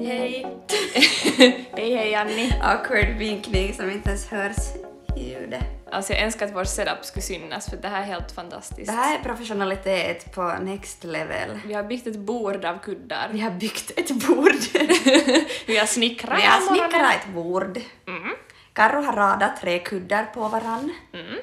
Hej! 0.06 0.46
hej 1.72 1.94
hej 1.94 2.14
Anni! 2.14 2.52
Awkward 2.62 3.18
vinkning 3.18 3.74
som 3.74 3.90
inte 3.90 4.08
ens 4.08 4.26
hörs 4.26 4.56
i 5.16 5.30
ljudet. 5.30 5.64
Alltså 5.92 6.12
jag 6.12 6.22
önskar 6.22 6.46
att 6.46 6.54
vår 6.54 6.64
setup 6.64 7.04
skulle 7.04 7.22
synas 7.22 7.70
för 7.70 7.76
det 7.76 7.88
här 7.88 8.02
är 8.02 8.06
helt 8.06 8.32
fantastiskt. 8.32 8.86
Det 8.86 8.96
här 8.96 9.18
är 9.18 9.22
professionalitet 9.22 10.34
på 10.34 10.54
next 10.60 11.04
level. 11.04 11.60
Vi 11.66 11.74
har 11.74 11.82
byggt 11.82 12.06
ett 12.06 12.18
bord 12.18 12.64
av 12.64 12.78
kuddar. 12.78 13.28
Vi 13.32 13.40
har 13.40 13.50
byggt 13.50 13.90
ett 13.96 14.10
bord. 14.10 14.52
Vi 15.66 15.76
har 15.76 15.86
snickrat 15.86 16.38
Vi 16.38 16.46
har 16.46 16.60
snickrat 16.60 17.14
ett 17.14 17.34
bord. 17.34 17.80
Mm. 18.08 18.34
Karro 18.72 19.02
har 19.02 19.12
radat 19.12 19.60
tre 19.60 19.78
kuddar 19.78 20.24
på 20.24 20.48
varann. 20.48 20.92
Mm. 21.12 21.39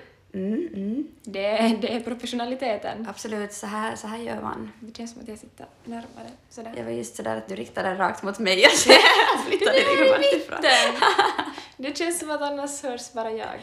Det, 1.30 1.78
det 1.82 1.94
är 1.94 2.00
professionaliteten. 2.00 3.08
Absolut, 3.10 3.54
så 3.54 3.68
här, 3.68 3.96
så 3.96 4.08
här 4.08 4.18
gör 4.18 4.42
man. 4.42 4.72
Det 4.80 4.98
känns 4.98 5.12
som 5.14 5.22
att 5.22 5.28
jag 5.28 5.38
sitter 5.38 5.66
närmare 5.86 6.30
sådär. 6.50 6.74
Jag 6.78 6.84
var 6.84 6.92
just 6.92 7.16
sådär 7.16 7.38
att 7.38 7.48
du 7.48 7.56
riktade 7.56 7.90
den 7.90 7.98
rakt 7.98 8.24
mot 8.24 8.40
mig 8.40 8.66
och 8.66 8.72
flyttade 9.46 9.72
Det 9.72 10.20
dig 10.20 10.34
i 10.34 10.38
ifrån. 10.38 10.58
Det 11.78 11.98
känns 11.98 12.20
som 12.20 12.32
att 12.32 12.42
annars 12.42 12.84
hörs 12.84 13.14
bara 13.14 13.32
jag. 13.32 13.60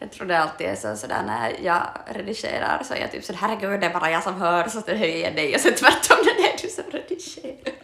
Jag 0.00 0.10
tror 0.10 0.26
det 0.26 0.38
alltid 0.38 0.66
är 0.66 0.74
så 0.74 0.96
sådär 0.96 1.22
när 1.26 1.56
jag 1.64 1.82
redigerar 2.06 2.82
så 2.84 2.94
är 2.94 2.98
jag 3.00 3.12
typ 3.12 3.24
sådär 3.24 3.38
herregud 3.38 3.80
det 3.80 3.86
är 3.86 3.92
bara 3.92 4.10
jag 4.10 4.22
som 4.22 4.34
hör 4.34 4.68
så 4.68 4.80
det 4.80 4.96
höjer 4.96 5.24
jag 5.24 5.36
dig 5.36 5.54
och 5.54 5.60
så 5.60 5.70
tvärtom 5.70 6.16
när 6.24 6.34
det 6.42 6.52
är 6.52 6.62
du 6.62 6.68
som 6.68 6.84
redigerar. 6.90 7.74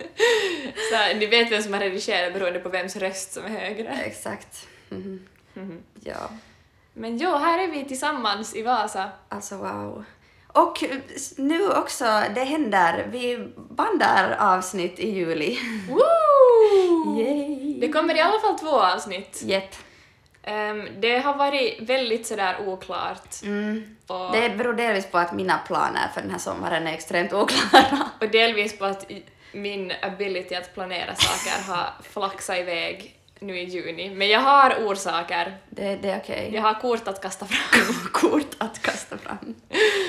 Så 1.13 1.19
ni 1.19 1.27
vet 1.27 1.53
vem 1.53 1.63
som 1.63 1.73
har 1.73 1.81
redigerat 1.81 2.33
beroende 2.33 2.61
på 2.61 2.69
vems 2.69 2.97
röst 2.97 3.33
som 3.33 3.45
är 3.45 3.49
högre. 3.49 3.89
Exakt. 3.89 4.67
Mhm. 4.89 5.27
Mhm. 5.55 5.83
Ja, 6.05 6.31
Men 6.93 7.19
jo, 7.19 7.31
här 7.31 7.59
är 7.59 7.69
vi 7.69 7.85
tillsammans 7.85 8.57
i 8.57 8.63
Vasa. 8.63 9.11
alltså 9.29 9.57
wow. 9.57 10.05
Och 10.53 10.85
nu 11.37 11.71
också, 11.71 12.05
det 12.35 12.45
händer, 12.45 13.07
vi 13.11 13.53
bandar 13.57 14.37
avsnitt 14.41 14.99
i 14.99 15.11
juli. 15.11 15.59
Woo! 15.89 17.19
Yay! 17.19 17.81
Det 17.81 17.89
kommer 17.89 18.17
i 18.17 18.21
alla 18.21 18.41
fall 18.41 18.59
två 18.59 18.81
avsnitt. 18.81 19.43
Jepp. 19.45 19.75
Ehm, 20.43 20.89
det 21.01 21.19
har 21.19 21.35
varit 21.37 21.81
väldigt 21.81 22.27
sådär 22.27 22.57
oklart. 22.69 23.43
Mm. 23.43 23.97
Och, 24.07 24.33
Det 24.33 24.51
beror 24.51 24.73
delvis 24.73 25.07
på 25.11 25.19
att 25.19 25.33
mina 25.33 25.59
planer 25.59 26.09
för 26.15 26.21
den 26.21 26.31
här 26.31 26.39
sommaren 26.39 26.87
är 26.87 26.93
extremt 26.93 27.33
oklara. 27.33 28.11
och 28.21 28.29
delvis 28.29 28.79
på 28.79 28.85
att 28.85 29.11
min 29.53 29.93
ability 30.03 30.55
att 30.55 30.75
planera 30.75 31.15
saker 31.15 31.73
har 31.73 31.87
flaxat 32.03 32.59
iväg 32.59 33.20
nu 33.41 33.59
i 33.59 33.65
juni. 33.65 34.11
Men 34.15 34.29
jag 34.29 34.41
har 34.41 34.75
orsaker. 34.87 35.59
Det, 35.71 35.97
det 35.97 36.11
är 36.11 36.19
okej. 36.19 36.51
Jag 36.55 36.63
har 36.63 36.75
kort 36.75 37.09
att 37.09 37.23
kasta 37.23 37.47
fram. 37.47 37.95
Kort 38.13 38.55
att 38.59 38.83
kasta 38.83 39.19
fram. 39.19 39.55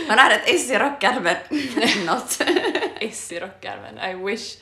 Man 0.08 0.20
har 0.20 0.32
ett 0.32 0.42
S 0.46 0.72
i 0.72 0.78
rocken 0.78 1.24
men 1.24 1.36
not. 2.06 2.42
S 3.00 3.32
i 3.32 3.40
rockärmen, 3.40 4.00
I 4.12 4.26
wish. 4.26 4.58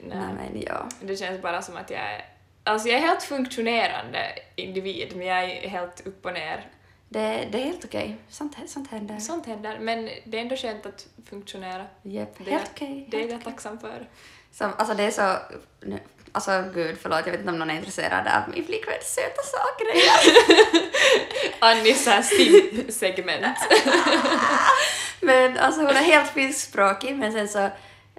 Nej 0.00 0.18
Nej. 0.18 0.50
men 0.52 0.62
ja. 0.66 0.88
Det 1.00 1.16
känns 1.16 1.42
bara 1.42 1.62
som 1.62 1.76
att 1.76 1.90
jag 1.90 2.00
är... 2.00 2.24
Alltså 2.64 2.88
jag 2.88 2.98
är 2.98 3.02
helt 3.02 3.22
funktionerande 3.22 4.26
individ, 4.56 5.16
men 5.16 5.26
jag 5.26 5.44
är 5.44 5.68
helt 5.68 6.06
upp 6.06 6.26
och 6.26 6.32
ner. 6.32 6.66
Det, 7.08 7.48
det 7.52 7.60
är 7.60 7.64
helt 7.64 7.84
okej. 7.84 8.16
Sånt, 8.28 8.56
sånt 8.66 8.90
händer. 8.90 9.18
Sånt 9.18 9.46
händer, 9.46 9.78
men 9.78 10.10
det 10.24 10.38
är 10.38 10.42
ändå 10.42 10.56
skönt 10.56 10.86
att 10.86 11.06
funktionera. 11.30 11.86
Japp, 12.02 12.34
Det- 12.44 12.50
helt 12.50 12.70
okej. 12.74 13.06
Det 13.10 13.16
är 13.16 13.20
jag 13.20 13.28
okej. 13.28 13.40
tacksam 13.44 13.78
för. 13.78 14.08
Som, 14.52 14.70
alltså 14.78 14.94
det 14.94 15.02
är 15.02 15.10
så... 15.10 15.36
nu- 15.80 15.98
Alltså 16.34 16.64
gud, 16.74 16.98
förlåt, 17.02 17.20
jag 17.24 17.32
vet 17.32 17.40
inte 17.40 17.52
om 17.52 17.58
någon 17.58 17.70
är 17.70 17.74
intresserad 17.74 18.26
av 18.26 18.54
min 18.54 18.66
flickväns 18.66 19.14
söta 19.14 19.42
sakgrejer. 19.42 20.20
Annis 21.58 22.04
såhär 22.04 22.22
stimp-segment. 22.22 23.56
men 25.20 25.58
alltså 25.58 25.80
hon 25.80 25.90
är 25.90 26.02
helt 26.02 26.30
finskspråkig 26.30 27.16
men 27.16 27.32
sen 27.32 27.48
så 27.48 27.70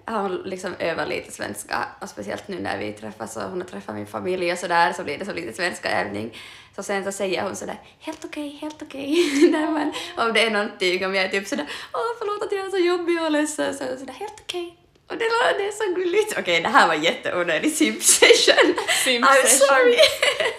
har 0.06 0.22
hon 0.22 0.36
liksom 0.46 0.76
övat 0.80 1.08
lite 1.08 1.32
svenska 1.32 1.86
och 2.02 2.10
speciellt 2.10 2.48
nu 2.48 2.60
när 2.60 2.78
vi 2.78 2.94
träffas 2.94 3.38
och 3.38 3.44
hon 3.44 3.62
har 3.62 3.68
träffat 3.68 3.96
min 3.96 4.08
familj 4.08 4.52
och 4.52 4.58
sådär 4.58 4.94
så 4.94 5.04
blir 5.04 5.18
det 5.18 5.26
så 5.26 5.34
lite 5.34 5.54
svenska 5.54 6.02
övning. 6.02 6.38
Så 6.76 6.84
sen 6.84 7.04
så 7.04 7.12
säger 7.12 7.44
hon 7.44 7.56
sådär 7.56 7.80
helt 8.00 8.26
okej, 8.26 8.58
helt 8.62 8.82
okej. 8.82 9.52
Man, 9.52 9.94
om 10.18 10.34
det 10.34 10.46
är 10.46 10.52
någonting, 10.52 11.06
om 11.06 11.16
jag 11.16 11.26
är 11.26 11.30
typ 11.30 11.48
sådär 11.48 11.68
åh 11.94 12.16
förlåt 12.20 12.44
att 12.44 12.52
jag 12.52 12.66
är 12.66 12.70
så 12.70 12.78
jobbig 12.78 13.22
och 13.22 13.32
ledsen 13.32 13.74
så 13.74 13.84
är 13.84 13.98
sådär 13.98 14.14
helt 14.14 14.40
okej. 14.42 14.85
Och 15.08 15.18
det, 15.18 15.26
det 15.58 15.68
är 15.68 15.72
så 15.72 15.94
gulligt. 15.96 16.40
Okej, 16.40 16.62
det 16.62 16.70
här 16.70 16.88
var 16.88 16.96
jätteonödig 16.96 17.74
simp-session. 17.74 18.74
I'm 18.76 19.04
Simp-session. 19.04 19.68
sorry. 19.68 19.98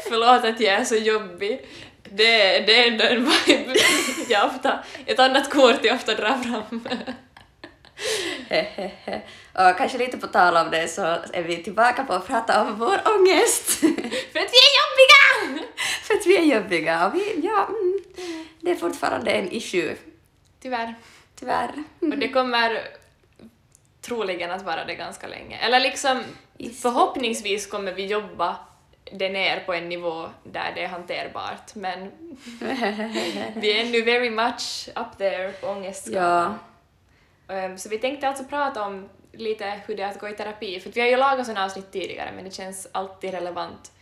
Förlåt 0.08 0.44
att 0.44 0.60
jag 0.60 0.74
är 0.74 0.84
så 0.84 0.96
jobbig. 0.96 1.66
Det, 2.10 2.60
det 2.60 2.80
är 2.82 2.86
ändå 2.92 3.04
en 3.04 3.24
vibe 3.24 3.74
jag 4.28 4.46
ofta... 4.46 4.78
Ett 5.06 5.18
annat 5.18 5.50
kort 5.50 5.84
jag 5.84 5.96
ofta 5.96 6.14
drar 6.14 6.38
fram. 6.42 6.88
Och 9.52 9.76
kanske 9.78 9.98
lite 9.98 10.18
på 10.18 10.26
tal 10.26 10.56
om 10.56 10.70
det 10.70 10.88
så 10.88 11.02
är 11.32 11.42
vi 11.42 11.62
tillbaka 11.62 12.04
på 12.04 12.12
att 12.12 12.26
prata 12.26 12.62
om 12.62 12.78
vår 12.78 13.00
ångest. 13.14 13.70
För 14.32 14.38
att 14.40 14.52
vi 14.52 14.58
är 14.66 14.72
jobbiga! 14.80 15.66
För 16.02 16.14
att 16.14 16.26
vi 16.26 16.36
är 16.36 16.56
jobbiga 16.56 17.06
och 17.06 17.14
vi, 17.14 17.40
ja, 17.42 17.66
mm, 17.68 18.00
det 18.60 18.70
är 18.70 18.74
fortfarande 18.76 19.30
en 19.30 19.52
issue, 19.52 19.96
Tyvärr. 20.62 20.94
tyvärr. 21.40 21.70
Och 22.00 22.18
det 22.18 22.28
kommer 22.28 22.88
troligen 24.06 24.50
att 24.50 24.62
vara 24.62 24.84
det 24.84 24.94
ganska 24.94 25.26
länge. 25.26 25.58
Eller 25.58 25.80
liksom, 25.80 26.22
Is- 26.58 26.82
förhoppningsvis 26.82 27.66
kommer 27.66 27.92
vi 27.92 28.06
jobba 28.06 28.56
det 29.12 29.28
ner 29.28 29.60
på 29.60 29.74
en 29.74 29.88
nivå 29.88 30.28
där 30.44 30.72
det 30.74 30.82
är 30.84 30.88
hanterbart, 30.88 31.74
men 31.74 32.10
vi 33.54 33.72
är 33.80 33.84
ännu 33.86 34.02
very 34.02 34.30
much 34.30 34.88
up 34.96 35.18
there 35.18 35.52
på 35.52 35.66
ångestskalan. 35.66 36.54
ja, 37.48 37.54
Ehm, 37.54 37.78
Så 37.78 37.88
vi 37.88 37.98
tänkte 37.98 38.28
alltså 38.28 38.44
prata 38.44 38.82
om 38.86 39.08
lite 39.32 39.80
hur 39.86 39.96
det 39.96 40.02
är 40.02 40.08
att 40.10 40.20
gå 40.20 40.28
i 40.28 40.32
terapi, 40.32 40.80
för 40.80 40.90
vi 40.90 41.00
har 41.00 41.08
ju 41.08 41.16
lagat 41.16 41.46
sådana 41.46 41.64
avsnitt 41.64 41.92
tidigare, 41.92 42.32
men 42.36 42.44
det 42.44 42.50
känns 42.50 42.88
alltid 42.92 43.30
relevant. 43.30 43.92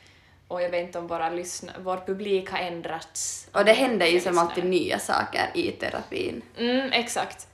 Och 0.49 0.63
jag 0.63 0.71
vet 0.71 0.83
inte 0.87 0.99
om 0.99 1.07
våra 1.07 1.31
lyssna, 1.31 1.73
vår 1.79 1.97
publik 2.07 2.51
har 2.51 2.59
ändrats. 2.59 3.49
och 3.53 3.65
det 3.65 3.73
händer 3.73 4.07
ju 4.07 4.21
som 4.21 4.39
alltid 4.39 4.65
nya 4.65 4.99
saker 4.99 5.51
i 5.55 5.71
terapin. 5.71 6.43
Mm, 6.59 6.93
exakt. 6.93 7.47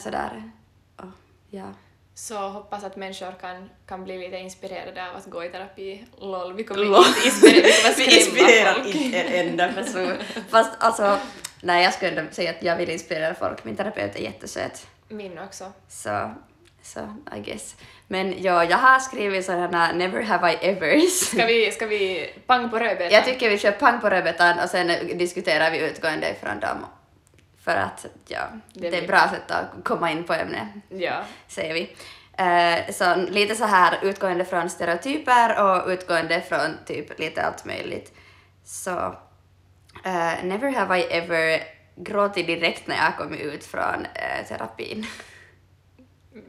Sådär, 0.00 0.42
oh, 0.98 1.04
ja. 1.50 1.66
Så 2.20 2.38
hoppas 2.38 2.84
att 2.84 2.96
människor 2.96 3.32
kan, 3.40 3.70
kan 3.86 4.04
bli 4.04 4.18
lite 4.18 4.36
inspirerade 4.36 5.10
av 5.10 5.16
att 5.16 5.26
gå 5.26 5.44
i 5.44 5.48
terapi. 5.48 6.04
LOL, 6.20 6.52
vi 6.56 6.64
kommer 6.64 6.84
Lol. 6.84 7.04
inte 7.06 7.26
inspirera, 7.26 7.62
vi 7.62 7.72
kommer 7.82 7.96
Vi 8.10 8.18
inspirerar 8.20 8.74
folk. 8.74 8.94
inte 8.94 9.20
en 9.22 9.48
enda 9.48 9.72
person. 9.72 10.12
Fast 10.50 10.70
alltså, 10.78 11.18
nej 11.62 11.84
jag 11.84 11.94
skulle 11.94 12.20
ändå 12.20 12.32
säga 12.32 12.50
att 12.50 12.62
jag 12.62 12.76
vill 12.76 12.90
inspirera 12.90 13.34
folk. 13.34 13.64
Min 13.64 13.76
terapeut 13.76 14.16
är 14.16 14.20
jättesöt. 14.20 14.86
Min 15.08 15.38
också. 15.38 15.72
Så, 15.88 16.34
så 16.82 17.00
I 17.36 17.40
guess. 17.40 17.76
Men 18.08 18.42
ja, 18.42 18.64
jag 18.64 18.78
har 18.78 18.98
skrivit 18.98 19.44
sådana 19.44 19.92
never 19.92 20.22
have 20.22 20.52
I 20.52 20.56
evers. 20.60 21.12
Ska 21.12 21.46
vi, 21.46 21.72
ska 21.72 21.86
vi 21.86 22.30
pang 22.46 22.70
på 22.70 22.78
rödbetan? 22.78 23.12
Jag 23.12 23.24
tycker 23.24 23.50
vi 23.50 23.58
kör 23.58 23.72
pang 23.72 24.00
på 24.00 24.10
rödbetan 24.10 24.58
och 24.58 24.70
sen 24.70 25.18
diskuterar 25.18 25.70
vi 25.70 25.78
utgående 25.78 26.30
ifrån 26.30 26.60
dem. 26.60 26.86
För 27.68 27.76
att 27.76 28.06
ja, 28.28 28.40
Det 28.72 28.90
det, 28.90 28.98
är 28.98 29.06
bra 29.06 29.28
sätt 29.28 29.50
att 29.50 29.84
komma 29.84 30.10
in 30.10 30.24
på 30.24 30.32
ämnet, 30.32 30.68
Ja. 30.88 31.22
säger 31.48 31.74
vi. 31.74 31.96
Eh, 32.38 32.92
så 32.94 33.16
lite 33.30 33.54
så 33.54 33.64
här 33.64 33.98
utgående 34.02 34.44
från 34.44 34.70
stereotyper 34.70 35.62
och 35.64 35.88
utgående 35.88 36.40
från 36.40 36.78
typ 36.86 37.18
lite 37.18 37.42
allt 37.42 37.64
möjligt. 37.64 38.14
Så 38.64 38.90
eh, 40.04 40.44
never 40.44 40.70
have 40.70 41.00
I 41.00 41.02
ever 41.02 41.62
gråtit 41.96 42.46
direkt 42.46 42.86
när 42.86 42.96
jag 42.96 43.16
kom 43.16 43.34
ut 43.34 43.64
från 43.64 44.06
eh, 44.14 44.46
terapin. 44.48 45.06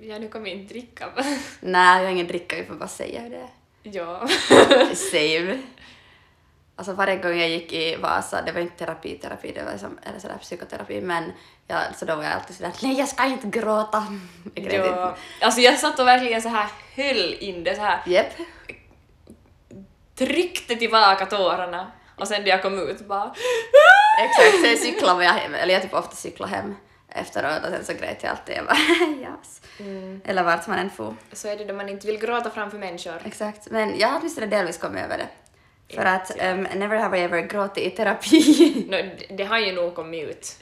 Ja, 0.02 0.20
nu 0.20 0.28
kommer 0.30 0.46
vi 0.46 0.52
inte 0.52 0.74
dricka. 0.74 1.10
Nej, 1.62 1.98
jag 1.98 2.04
har 2.06 2.12
ingen 2.12 2.28
dricka, 2.28 2.56
vi 2.56 2.66
får 2.66 2.76
bara 2.76 2.90
säga 2.90 3.22
hur 3.22 3.30
det 3.30 3.38
är. 3.38 3.50
ja. 3.84 4.28
Save. 4.96 5.60
Alltså 6.80 6.94
varje 6.94 7.16
gång 7.16 7.40
jag 7.40 7.50
gick 7.50 7.74
i 7.74 7.96
Vasa, 7.96 8.42
det 8.42 8.52
var 8.52 8.62
inte 8.62 8.78
terapi, 8.78 9.18
terapi, 9.18 9.52
det 9.52 9.64
var 9.64 9.78
som, 9.78 10.00
eller 10.04 10.20
sådär 10.20 10.38
psykoterapi, 10.42 11.02
men 11.02 11.32
jag, 11.68 11.82
så 11.96 12.06
då 12.06 12.16
var 12.16 12.24
jag 12.24 12.34
alltid 12.34 12.56
sådär 12.56 12.72
nej 12.82 13.00
jag 13.00 13.08
ska 13.08 13.26
inte 13.26 13.48
gråta. 13.48 14.08
Jag 14.56 14.66
grät 14.66 14.86
ja. 14.86 15.16
Alltså 15.42 15.62
jag 15.62 15.80
satt 15.80 16.00
och 16.00 16.08
verkligen 16.08 16.42
så 16.42 16.50
här 16.50 16.68
höll 16.96 17.34
in 17.40 17.64
det 17.64 17.76
så 17.76 17.82
här. 17.82 18.02
Japp. 18.06 18.34
tryckte 20.16 20.76
tillbaka 20.76 21.26
tårarna 21.26 21.92
och 22.16 22.28
sen 22.28 22.42
när 22.42 22.50
jag 22.50 22.62
kom 22.62 22.80
ut 22.80 23.08
bara 23.08 23.34
Exakt, 24.26 24.66
sen 24.66 24.78
cyklade 24.78 25.24
jag 25.24 25.34
hem, 25.34 25.56
eller 25.56 25.74
jag 25.74 25.84
typ 25.84 25.94
ofta 25.94 26.16
cyklade 26.16 26.52
hem 26.52 26.76
efteråt 27.10 27.64
och 27.64 27.70
sen 27.70 27.86
så 27.86 27.94
grät 27.94 28.24
jag 28.24 28.32
alltid. 28.32 28.56
Jag 28.58 28.66
bara 28.66 28.78
yes. 29.32 29.62
mm. 29.80 30.22
Eller 30.26 30.44
vart 30.44 30.68
man 30.68 30.80
än 30.80 30.90
for. 30.90 31.16
så 31.34 31.48
är 31.48 31.58
det 31.58 31.66
då 31.66 31.74
man 31.74 31.90
inte 31.90 32.08
vill 32.08 32.20
gråta 32.20 32.50
framför 32.50 32.78
människor. 32.78 33.22
Exakt, 33.26 33.72
men 33.72 34.00
jag 34.00 34.08
har 34.08 34.20
åtminstone 34.20 34.48
delvis 34.48 34.78
kommit 34.78 35.04
över 35.04 35.18
det. 35.18 35.28
För 35.96 36.06
att 36.06 36.32
um, 36.32 36.62
never 36.62 36.98
have 36.98 37.20
I 37.20 37.22
ever 37.22 37.42
gråtit 37.42 37.84
i 37.84 37.90
terapi. 37.90 38.86
No, 38.90 38.92
det, 38.92 39.36
det 39.38 39.44
har 39.44 39.60
ju 39.60 39.72
nog 39.72 39.96
kommit 39.96 40.30
ut 40.30 40.56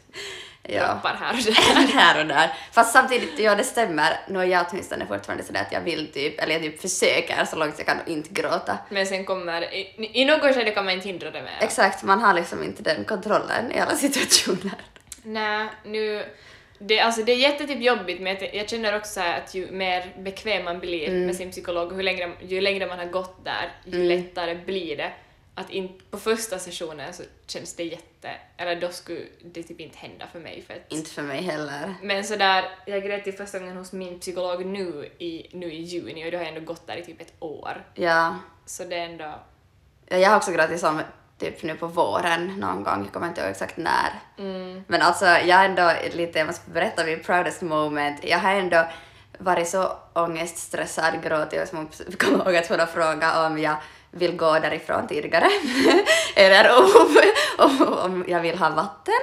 ja. 0.67 0.99
här 1.03 1.33
och 1.33 1.43
där. 1.43 1.93
här 1.93 2.21
och 2.21 2.27
där. 2.27 2.53
Fast 2.71 2.93
samtidigt, 2.93 3.39
ja 3.39 3.55
det 3.55 3.63
stämmer, 3.63 4.19
nu 4.27 4.39
är 4.39 4.43
jag 4.43 4.65
åtminstone 4.71 5.05
fortfarande 5.05 5.43
sådär 5.43 5.61
att 5.61 5.71
jag 5.71 5.81
vill 5.81 6.11
typ, 6.11 6.41
eller 6.41 6.53
jag 6.53 6.61
typ 6.61 6.81
försöker 6.81 7.45
så 7.45 7.55
långt 7.55 7.73
jag 7.77 7.87
kan 7.87 7.97
inte 8.07 8.29
gråta. 8.29 8.77
Men 8.89 9.07
sen 9.07 9.25
kommer, 9.25 9.73
i, 9.73 10.09
i 10.13 10.25
något 10.25 10.55
skede 10.55 10.71
kan 10.71 10.85
man 10.85 10.93
inte 10.93 11.07
hindra 11.07 11.31
det 11.31 11.41
mer. 11.41 11.57
Exakt, 11.61 12.03
man 12.03 12.21
har 12.21 12.33
liksom 12.33 12.63
inte 12.63 12.83
den 12.83 13.03
kontrollen 13.03 13.71
i 13.71 13.79
alla 13.79 13.95
situationer. 13.95 14.75
Nej, 15.23 15.67
nu, 15.85 16.25
Det, 16.79 16.99
alltså, 16.99 17.23
det 17.23 17.31
är 17.31 17.37
jättetyp 17.37 17.81
jobbigt 17.81 18.21
men 18.21 18.37
jag, 18.41 18.55
jag 18.55 18.69
känner 18.69 18.97
också 18.97 19.21
att 19.21 19.55
ju 19.55 19.71
mer 19.71 20.13
bekväm 20.19 20.63
man 20.65 20.79
blir 20.79 21.07
Mm. 21.07 21.25
med 21.25 21.35
sin 21.35 21.51
psykolog 21.51 21.91
och 21.91 22.03
längre, 22.03 22.31
ju 22.41 22.61
längre 22.61 22.87
man 22.87 22.99
har 22.99 23.05
gått 23.05 23.45
där, 23.45 23.71
ju 23.85 24.03
lättare 24.03 24.55
blir 24.55 24.97
det. 24.97 25.11
Att 25.55 25.69
in, 25.69 26.01
på 26.11 26.17
första 26.17 26.59
sessionen 26.59 27.13
så 27.13 27.23
känns 27.47 27.75
det 27.75 27.83
jätte... 27.83 28.29
Eller 28.57 28.81
då 28.81 28.89
skulle 28.89 29.21
det 29.43 29.63
typ 29.63 29.79
inte 29.79 29.97
hända 29.97 30.27
för 30.31 30.39
mig 30.39 30.63
för 30.67 30.73
att... 30.73 30.91
Inte 30.91 31.09
för 31.09 31.21
mig 31.21 31.41
heller. 31.41 31.93
Men 32.03 32.23
sådär, 32.23 32.65
jag 32.85 33.03
grät 33.03 33.27
ju 33.27 33.31
första 33.31 33.59
gången 33.59 33.77
hos 33.77 33.93
min 33.93 34.19
psykolog 34.19 34.65
nu 34.65 35.09
i, 35.17 35.47
nu 35.51 35.73
i 35.73 35.81
juni 35.81 36.27
och 36.27 36.31
då 36.31 36.37
har 36.37 36.45
jag 36.45 36.53
ändå 36.55 36.65
gått 36.73 36.87
där 36.87 36.97
i 36.97 37.03
typ 37.05 37.21
ett 37.21 37.33
år. 37.39 37.83
Ja. 37.93 38.35
Så 38.65 38.83
det 38.83 38.95
är 38.95 39.05
ändå... 39.05 39.39
Ja, 40.07 40.17
Jag 40.17 40.29
har 40.29 40.37
också 40.37 40.51
gråtit 40.51 40.79
som 40.79 41.01
typ 41.39 41.63
nu 41.63 41.75
på 41.75 41.87
våren 41.87 42.59
någon 42.59 42.83
gång, 42.83 43.03
jag 43.03 43.13
kommer 43.13 43.27
inte 43.27 43.41
ihåg 43.41 43.49
exakt 43.49 43.77
när. 43.77 44.11
Mm. 44.37 44.83
Men 44.87 45.01
alltså 45.01 45.25
jag 45.25 45.57
har 45.57 45.65
ändå 45.65 45.91
lite, 46.13 46.39
jag 46.39 46.47
måste 46.47 46.69
berätta 46.69 47.05
min 47.05 47.23
proudest 47.23 47.61
moment. 47.61 48.19
Jag 48.23 48.39
har 48.39 48.51
ändå 48.51 48.87
varit 49.37 49.67
så 49.67 49.91
ångeststressad, 50.13 51.23
gråtit 51.23 51.59
hos 51.59 51.73
min 51.73 51.87
psykolog 51.87 52.55
att 52.55 52.69
hon 52.69 52.79
har 52.79 52.87
frågat 52.87 53.51
om 53.51 53.57
jag 53.57 53.75
vill 54.11 54.37
gå 54.37 54.59
därifrån 54.59 55.07
tidigare. 55.07 55.47
Eller 56.35 56.77
om, 56.77 57.17
om, 57.57 57.93
om 57.93 58.25
jag 58.27 58.41
vill 58.41 58.57
ha 58.57 58.69
vatten. 58.69 59.21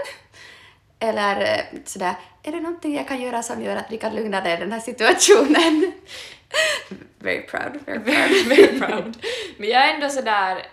Eller 0.99 1.41
eh, 1.41 1.81
sådär, 1.85 2.15
är 2.43 2.53
det 2.53 2.61
någonting 2.61 2.97
jag 2.97 3.09
kan 3.09 3.21
göra 3.21 3.43
som 3.43 3.63
gör 3.63 3.77
att 3.77 3.91
vi 3.91 3.99
kan 3.99 4.15
lugna 4.15 4.41
ner 4.41 4.59
den 4.59 4.73
här 4.73 4.81
situationen? 4.81 5.93
Very 7.19 7.43
proud, 7.43 7.81
very 7.87 7.99
proud. 7.99 8.05
Very, 8.05 8.43
very 8.45 8.79
proud. 8.79 9.17
Men 9.57 9.69
jag 9.69 9.89
är 9.89 9.95
ändå 9.95 10.09
sådär... 10.09 10.67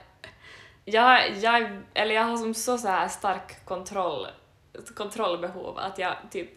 Jag, 0.86 1.32
jag, 1.32 1.82
eller 1.94 2.16
jag 2.16 2.24
har 2.24 2.38
som 2.38 2.54
så, 2.54 2.78
så 2.78 2.88
här 2.88 3.08
stark 3.08 3.66
kontroll, 3.66 4.28
kontrollbehov 4.96 5.78
att 5.78 5.98
jag 5.98 6.16
typ 6.32 6.50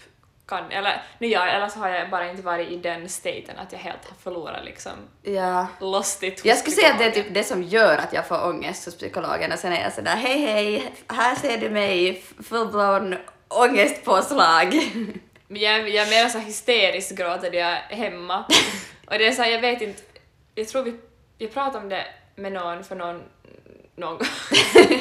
kan, 0.46 0.70
eller 0.70 1.02
nu 1.18 1.26
jag, 1.26 1.54
eller 1.54 1.68
så 1.68 1.78
har 1.78 1.88
jag 1.88 2.10
bara 2.10 2.30
inte 2.30 2.42
varit 2.42 2.68
i 2.70 2.76
den 2.76 3.08
staten 3.08 3.58
att 3.58 3.72
jag 3.72 3.78
helt 3.78 4.04
har 4.08 4.16
förlorat 4.16 4.64
liksom, 4.64 4.92
Ja. 5.22 5.66
lost 5.80 6.22
it 6.22 6.38
hos 6.40 6.44
Jag 6.44 6.58
skulle 6.58 6.76
säga 6.76 6.92
att 6.92 6.98
det 6.98 7.04
är 7.04 7.10
typ 7.10 7.34
det 7.34 7.44
som 7.44 7.62
gör 7.62 7.98
att 7.98 8.12
jag 8.12 8.28
får 8.28 8.46
ångest 8.48 8.84
hos 8.84 8.96
psykologen 8.96 9.52
och 9.52 9.58
sen 9.58 9.72
är 9.72 9.82
jag 9.82 9.92
sådär 9.92 10.16
hej 10.16 10.38
hej, 10.38 10.94
här 11.08 11.34
ser 11.34 11.58
du 11.58 11.70
mig, 11.70 12.22
full-blown 12.38 13.18
ångestpåslag. 13.48 14.74
Jag, 15.48 15.88
jag 15.88 16.06
är 16.08 16.10
mer 16.10 16.28
så 16.28 16.38
hysteriskt 16.38 17.16
gråter 17.18 17.52
jag 17.52 17.76
hemma. 17.76 18.44
Och 19.06 19.18
det 19.18 19.26
är 19.26 19.32
så 19.32 19.42
här, 19.42 19.50
jag 19.50 19.60
vet 19.60 19.80
inte, 19.82 20.02
jag 20.54 20.68
tror 20.68 20.82
vi, 20.82 21.00
jag 21.38 21.52
pratade 21.52 21.78
om 21.84 21.88
det 21.88 22.06
med 22.36 22.52
någon 22.52 22.84
för 22.84 22.96
någon, 22.96 23.22
någon 23.96 24.18
gång. 24.18 24.28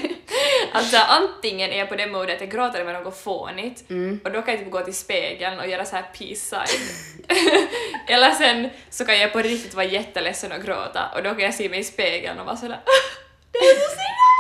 alltså 0.71 0.97
antingen 0.97 1.71
är 1.71 1.77
jag 1.77 1.89
på 1.89 1.95
det 1.95 2.07
modet 2.07 2.35
att 2.35 2.41
jag 2.41 2.51
gråter 2.51 2.85
med 2.85 3.03
något 3.03 3.17
fånigt 3.17 3.83
och 4.23 4.31
då 4.31 4.41
kan 4.41 4.53
jag 4.53 4.63
typ 4.63 4.71
gå 4.71 4.81
till 4.81 4.95
spegeln 4.95 5.59
och 5.59 5.67
göra 5.67 5.85
så 5.85 5.95
här 5.95 6.03
peace 6.03 6.35
sign. 6.35 6.81
Eller 8.07 8.31
sen 8.31 8.69
så 8.89 9.05
kan 9.05 9.19
jag 9.19 9.33
på 9.33 9.39
riktigt 9.39 9.73
vara 9.73 9.85
jätteledsen 9.85 10.51
och 10.51 10.63
gråta 10.63 11.11
och 11.15 11.23
då 11.23 11.29
kan 11.29 11.39
jag 11.39 11.53
se 11.53 11.69
mig 11.69 11.79
i 11.79 11.83
spegeln 11.83 12.39
och 12.39 12.45
vara 12.45 12.57
sådär 12.57 12.79
det 13.51 13.57
är 13.59 13.73
så 13.73 13.89
synd 13.89 14.32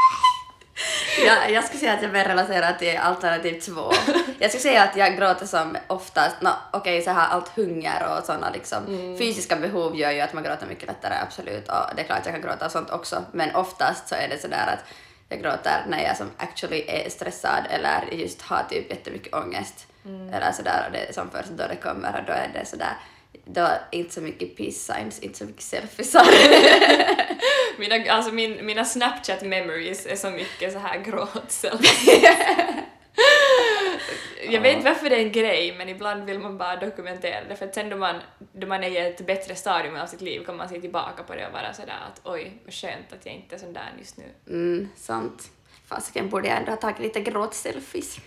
jag, 1.25 1.51
jag 1.51 1.63
skulle 1.63 1.79
säga 1.79 1.93
att 1.93 2.01
jag 2.01 2.09
är 2.09 2.13
mer 2.13 2.25
relaterad 2.25 2.79
till 2.79 2.97
alternativ 2.97 3.59
två. 3.59 3.91
Jag 4.39 4.51
skulle 4.51 4.61
säga 4.61 4.83
att 4.83 4.95
jag 4.95 5.17
gråter 5.17 5.45
som 5.45 5.77
oftast, 5.87 6.41
no, 6.41 6.49
okej 6.71 7.01
så 7.01 7.11
här 7.11 7.27
allt 7.27 7.47
hunger 7.55 8.17
och 8.17 8.25
sådana 8.25 8.49
liksom 8.49 8.85
fysiska 9.19 9.55
behov 9.55 9.95
gör 9.95 10.11
ju 10.11 10.19
att 10.19 10.33
man 10.33 10.43
gråter 10.43 10.67
mycket 10.67 10.87
lättare, 10.87 11.13
absolut. 11.21 11.67
Och 11.67 11.95
det 11.95 12.01
är 12.01 12.05
klart 12.05 12.21
jag 12.25 12.33
kan 12.33 12.41
gråta 12.41 12.65
och 12.65 12.71
sånt 12.71 12.89
också, 12.89 13.23
men 13.31 13.55
oftast 13.55 14.07
så 14.07 14.15
är 14.15 14.27
det 14.29 14.41
sådär 14.41 14.67
att 14.73 14.93
jag 15.29 15.41
gråter 15.41 15.85
när 15.87 16.03
jag 16.03 16.17
som 16.17 16.31
actually 16.37 16.83
är 16.87 17.09
stressad 17.09 17.63
eller 17.69 18.09
just 18.11 18.41
har 18.41 18.63
typ 18.69 18.89
jättemycket 18.89 19.33
ångest. 19.33 19.87
Eller 20.33 20.51
sådär 20.51 20.83
och 20.85 20.91
det 20.91 21.09
är 21.09 21.13
som 21.13 21.29
först 21.29 21.49
då 21.49 21.63
det 21.67 21.75
kommer 21.75 22.19
och 22.19 22.25
då 22.27 22.33
är 22.33 22.49
det 22.53 22.65
sådär, 22.65 22.97
då 23.45 23.69
inte 23.91 24.13
så 24.13 24.21
mycket 24.21 24.57
peace 24.57 24.93
signs, 24.93 25.19
inte 25.19 25.37
så 25.37 25.45
mycket 25.45 25.61
selfiesar. 25.61 26.27
Mina, 27.79 28.11
alltså 28.11 28.31
min, 28.31 28.65
mina 28.65 28.85
Snapchat 28.85 29.41
memories 29.41 30.05
är 30.05 30.15
så 30.15 30.29
mycket 30.29 30.73
så 30.73 30.79
här 30.79 30.99
gråt 30.99 31.65
Jag 34.49 34.61
vet 34.61 34.75
inte 34.75 34.89
varför 34.89 35.09
det 35.09 35.15
är 35.15 35.25
en 35.25 35.31
grej, 35.31 35.75
men 35.77 35.89
ibland 35.89 36.23
vill 36.23 36.39
man 36.39 36.57
bara 36.57 36.75
dokumentera 36.75 37.43
det, 37.49 37.55
för 37.55 37.65
att 37.65 37.75
sen 37.75 37.89
då 37.89 37.97
man, 37.97 38.15
då 38.51 38.67
man 38.67 38.83
är 38.83 38.89
i 38.89 38.97
ett 38.97 39.25
bättre 39.25 39.55
stadium 39.55 39.95
av 39.95 40.07
sitt 40.07 40.21
liv 40.21 40.45
kan 40.45 40.57
man 40.57 40.69
se 40.69 40.81
tillbaka 40.81 41.23
på 41.23 41.35
det 41.35 41.47
och 41.47 41.53
vara 41.53 41.73
sådär 41.73 41.99
att 42.11 42.21
oj, 42.23 42.61
vad 42.65 42.73
skönt 42.73 43.13
att 43.13 43.25
jag 43.25 43.35
inte 43.35 43.55
är 43.55 43.59
sån 43.59 43.73
där 43.73 43.93
just 43.99 44.17
nu. 44.17 44.25
Mm, 44.47 44.89
sant. 44.95 45.51
Fasiken 45.87 46.29
borde 46.29 46.47
jag 46.47 46.57
ändå 46.57 46.71
ha 46.71 46.77
tagit 46.77 46.99
lite 46.99 47.21
gråtselfies. 47.21 48.19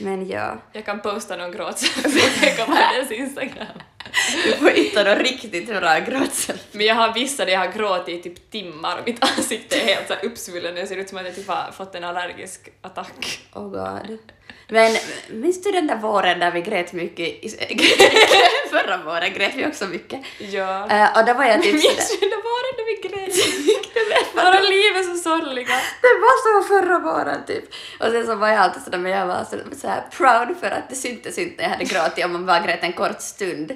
Men 0.00 0.28
ja, 0.28 0.58
Jag 0.72 0.84
kan 0.84 1.00
posta 1.00 1.36
någon 1.36 1.52
gråtselfie 1.52 2.64
på 2.66 2.72
hennes 2.72 3.10
Instagram. 3.10 3.66
du 4.44 4.52
får 4.52 4.70
hitta 4.70 5.02
någon 5.04 5.18
riktigt 5.18 5.66
bra 5.66 5.98
gråtselfie. 5.98 6.64
Men 6.72 6.86
jag 6.86 6.94
har 6.94 7.14
vissa 7.14 7.44
där 7.44 7.52
jag 7.52 7.60
har 7.60 7.72
gråtit 7.72 8.26
i 8.26 8.30
typ 8.30 8.50
timmar 8.50 8.98
och 8.98 9.06
mitt 9.06 9.24
ansikte 9.24 9.80
är 9.80 9.84
helt 9.94 10.06
så 10.08 10.14
här 10.14 10.24
uppsvullen, 10.24 10.74
det 10.74 10.86
ser 10.86 10.96
ut 10.96 11.08
som 11.08 11.18
att 11.18 11.24
jag 11.24 11.34
typ 11.34 11.48
har 11.48 11.72
fått 11.72 11.94
en 11.94 12.04
allergisk 12.04 12.68
attack. 12.80 13.40
Oh 13.52 13.68
god. 13.68 14.18
Men 14.68 14.96
minns 15.30 15.62
du 15.62 15.70
den 15.72 15.86
där 15.86 15.96
våren 15.96 16.38
där 16.38 16.50
vi 16.50 16.60
grät 16.60 16.92
mycket? 16.92 17.28
I, 17.28 17.48
förra 18.70 18.96
våren 18.96 19.32
grät 19.34 19.52
vi 19.56 19.66
också 19.66 19.84
mycket. 19.84 20.20
Ja. 20.38 20.90
Eh, 20.90 21.18
och 21.18 21.24
då 21.26 21.32
var 21.34 21.44
jag 21.44 21.62
typ 21.62 21.72
Minns 21.72 22.10
du 22.20 22.28
den 22.28 22.42
våren 22.50 22.72
när 22.78 22.84
vi 22.90 23.08
grät? 23.08 23.34
Våra 24.34 24.60
liv 24.60 24.96
är 24.96 25.02
så 25.02 25.16
sorgliga. 25.28 25.76
Det 26.02 26.14
var 26.24 26.34
så 26.46 26.68
förra 26.68 26.98
våren 26.98 27.46
typ. 27.46 27.64
Och 28.00 28.06
sen 28.12 28.26
så 28.26 28.34
var 28.34 28.48
jag 28.48 28.58
alltid 28.58 28.82
sådär, 28.82 28.98
men 28.98 29.12
jag 29.12 29.26
var 29.26 29.44
så, 29.50 29.56
så 29.80 29.88
här 29.88 30.02
proud 30.18 30.56
för 30.60 30.70
att 30.70 30.88
det 30.90 30.96
syntes 30.96 31.38
inte 31.38 31.62
jag 31.62 31.70
hade 31.70 31.84
gråtit 31.84 32.24
om 32.24 32.32
man 32.32 32.46
bara 32.46 32.60
grät 32.60 32.82
en 32.82 32.92
kort 32.92 33.20
stund. 33.20 33.68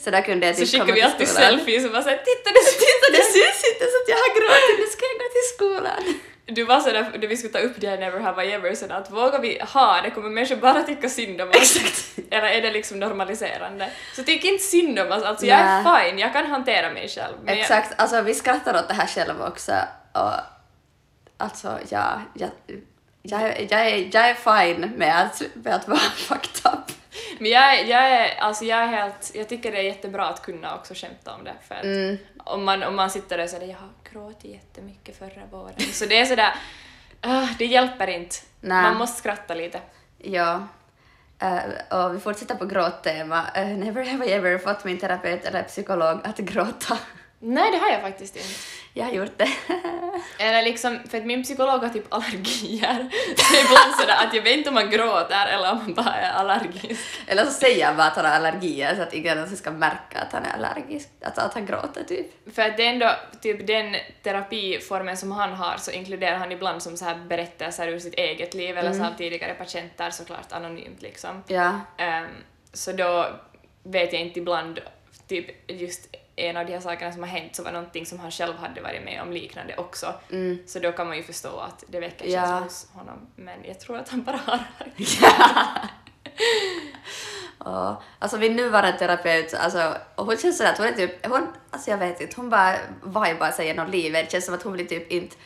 Så 0.00 0.10
där 0.10 0.22
kunde 0.22 0.46
jag 0.46 0.54
Så 0.56 0.60
typ 0.60 0.70
skickar 0.70 0.84
komma 0.84 0.94
vi 0.94 1.02
alltid 1.02 1.28
skolan. 1.28 1.48
selfies 1.50 1.84
och 1.86 1.92
bara 1.92 2.02
såhär 2.02 2.20
“titta 2.30 2.48
det 2.56 2.64
Titta, 2.84 3.06
det 3.16 3.24
syns 3.36 3.60
inte 3.72 3.84
så 3.92 3.96
att 4.02 4.08
jag 4.12 4.16
har 4.24 4.30
gråtit, 4.38 4.76
nu 4.82 4.86
ska 4.94 5.02
jag 5.10 5.18
gå 5.22 5.28
till 5.36 5.48
skolan. 5.56 6.02
Du 6.54 6.64
var 6.64 6.80
sådär 6.80 7.10
när 7.18 7.28
vi 7.28 7.36
skulle 7.36 7.52
ta 7.52 7.58
upp 7.58 7.72
det 7.76 7.88
här 7.88 7.98
Never 7.98 8.20
Have 8.20 8.44
I 8.46 8.52
Ever 8.52 8.74
sådär 8.74 8.94
att 8.94 9.10
vågar 9.10 9.38
vi 9.38 9.60
ha 9.72 10.00
det 10.02 10.10
kommer 10.10 10.30
människor 10.30 10.56
bara 10.56 10.82
tycka 10.82 11.08
synd 11.08 11.40
om 11.40 11.48
oss. 11.48 11.76
Exakt. 11.76 12.18
Eller 12.30 12.46
är 12.48 12.62
det 12.62 12.70
liksom 12.70 12.98
normaliserande? 12.98 13.90
Så 14.16 14.22
tyck 14.24 14.44
inte 14.44 14.64
synd 14.64 14.98
om 14.98 15.12
oss, 15.12 15.22
alltså 15.22 15.46
jag 15.46 15.58
är 15.58 15.82
fine, 16.10 16.18
jag 16.18 16.32
kan 16.32 16.46
hantera 16.46 16.90
mig 16.90 17.08
själv. 17.08 17.34
men 17.42 17.54
jag- 17.54 17.60
Exakt, 17.60 18.00
alltså 18.00 18.22
vi 18.22 18.34
skrattar 18.34 18.74
åt 18.78 18.88
det 18.88 18.94
här 18.94 19.06
själva 19.06 19.48
också. 19.48 19.72
Och 20.12 20.30
alltså, 21.36 21.78
ja, 21.88 22.20
jag, 22.34 22.50
jag, 23.22 23.40
jag, 23.70 23.80
är, 23.90 24.08
jag 24.12 24.28
är 24.30 24.34
fine 24.34 24.90
med 24.96 25.20
att, 25.22 25.42
med 25.54 25.74
att 25.74 25.88
vara 25.88 25.98
fucked 26.16 26.72
up. 26.72 26.78
Men 27.38 27.50
jag, 27.50 27.86
jag 27.88 28.02
är, 28.10 28.38
alltså 28.40 28.64
jag 28.64 28.78
är 28.78 28.86
helt, 28.86 29.30
jag 29.34 29.48
tycker 29.48 29.72
det 29.72 29.78
är 29.78 29.82
jättebra 29.82 30.26
att 30.26 30.42
kunna 30.42 30.74
också 30.74 30.94
skämta 30.94 31.34
om 31.34 31.44
det 31.44 31.54
för 31.68 31.74
att 31.74 31.84
Mm. 31.84 32.18
om, 32.44 32.64
man, 32.64 32.82
om 32.82 32.96
man 32.96 33.10
sitter 33.10 33.36
där 33.36 33.44
och 33.44 33.50
säger 33.50 33.66
jag 33.68 33.74
har 33.78 33.88
gråtit 34.12 34.50
jättemycket 34.50 35.18
förra 35.18 35.46
våren. 35.50 35.74
Så 35.92 36.06
det 36.06 36.18
är 36.18 36.24
sådär, 36.24 36.54
ah, 37.20 37.48
det 37.58 37.66
hjälper 37.66 38.06
inte. 38.06 38.36
Nej. 38.60 38.82
Man 38.82 38.96
måste 38.96 39.18
skratta 39.18 39.54
lite. 39.54 39.80
Ja. 40.18 40.66
Eh, 41.38 41.98
och 41.98 42.14
vi 42.14 42.20
fortsätter 42.20 42.54
på 42.54 42.66
gråttema. 42.66 43.46
Uh, 43.56 43.78
never 43.78 44.04
have 44.04 44.26
I 44.26 44.32
ever 44.32 44.58
fått 44.58 44.84
min 44.84 44.98
terapeut 44.98 45.44
eller 45.44 45.62
psykolog 45.62 46.20
att 46.24 46.38
gråta. 46.38 46.98
Nej, 47.44 47.70
det 47.70 47.78
har 47.78 47.90
jag 47.90 48.00
faktiskt 48.00 48.36
inte. 48.36 48.48
Jag 48.94 49.04
har 49.04 49.12
gjort 49.12 49.38
det. 49.38 49.48
Eller 50.38 50.62
liksom, 50.62 50.98
för 51.08 51.18
att 51.18 51.24
min 51.24 51.42
psykolog 51.42 51.82
har 51.82 51.88
typ 51.88 52.14
allergier. 52.14 53.10
Så 53.36 53.54
ibland 53.54 53.94
sådär 54.00 54.26
att 54.26 54.34
jag 54.34 54.42
vet 54.42 54.56
inte 54.56 54.68
om 54.68 54.74
man 54.74 54.90
gråter 54.90 55.46
eller 55.46 55.72
om 55.72 55.78
man 55.78 55.94
bara 55.94 56.14
är 56.14 56.32
allergisk. 56.32 57.00
eller 57.26 57.44
så 57.44 57.50
säger 57.50 57.86
han 57.86 57.96
bara 57.96 58.06
att 58.06 58.16
han 58.16 58.24
har 58.24 58.32
allergier 58.32 58.96
så 58.96 59.02
att 59.02 59.14
ingen 59.14 59.38
annan 59.38 59.56
ska 59.56 59.70
märka 59.70 60.18
att 60.18 60.32
han 60.32 60.44
är 60.44 60.52
allergisk. 60.52 61.08
Alltså 61.24 61.40
att 61.40 61.54
han 61.54 61.66
gråter 61.66 62.04
typ. 62.04 62.54
För 62.54 62.62
att 62.62 62.76
det 62.76 62.86
är 62.86 62.92
ändå 62.92 63.10
typ 63.40 63.66
den 63.66 63.96
terapiformen 64.22 65.16
som 65.16 65.32
han 65.32 65.52
har 65.52 65.76
så 65.76 65.90
inkluderar 65.90 66.36
han 66.36 66.52
ibland 66.52 66.82
som 66.82 66.96
så 66.96 67.04
här 67.04 67.16
berättelser 67.28 67.88
ur 67.88 67.98
sitt 67.98 68.14
eget 68.14 68.54
liv 68.54 68.78
eller 68.78 68.92
så 68.92 69.04
av 69.04 69.14
tidigare 69.18 69.54
patienter 69.54 70.10
såklart 70.10 70.52
anonymt 70.52 71.02
liksom. 71.02 71.42
Ja. 71.46 71.80
Ehm, 71.98 72.26
så 72.72 72.92
då 72.92 73.26
vet 73.82 74.12
jag 74.12 74.22
inte 74.22 74.38
ibland, 74.38 74.80
typ 75.28 75.70
just 75.70 76.08
en 76.36 76.56
av 76.56 76.66
de 76.66 76.72
här 76.72 76.80
sakerna 76.80 77.12
som 77.12 77.22
har 77.22 77.28
hänt 77.30 77.56
så 77.56 77.62
var 77.62 77.72
någonting 77.72 78.06
som 78.06 78.20
han 78.20 78.30
själv 78.30 78.56
hade 78.56 78.80
varit 78.80 79.04
med 79.04 79.22
om 79.22 79.32
liknande 79.32 79.76
också. 79.76 80.14
Mm. 80.30 80.58
Så 80.66 80.78
då 80.78 80.92
kan 80.92 81.06
man 81.08 81.16
ju 81.16 81.22
förstå 81.22 81.58
att 81.58 81.84
det 81.88 82.00
väcker 82.00 82.26
Ja. 82.26 82.40
känslor 82.40 82.60
hos 82.62 82.88
honom. 82.92 83.26
Men 83.36 83.64
jag 83.64 83.80
tror 83.80 83.98
att 83.98 84.08
han 84.08 84.22
bara 84.22 84.36
har. 84.46 84.60
Ja, 87.64 88.02
alltså 88.18 88.38
min 88.38 88.56
nuvarande 88.56 88.98
terapeut, 88.98 89.54
alltså, 89.54 89.96
och 90.14 90.26
hon 90.26 90.36
känns 90.36 90.56
sådär 90.58 90.70
att 90.72 90.78
hon 90.78 90.86
är 90.86 90.92
typ, 90.92 91.26
hon, 91.26 91.46
alltså 91.70 91.90
jag 91.90 91.98
vet 91.98 92.20
inte, 92.20 92.36
hon 92.36 92.50
bara 92.50 92.76
vibar 93.02 93.50
sig 93.50 93.66
genom 93.66 93.90
livet. 93.90 94.24
Det 94.26 94.32
känns 94.32 94.44
som 94.46 94.54
att 94.54 94.62
hon 94.62 94.72
blir 94.72 94.84
typ 94.84 95.12
inte 95.12 95.36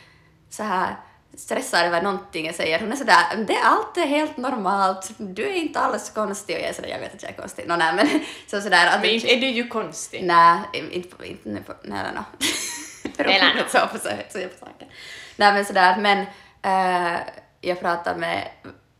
så 0.49 0.63
här 0.63 0.95
stressad 1.37 1.85
över 1.85 2.01
någonting 2.01 2.45
jag 2.45 2.55
säger. 2.55 2.79
Hon 2.79 2.91
är 2.91 2.95
sådär, 2.95 3.45
det, 3.47 3.57
allt 3.63 3.97
är 3.97 4.05
helt 4.05 4.37
normalt, 4.37 5.09
du 5.17 5.43
är 5.43 5.53
inte 5.53 5.79
alls 5.79 6.09
konstig. 6.09 6.55
Och 6.55 6.61
jag 6.61 6.69
är 6.69 6.73
sådär, 6.73 6.89
jag 6.89 6.99
vet 6.99 7.15
att 7.15 7.23
jag 7.23 7.31
är 7.31 7.35
konstig. 7.35 7.67
Nå, 7.67 7.75
nej, 7.75 7.93
men 7.95 8.07
så 8.47 8.61
sådär. 8.61 8.87
Att 8.87 9.01
Men 9.01 9.09
inte 9.09 9.33
är 9.33 9.41
du 9.41 9.47
ju 9.47 9.67
konstig. 9.67 10.23
Nej, 10.23 10.59
inte 10.73 11.27
inte 11.27 11.61
på, 11.61 11.73
nej, 11.83 12.05
nej. 12.13 12.23
Eller 13.35 13.55
nå. 13.55 13.61
så 13.69 13.87
på 13.87 13.99
så, 13.99 14.09
så 14.29 14.39
på 14.39 14.65
saken. 14.65 14.87
Nej 15.35 15.53
men 15.53 15.65
sådär, 15.65 15.97
men 15.97 16.17
eh, 16.61 17.19
jag 17.61 17.79
pratade 17.79 18.19
med 18.19 18.47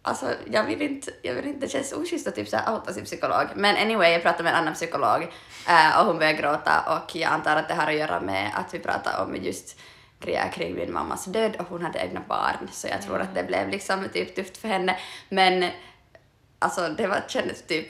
Alltså, 0.01 0.33
jag 0.51 0.63
vill 0.63 0.81
inte, 0.81 1.11
jag 1.21 1.33
vill 1.33 1.45
inte, 1.45 1.59
det 1.59 1.71
känns 1.71 1.93
oschysst 1.93 2.27
att 2.27 2.35
typ 2.35 2.47
så 2.47 2.57
här 2.57 2.73
outa 2.73 2.93
sin 2.93 3.05
psykolog. 3.05 3.47
Men 3.55 3.75
anyway, 3.75 4.11
jag 4.11 4.21
pratade 4.21 4.43
med 4.43 4.53
en 4.53 4.59
annan 4.59 4.73
psykolog 4.73 5.23
eh, 5.67 5.99
och 5.99 6.05
hon 6.05 6.17
började 6.17 6.37
gråta 6.41 7.01
och 7.03 7.15
jag 7.15 7.31
antar 7.31 7.55
att 7.55 7.67
det 7.67 7.73
har 7.73 7.87
att 7.87 7.95
göra 7.95 8.21
med 8.21 8.51
att 8.55 8.73
vi 8.73 8.79
pratade 8.79 9.23
om 9.23 9.35
just 9.35 9.79
grejer 10.19 10.51
kring 10.51 10.75
min 10.75 10.93
mammas 10.93 11.25
död 11.25 11.55
och 11.59 11.65
hon 11.65 11.81
hade 11.81 11.99
egna 11.99 12.21
barn 12.27 12.67
så 12.71 12.87
jag 12.87 13.01
tror 13.01 13.19
att 13.19 13.35
det 13.35 13.43
blev 13.43 13.69
liksom 13.69 14.09
typ 14.13 14.35
tufft 14.35 14.57
för 14.57 14.67
henne. 14.67 14.99
Men 15.29 15.71
alltså 16.59 16.87
det 16.87 17.07
var, 17.07 17.23
kändes 17.27 17.67
typ 17.67 17.87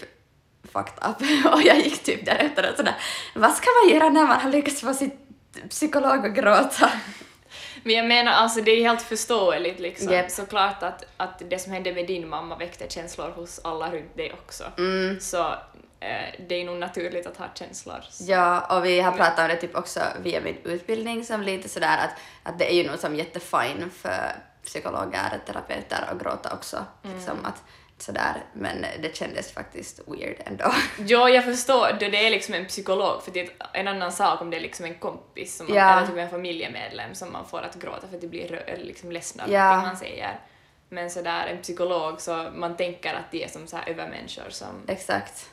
fucked 0.64 1.10
up 1.10 1.46
och 1.54 1.62
jag 1.62 1.78
gick 1.78 2.04
typ 2.04 2.26
därefter 2.26 2.70
och 2.72 2.78
sådär, 2.78 2.96
vad 3.36 3.54
ska 3.54 3.68
man 3.84 3.96
göra 3.96 4.10
när 4.10 4.28
man 4.28 4.40
har 4.40 4.52
lyckats 4.52 4.82
få 4.82 4.94
sin 4.94 5.12
psykolog 5.70 6.26
att 6.26 6.36
gråta? 6.36 6.92
Men 7.84 7.96
jag 7.96 8.06
menar 8.06 8.32
alltså 8.32 8.62
det 8.62 8.72
är 8.72 8.82
helt 8.82 9.02
förståeligt 9.02 9.80
liksom. 9.80 10.14
Japp. 10.14 10.32
Såklart 10.32 10.84
att, 10.84 11.04
att 11.18 11.42
det 11.50 11.60
som 11.60 11.72
hände 11.72 11.94
med 11.94 12.08
din 12.08 12.30
mamma 12.30 12.58
väckte 12.58 12.90
känslor 12.90 13.30
hos 13.30 13.60
alla 13.64 13.92
runt 13.92 14.18
dig 14.18 14.34
också. 14.34 14.64
Mm. 14.78 15.20
Så 15.20 15.56
det 16.48 16.56
är 16.62 16.66
nog 16.66 16.78
naturligt 16.78 17.28
att 17.28 17.38
ha 17.38 17.46
känslor. 17.54 18.04
Ja, 18.20 18.78
och 18.78 18.86
vi 18.86 19.02
har 19.02 19.12
pratat 19.12 19.40
om 19.40 19.48
det 19.48 19.56
typ 19.56 19.76
också 19.76 20.00
via 20.22 20.42
min 20.42 20.58
utbildning 20.64 21.24
som 21.26 21.42
lite 21.42 21.70
sådär 21.70 21.98
att, 21.98 22.12
att 22.52 22.60
det 22.60 22.72
är 22.72 22.76
ju 22.84 22.90
nog 22.90 23.00
som 23.00 23.16
jättefine 23.16 23.90
för 23.90 24.36
psykologer, 24.64 25.40
terapeuter 25.46 26.06
att 26.12 26.20
gråta 26.24 26.54
också. 26.54 26.86
Liksom 27.14 27.46
att 27.46 27.64
sådär, 28.00 28.44
men 28.54 28.86
det 29.02 29.16
kändes 29.16 29.52
faktiskt 29.52 30.00
weird 30.08 30.36
ändå. 30.46 30.74
Jo, 31.00 31.30
jag 31.30 31.44
förstår 31.46 31.94
det 32.00 32.26
är 32.26 32.30
liksom 32.30 32.54
en 32.54 32.66
psykolog, 32.66 33.24
för 33.24 33.32
det 33.32 33.40
är 33.40 33.50
en 33.74 33.88
annan 33.88 34.12
sak 34.12 34.42
om 34.42 34.50
det 34.50 34.58
är 34.58 34.62
liksom 34.62 34.86
en 34.86 34.96
kompis 34.96 35.58
som 35.58 35.68
man, 35.68 35.76
Ja. 35.78 35.98
eller 35.98 36.08
typ 36.08 36.18
en 36.18 36.30
familjemedlem 36.30 37.16
som 37.16 37.32
man 37.32 37.46
får 37.46 37.62
att 37.62 37.76
gråta 37.76 38.08
för 38.08 38.16
att 38.16 38.22
de 38.22 38.28
blir 38.28 38.76
liksom 38.78 39.12
ledsna 39.12 39.44
av 39.44 39.52
Ja. 39.52 39.64
någonting 39.66 39.88
man 39.88 39.98
säger. 39.98 40.40
Men 40.90 41.10
sådär 41.12 41.48
en 41.48 41.62
psykolog 41.62 42.22
så 42.22 42.50
man 42.56 42.78
tänker 42.78 43.14
att 43.14 43.32
de 43.32 43.44
är 43.44 43.48
som 43.48 43.68
så 43.68 43.78
här 43.78 43.90
övermänniskor 43.90 44.50
som... 44.50 44.68
Exakt. 44.88 45.50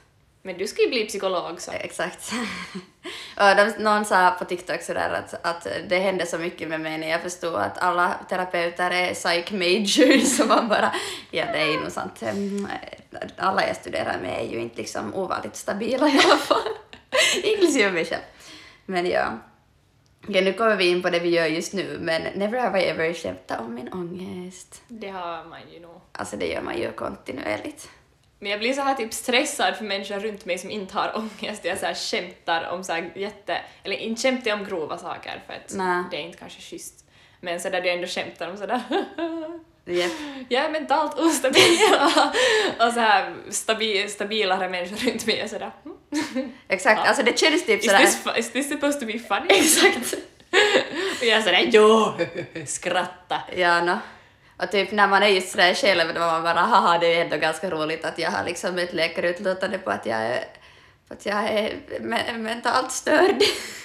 Men 0.46 0.58
du 0.58 0.66
ska 0.66 0.82
ju 0.82 0.88
bli 0.88 1.06
psykolog 1.06 1.60
så. 1.60 1.72
Exakt. 1.72 2.32
och 3.36 3.56
de, 3.56 3.72
någon 3.78 4.04
sa 4.04 4.30
på 4.38 4.44
TikTok 4.44 4.82
sådär 4.82 5.10
att, 5.10 5.46
att 5.46 5.66
det 5.88 5.98
hände 5.98 6.26
så 6.26 6.38
mycket 6.38 6.68
med 6.68 6.80
mig 6.80 6.98
när 6.98 7.08
jag 7.08 7.22
förstod 7.22 7.54
att 7.54 7.78
alla 7.78 8.14
terapeuter 8.28 8.90
är 8.90 9.14
psych 9.14 9.52
majors 9.52 10.36
så 10.36 10.44
man 10.44 10.68
bara, 10.68 10.94
ja 11.30 11.44
det 11.52 11.58
är 11.58 11.66
ju 11.66 11.80
nog 11.80 11.92
sant. 11.92 12.22
Mm, 12.22 12.68
Alla 13.36 13.66
jag 13.66 13.76
studerar 13.76 14.18
med 14.22 14.40
är 14.40 14.52
ju 14.52 14.60
inte 14.60 14.76
liksom 14.76 15.14
ovanligt 15.14 15.56
stabila 15.56 16.08
i 16.08 16.20
alla 16.24 16.36
fall. 16.36 16.68
Inklusive 17.42 17.90
mig 17.92 18.04
själv. 18.04 18.22
Men 18.86 19.06
ja. 19.06 19.38
Okej, 20.28 20.44
nu 20.44 20.52
kommer 20.52 20.76
vi 20.76 20.88
in 20.88 21.02
på 21.02 21.10
det 21.10 21.20
vi 21.20 21.28
gör 21.28 21.46
just 21.46 21.72
nu, 21.72 21.98
men 22.00 22.22
never 22.22 22.60
have 22.60 22.82
I 22.82 22.84
ever 22.84 23.12
skämtat 23.12 23.60
om 23.60 23.74
min 23.74 23.92
ångest. 23.92 24.82
Det 24.88 25.08
har 25.08 25.44
man 25.44 25.60
ju 25.72 25.80
nog. 25.80 26.00
Alltså 26.12 26.36
det 26.36 26.46
gör 26.46 26.62
man 26.62 26.78
ju 26.78 26.92
kontinuerligt. 26.92 27.88
Men 28.44 28.50
jag 28.50 28.60
blir 28.60 28.72
så 28.72 28.80
här 28.80 28.94
typ 28.94 29.14
stressad 29.14 29.76
för 29.76 29.84
människor 29.84 30.20
runt 30.20 30.44
mig 30.44 30.58
som 30.58 30.70
inte 30.70 30.94
har 30.94 31.16
ångest. 31.16 31.64
Jag 31.64 31.78
så 31.78 31.86
här 31.86 31.94
skämtar 31.94 32.70
om 32.70 32.84
så 32.84 32.92
här 32.92 33.12
jätte... 33.16 33.60
Eller 33.84 33.96
inte 33.96 34.22
skämtar 34.22 34.50
jag 34.50 34.58
om 34.58 34.64
grova 34.66 34.98
saker 34.98 35.42
för 35.46 35.52
att 35.52 35.72
Nej. 35.74 36.04
det 36.10 36.16
är 36.16 36.20
inte 36.20 36.38
kanske 36.38 36.60
schysst. 36.60 37.04
Men 37.40 37.60
så 37.60 37.70
där 37.70 37.80
det 37.80 37.90
ändå 37.90 38.06
skämtar 38.06 38.50
om 38.50 38.56
sådär 38.56 38.82
Japp. 39.84 40.12
jag 40.48 40.64
är 40.64 40.70
mentalt 40.70 41.18
ostabil 41.18 41.78
och 42.86 42.92
så 42.92 43.00
här 43.00 43.34
stabi, 43.50 44.08
stabilare 44.08 44.68
människor 44.68 45.10
runt 45.10 45.26
mig 45.26 45.48
sådär 45.48 45.72
Exakt, 46.68 47.00
Ja. 47.04 47.08
alltså 47.08 47.22
det 47.22 47.38
känns 47.38 47.66
typ 47.66 47.80
is 47.80 47.86
sådär... 47.86 47.98
this, 47.98 48.24
fu- 48.24 48.38
is 48.38 48.52
this 48.52 48.68
supposed 48.68 49.00
to 49.00 49.06
be 49.06 49.18
funny? 49.18 49.46
Exakt. 49.48 50.14
och 51.20 51.26
jag 51.26 51.38
är 51.38 51.42
sådär 51.42 51.68
jo, 51.72 52.12
skratta. 52.66 53.42
Ja, 53.56 53.80
no. 53.84 53.98
Och 54.56 54.70
typ 54.70 54.92
när 54.92 55.08
man 55.08 55.23
är 55.23 55.28
just 55.28 55.50
sådär 55.50 55.75
själv, 55.75 56.14
då 56.14 56.20
man 56.20 56.42
bara 56.42 56.61
haha, 56.61 56.99
det 56.99 57.14
är 57.14 57.25
ändå 57.25 57.37
ganska 57.37 57.70
roligt 57.70 58.04
att 58.04 58.18
jag 58.18 58.30
har 58.30 58.44
liksom 58.44 58.78
ett 58.78 58.92
läkarutlåtande 58.92 59.78
på 59.78 59.90
att 59.90 60.06
jag 60.06 60.18
är, 60.18 60.44
på 61.08 61.14
att 61.14 61.26
jag 61.26 61.44
är 61.49 61.76
me- 62.00 62.38
mentalt 62.38 62.92
störd. 62.92 63.37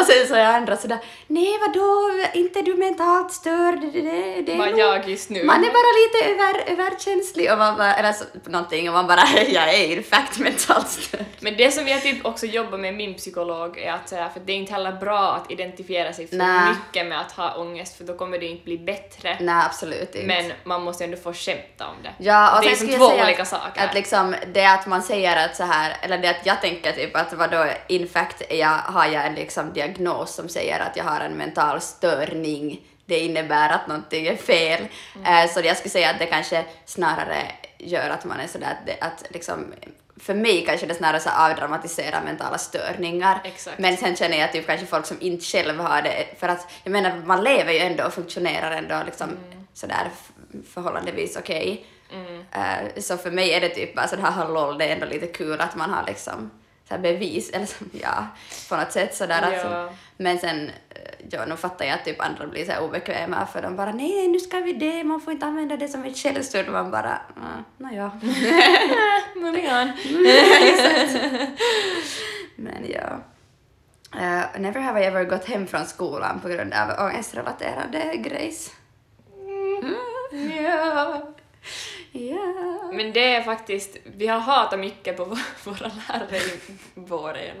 och 0.00 0.06
sen 0.06 0.26
så 0.28 0.34
är 0.34 0.44
andra 0.44 0.76
sådär, 0.76 0.98
nej 1.26 1.58
vadå, 1.60 2.10
inte 2.34 2.62
du 2.62 2.76
mentalt 2.76 3.32
störd, 3.32 3.80
det, 3.80 3.90
det, 3.90 4.42
det 4.42 4.52
är 4.52 4.58
Vad 4.58 4.78
jag 4.78 5.08
just 5.08 5.30
nu. 5.30 5.44
Man 5.44 5.64
är 5.64 5.70
bara 5.70 5.92
lite 6.02 6.42
över, 6.42 6.72
överkänslig 6.72 7.52
och 7.52 7.58
man 7.58 7.76
bara, 7.76 7.94
eller 7.94 8.12
så, 8.12 8.24
någonting 8.44 8.88
och 8.88 8.94
man 8.94 9.06
bara, 9.06 9.22
jag 9.48 9.74
är 9.74 9.96
in 9.96 10.02
fact 10.02 10.38
mentalt 10.38 10.88
störd. 10.88 11.24
Men 11.40 11.56
det 11.56 11.70
som 11.70 11.88
jag 11.88 12.02
typ 12.02 12.26
också 12.26 12.46
jobbar 12.46 12.78
med 12.78 12.94
min 12.94 13.14
psykolog 13.14 13.78
är 13.78 13.92
att 13.92 14.08
säga, 14.08 14.28
för 14.28 14.40
det 14.40 14.52
är 14.52 14.56
inte 14.56 14.72
heller 14.72 14.92
bra 14.92 15.32
att 15.32 15.50
identifiera 15.50 16.12
sig 16.12 16.26
för 16.26 16.36
Nej. 16.36 16.68
mycket 16.70 17.06
med 17.06 17.20
att 17.20 17.32
ha 17.32 17.56
ångest 17.56 17.96
för 17.96 18.04
då 18.04 18.14
kommer 18.14 18.38
det 18.38 18.46
inte 18.46 18.64
bli 18.64 18.78
bättre. 18.78 19.36
Nej, 19.40 19.64
absolut 19.66 20.14
inte. 20.14 20.26
Men 20.26 20.52
man 20.64 20.82
måste 20.82 21.04
ändå 21.04 21.16
få 21.16 21.32
skämta 21.32 21.86
om 21.86 21.96
det. 22.02 22.12
Ja, 22.18 22.56
och 22.56 22.64
det 22.64 22.70
är 22.70 22.76
som 22.76 22.88
två 22.88 23.06
olika 23.06 23.42
att, 23.42 23.48
saker. 23.48 23.84
Att 23.84 23.94
liksom 23.94 24.34
det 24.54 24.66
att 24.66 24.86
man 24.86 25.02
säger 25.02 25.46
att 25.46 25.56
så 25.56 25.64
här, 25.64 25.96
eller 26.02 26.18
det 26.18 26.28
att 26.28 26.46
jag 26.46 26.60
tänker 26.60 26.92
typ 26.92 27.16
att 27.16 27.32
vadå, 27.32 27.66
in 27.88 28.08
fact 28.08 28.42
jag, 28.50 28.68
har 28.68 29.06
jag 29.06 29.26
en 29.26 29.35
liksom 29.36 29.72
diagnos 29.72 30.34
som 30.34 30.48
säger 30.48 30.80
att 30.80 30.96
jag 30.96 31.04
har 31.04 31.20
en 31.20 31.32
mental 31.36 31.80
störning, 31.80 32.80
det 33.06 33.18
innebär 33.20 33.68
att 33.70 33.86
någonting 33.88 34.26
är 34.26 34.36
fel. 34.36 34.86
Mm. 35.16 35.44
Eh, 35.44 35.50
så 35.50 35.60
jag 35.60 35.76
skulle 35.76 35.90
säga 35.90 36.10
att 36.10 36.18
det 36.18 36.26
kanske 36.26 36.64
snarare 36.84 37.52
gör 37.78 38.10
att 38.10 38.24
man 38.24 38.40
är 38.40 38.46
sådär 38.46 38.76
att, 39.00 39.02
att 39.06 39.24
liksom 39.30 39.74
för 40.20 40.34
mig 40.34 40.64
kanske 40.66 40.86
det 40.86 40.94
snarare 40.94 41.20
så 41.20 41.30
avdramatiserar 41.30 42.22
mentala 42.24 42.58
störningar. 42.58 43.40
Exakt. 43.44 43.78
Men 43.78 43.96
sen 43.96 44.16
känner 44.16 44.38
jag 44.38 44.52
typ 44.52 44.66
kanske 44.66 44.86
folk 44.86 45.06
som 45.06 45.16
inte 45.20 45.44
själva 45.44 45.84
har 45.84 46.02
det, 46.02 46.26
för 46.38 46.48
att 46.48 46.70
jag 46.84 46.90
menar 46.92 47.16
man 47.24 47.44
lever 47.44 47.72
ju 47.72 47.78
ändå 47.78 48.04
och 48.04 48.12
funktionerar 48.14 48.70
ändå 48.70 49.02
liksom 49.06 49.28
Mm. 49.28 49.66
sådär 49.74 50.10
förhållandevis 50.74 51.36
okej. 51.36 51.86
Mm. 52.12 52.44
Eh, 52.52 53.02
så 53.02 53.16
för 53.16 53.30
mig 53.30 53.52
är 53.52 53.60
det 53.60 53.68
typ 53.68 53.94
bara 53.94 54.08
sådär 54.08 54.48
lol, 54.48 54.78
det 54.78 54.84
är 54.84 54.92
ändå 54.92 55.06
lite 55.06 55.26
kul 55.26 55.60
att 55.60 55.74
man 55.76 55.90
har 55.90 56.04
liksom 56.06 56.50
så 56.88 56.94
här 56.94 56.98
bevis, 56.98 57.50
eller 57.54 57.66
som, 57.66 57.90
ja, 58.02 58.26
på 58.68 58.76
något 58.76 58.92
sätt 58.92 59.14
sådär. 59.14 59.42
Ja. 59.42 59.48
Alltså. 59.48 59.96
Men 60.16 60.38
sen, 60.38 60.70
eh, 60.90 61.26
ja, 61.30 61.46
nu 61.46 61.56
fattar 61.56 61.84
jag 61.84 61.94
att 61.94 62.04
typ 62.04 62.20
andra 62.20 62.46
blir 62.46 62.64
så 62.64 62.72
här 62.72 62.82
obekväma 62.82 63.46
för 63.46 63.62
de 63.62 63.76
bara 63.76 63.92
nej, 63.92 64.28
nu 64.28 64.38
ska 64.38 64.60
vi 64.60 64.72
det, 64.72 65.04
man 65.04 65.20
får 65.20 65.32
inte 65.32 65.46
använda 65.46 65.76
det 65.76 65.88
som 65.88 66.04
ett 66.04 66.16
skällsord. 66.16 66.68
Man 66.68 66.90
bara, 66.90 67.20
mm, 67.36 67.64
nåja. 67.76 68.10
Moving 69.34 69.66
on. 69.66 69.92
Men 72.56 72.86
ja. 72.88 73.20
Uh, 74.14 74.60
never 74.60 74.80
have 74.80 75.00
I 75.00 75.04
ever 75.04 75.24
gått 75.24 75.44
hem 75.44 75.66
från 75.66 75.86
skolan 75.86 76.40
på 76.40 76.48
grund 76.48 76.74
av 76.74 77.06
ångestrelaterade 77.06 78.16
grejs. 78.16 78.72
Ja. 80.30 81.32
Ja. 82.12 82.75
Men 82.92 83.12
det 83.12 83.34
är 83.34 83.42
faktiskt, 83.42 83.96
vi 84.04 84.26
har 84.26 84.38
hatat 84.40 84.80
mycket 84.80 85.16
på 85.16 85.24
vå- 85.24 85.38
våra 85.64 85.90
lärare 86.08 86.36
i 86.36 86.50
våra 86.94 87.32
lärare. 87.32 87.56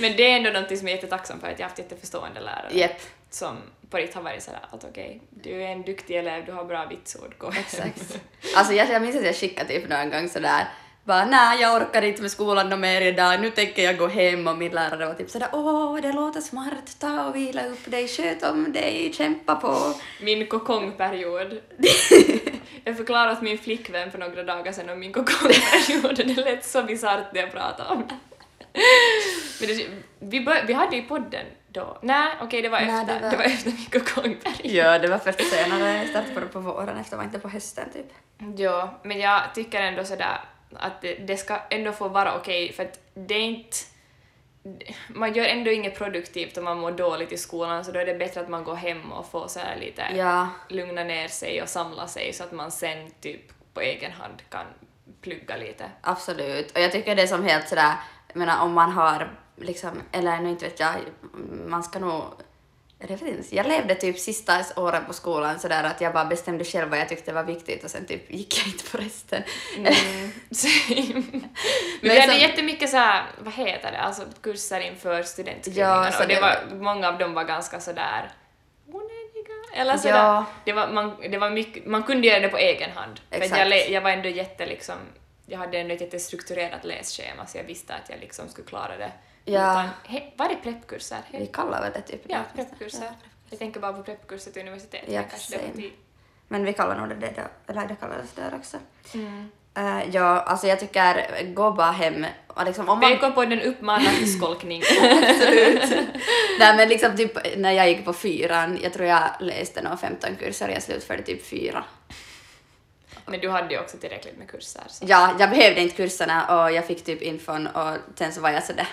Men 0.00 0.16
det 0.16 0.30
är 0.30 0.36
ändå 0.36 0.50
något 0.60 0.78
som 0.78 0.88
jag 0.88 0.90
är 0.90 0.96
jättetacksam 0.96 1.40
för 1.40 1.46
att 1.48 1.58
jag 1.58 1.64
har 1.64 1.68
haft 1.68 1.78
jätteförstående 1.78 2.40
lärare. 2.40 2.68
Japp, 2.72 3.00
Som 3.30 3.56
på 3.90 3.96
riktigt 3.96 4.14
har 4.14 4.22
varit 4.22 4.42
sådär 4.42 4.60
att 4.70 4.84
okej, 4.84 5.20
du 5.30 5.62
är 5.62 5.68
en 5.68 5.82
duktig 5.82 6.16
elev, 6.16 6.44
du 6.46 6.52
har 6.52 6.64
bra 6.64 6.86
vitsord, 6.86 7.34
gå 7.38 7.50
exakt. 7.58 8.18
Alltså 8.56 8.72
jag, 8.72 8.88
jag 8.90 9.02
minns 9.02 9.16
att 9.16 9.24
jag 9.24 9.36
skickade 9.36 9.68
typ 9.68 9.88
någon 9.88 10.10
gång 10.10 10.28
sådär 10.28 10.68
bara 11.06 11.24
nej, 11.24 11.60
jag 11.60 11.82
orkar 11.82 12.02
inte 12.02 12.22
med 12.22 12.30
skolan 12.30 12.68
något 12.68 12.78
mer 12.78 13.00
idag, 13.00 13.40
nu 13.40 13.50
tänker 13.50 13.82
jag 13.84 13.98
gå 13.98 14.06
hem 14.06 14.48
och 14.48 14.58
min 14.58 14.72
lärare 14.72 15.06
var 15.06 15.14
typ 15.14 15.30
sådär 15.30 15.48
åh, 15.52 15.96
det 16.00 16.12
låter 16.12 16.40
smart, 16.40 16.96
ta 17.00 17.26
och 17.26 17.36
vila 17.36 17.66
upp 17.66 17.90
dig, 17.90 18.08
sköt 18.08 18.42
om 18.42 18.72
dig, 18.72 19.12
kämpa 19.16 19.54
på. 19.54 19.94
Min 20.22 20.46
kokongperiod. 20.46 21.60
jag 22.84 22.96
förklarade 22.96 23.32
åt 23.32 23.42
min 23.42 23.58
flickvän 23.58 24.10
för 24.10 24.18
några 24.18 24.42
dagar 24.42 24.72
sedan 24.72 24.90
om 24.90 24.98
min 25.00 25.12
kokongperiod 25.12 26.04
och 26.04 26.14
det 26.16 26.24
lät 26.24 26.64
så 26.64 26.82
bisarrt 26.82 27.32
när 27.32 27.40
jag 27.40 27.52
pratade 27.52 27.90
om 27.90 28.04
det. 28.08 28.14
Men 29.60 29.68
det, 29.68 29.86
vi, 30.18 30.40
bör, 30.40 30.64
vi 30.66 30.72
hade 30.72 30.96
ju 30.96 31.02
podden 31.02 31.46
då. 31.68 31.98
Nej, 32.02 32.32
okej 32.40 32.62
det 32.62 32.68
var 32.68 32.80
Nej, 32.80 32.88
efter. 33.00 33.14
det 33.14 33.20
Det 33.20 33.36
var- 33.36 33.36
var, 33.36 33.44
efter 33.44 33.70
min 33.70 33.86
kokongperiod. 33.86 34.60
Ja, 34.74 34.98
det 34.98 35.08
var 35.08 35.18
först 35.18 35.40
senare, 35.50 35.96
jag 35.96 36.08
startade 36.08 36.34
på 36.34 36.40
det 36.40 36.46
på 36.46 36.60
våren 36.60 36.96
efter, 36.98 37.16
var 37.16 37.24
inte 37.24 37.38
på 37.38 37.48
hösten 37.48 37.88
typ. 37.92 38.06
Ja, 38.56 39.00
men 39.02 39.20
jag 39.20 39.40
tycker 39.54 39.80
ändå 39.80 40.04
sådär 40.04 40.40
att 40.76 41.00
det, 41.00 41.14
det 41.14 41.36
ska 41.36 41.58
ändå 41.70 41.92
få 41.92 42.08
vara 42.08 42.36
okej 42.36 42.72
för 42.72 42.82
att 42.82 43.00
det 43.14 43.34
är 43.34 43.40
inte... 43.40 43.76
Man 45.08 45.34
gör 45.34 45.44
ändå 45.44 45.70
inget 45.70 45.98
produktivt 45.98 46.58
om 46.58 46.64
man 46.64 46.78
mår 46.80 46.90
dåligt 46.90 47.32
i 47.32 47.36
skolan 47.36 47.84
så 47.84 47.92
då 47.92 47.98
är 47.98 48.06
det 48.06 48.14
bättre 48.14 48.40
att 48.40 48.48
man 48.48 48.64
går 48.64 48.74
hem 48.74 49.12
och 49.12 49.26
får 49.30 49.48
så 49.48 49.60
här 49.60 49.76
lite 49.76 50.02
Ja, 50.16 50.48
lugna 50.68 51.04
ner 51.04 51.28
sig 51.28 51.62
och 51.62 51.68
samla 51.68 52.06
sig 52.06 52.32
så 52.32 52.44
att 52.44 52.52
man 52.52 52.70
sen 52.70 53.10
typ 53.20 53.40
på 53.74 53.80
egen 53.80 54.12
hand 54.12 54.42
kan 54.50 54.66
plugga 55.20 55.56
lite. 55.56 55.84
absolut. 56.00 56.70
Och 56.72 56.80
jag 56.80 56.92
tycker 56.92 57.16
det 57.16 57.22
är 57.22 57.26
som 57.26 57.44
helt 57.44 57.68
sådär, 57.68 57.92
jag 58.28 58.36
menar 58.36 58.62
om 58.62 58.72
man 58.72 58.92
har 58.92 59.38
liksom, 59.56 60.02
eller 60.12 60.38
nu 60.38 60.48
inte 60.48 60.64
vet 60.64 60.80
jag, 60.80 60.94
man 61.66 61.82
ska 61.82 61.98
nog 61.98 62.22
jag 63.10 63.18
vet 63.18 63.22
inte, 63.28 63.56
jag 63.56 63.66
levde 63.66 63.94
typ 63.94 64.18
sista 64.18 64.64
åren 64.76 65.04
på 65.06 65.12
skolan 65.12 65.58
sådär 65.60 65.84
att 65.84 66.00
jag 66.00 66.12
bara 66.12 66.24
bestämde 66.24 66.64
själv 66.64 66.90
vad 66.90 66.98
jag 66.98 67.08
tyckte 67.08 67.32
var 67.32 67.42
viktigt 67.44 67.84
och 67.84 67.90
sen 67.90 68.06
typ 68.06 68.30
gick 68.32 68.58
jag 68.58 68.66
inte 68.66 68.90
på 68.90 68.98
resten. 68.98 69.42
Mm. 69.76 69.94
Men 72.00 72.10
vi 72.10 72.20
hade 72.20 72.32
som- 72.32 72.40
jättemycket 72.40 72.90
så 72.90 72.96
här, 72.96 73.22
vad 73.38 73.54
heter 73.54 73.92
det, 73.92 73.98
alltså 73.98 74.22
kurser 74.42 74.80
inför 74.80 75.22
studentskrivningarna 75.22 76.10
Ja, 76.12 76.22
och 76.22 76.28
det 76.28 76.34
det- 76.34 76.40
var, 76.40 76.76
många 76.84 77.08
av 77.08 77.18
dem 77.18 77.34
var 77.34 77.44
ganska 77.44 77.80
sådär 77.80 78.30
onödiga, 78.86 79.54
Eller 79.74 79.96
sådär. 79.96 80.14
Ja. 80.16 80.44
Det 80.64 80.72
var, 80.72 80.88
man, 80.88 81.16
det 81.30 81.38
var 81.38 81.50
mycket, 81.50 81.86
man 81.86 82.02
kunde 82.02 82.26
göra 82.26 82.40
det 82.40 82.48
på 82.48 82.56
egen 82.58 82.90
hand. 82.90 83.20
För 83.30 83.36
Exakt. 83.40 83.58
jag, 83.58 83.68
le- 83.68 83.88
jag 83.92 84.00
var 84.00 84.10
ändå 84.10 84.28
jätte 84.28 84.66
liksom, 84.66 84.94
jag 85.46 85.58
hade 85.58 85.78
ändå 85.78 85.94
ett 85.94 86.00
jättestrukturerat 86.00 86.84
lässchema 86.84 87.46
så 87.46 87.58
jag 87.58 87.64
visste 87.64 87.94
att 87.94 88.10
jag 88.10 88.20
liksom 88.20 88.48
skulle 88.48 88.66
klara 88.68 88.96
det. 88.96 89.12
Ja. 89.44 89.72
Utan, 89.72 89.88
he, 90.04 90.22
var 90.36 90.48
det 90.48 90.56
preppkurser? 90.56 91.18
Vi 91.32 91.46
kallar 91.46 91.80
väl 91.80 91.92
det 91.92 92.00
typ 92.00 92.22
ja, 92.26 92.38
preppkurser. 92.54 93.10
Jag 93.50 93.58
tänker 93.58 93.80
bara 93.80 93.92
på 93.92 94.02
preppkurser 94.02 94.50
till 94.50 94.62
universitetet. 94.62 95.12
Ja, 95.12 95.20
men 95.20 95.30
kanske 95.30 95.56
det 95.56 95.88
vi 96.64 96.72
kallar 96.72 96.98
nog 96.98 97.08
det 97.08 97.14
det 97.14 97.32
då, 97.36 97.72
eller 97.72 97.88
det 97.88 97.94
kallades 97.94 98.32
där 98.32 98.54
också. 98.54 98.76
Mm. 99.14 99.50
Eh, 99.76 100.10
ja, 100.12 100.40
alltså 100.40 100.66
jag 100.66 100.80
tycker 100.80 101.42
gå 101.54 101.70
bara 101.72 101.90
hem 101.90 102.26
och 102.46 102.64
liksom 102.64 102.88
om 102.88 103.00
man... 103.00 103.12
PK-podden 103.12 103.60
uppmanar 103.60 104.12
till 104.18 104.38
skolkning. 104.38 104.82
Nej 106.58 106.76
men 106.76 106.88
liksom 106.88 107.16
typ 107.16 107.56
när 107.56 107.72
jag 107.72 107.88
gick 107.88 108.04
på 108.04 108.12
fyran, 108.12 108.78
jag 108.82 108.92
tror 108.92 109.06
jag 109.06 109.30
läste 109.40 109.82
nog 109.82 110.00
15 110.00 110.36
kurser 110.36 110.68
och 110.68 110.74
jag 110.74 110.82
slutförde 110.82 111.22
typ 111.22 111.46
fyra. 111.46 111.84
Men 113.26 113.40
du 113.40 113.48
hade 113.48 113.74
ju 113.74 113.80
också 113.80 113.96
tillräckligt 113.96 114.38
med 114.38 114.50
kurser. 114.50 114.82
Så. 114.88 115.04
Ja, 115.08 115.36
jag 115.38 115.50
behövde 115.50 115.80
inte 115.80 115.96
kurserna 115.96 116.62
och 116.62 116.72
jag 116.72 116.86
fick 116.86 117.04
typ 117.04 117.22
infon 117.22 117.66
och 117.66 117.96
sen 118.14 118.32
så 118.32 118.40
var 118.40 118.50
jag 118.50 118.64
sådär, 118.64 118.86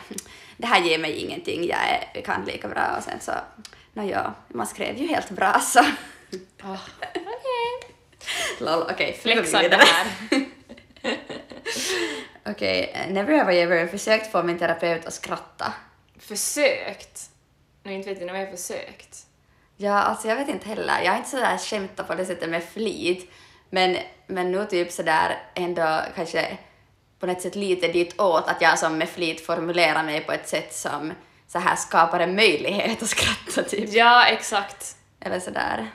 det 0.58 0.68
här 0.68 0.82
ger 0.82 0.98
mig 1.00 1.12
ingenting, 1.12 1.68
jag 1.68 1.80
är, 2.14 2.22
kan 2.22 2.46
lika 2.46 2.68
bra 2.68 2.96
och 2.98 3.04
sen 3.04 3.20
så, 3.20 3.32
nå 3.94 4.04
ja, 4.04 4.34
man 4.48 4.68
skrev 4.68 4.98
ju 4.98 5.08
helt 5.08 5.30
bra 5.30 5.60
så. 5.60 5.80
Oh, 6.64 6.80
Lol, 8.60 8.84
okej, 8.92 9.12
vi 9.24 9.34
Flexade 9.34 9.64
vidare. 9.64 9.82
här. 9.82 10.46
Okej, 12.46 12.92
eh, 12.94 13.14
never 13.14 13.38
have 13.38 13.56
I 13.56 13.60
ever 13.62 13.88
försökt 13.88 14.32
få 14.32 14.44
min 14.44 14.60
terapeut 14.60 15.06
att 15.06 15.14
skratta. 15.14 15.74
Försökt? 16.20 17.30
Nej, 17.84 17.96
inte 17.96 18.10
vet 18.10 18.22
jag 18.22 18.30
om 18.30 18.36
jag 18.36 18.46
har 18.46 18.58
försökt. 18.58 19.18
Ja, 19.78 19.94
alltså 19.94 20.28
jag 20.28 20.36
vet 20.36 20.48
inte 20.50 20.70
heller. 20.70 21.02
Jag 21.04 21.12
har 21.12 21.18
inte 21.18 21.30
sådär 21.30 21.58
skämtat 21.58 22.08
på 22.08 22.16
det 22.16 22.26
sättet 22.26 22.50
med 22.50 22.64
flit, 22.64 23.32
men, 23.72 23.98
men 24.28 24.52
nu 24.52 24.66
typ 24.66 24.92
sådär 24.92 25.38
ändå 25.56 26.02
kanske 26.16 26.58
på 27.20 27.26
något 27.26 27.42
sätt 27.42 27.56
lite 27.56 27.88
ditåt 27.88 28.48
att 28.48 28.62
jag 28.62 28.80
som 28.80 28.98
med 28.98 29.10
flit 29.10 29.46
formulerar 29.46 30.04
mig 30.04 30.22
på 30.22 30.32
ett 30.32 30.50
sätt 30.50 30.74
som 30.74 31.14
så 31.48 31.60
här 31.60 31.76
skapar 31.76 32.20
en 32.20 32.36
möjlighet 32.36 33.04
att 33.04 33.10
skratta 33.10 33.64
typ. 33.64 33.94
Ja, 33.94 34.26
exakt. 34.26 34.96
Eller 35.20 35.40
sådär. 35.40 35.88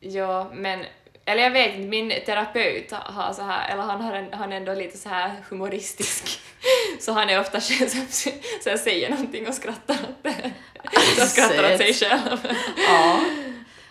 Ja, 0.00 0.50
men... 0.54 0.84
Eller 1.28 1.42
jag 1.42 1.50
vet 1.50 1.74
inte, 1.74 1.88
min 1.88 2.12
terapeut 2.26 2.92
har 2.92 3.32
så 3.32 3.42
här, 3.42 3.72
eller 3.72 3.82
han, 3.82 4.00
har 4.00 4.12
en, 4.12 4.32
han 4.32 4.52
är 4.52 4.56
ändå 4.56 4.74
lite 4.74 4.98
så 4.98 5.08
här 5.08 5.44
humoristisk. 5.48 6.40
Så 7.00 7.12
han 7.12 7.30
är 7.30 7.40
ofta 7.40 7.60
själv 7.60 7.88
så, 7.88 8.30
så 8.62 8.68
jag 8.68 8.80
säger 8.80 9.10
någonting 9.10 9.48
och 9.48 9.54
skrattar 9.54 9.94
åt 9.94 10.22
det. 10.22 10.50
Så 11.20 11.26
skrattar 11.26 11.72
åt 11.72 11.78
sig 11.78 11.94
själv. 11.94 12.48
Ja. 12.88 13.20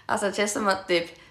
Alltså 0.06 0.26
det 0.26 0.36
känns 0.36 0.54
som 0.54 0.68
att 0.68 0.88
typ 0.88 1.25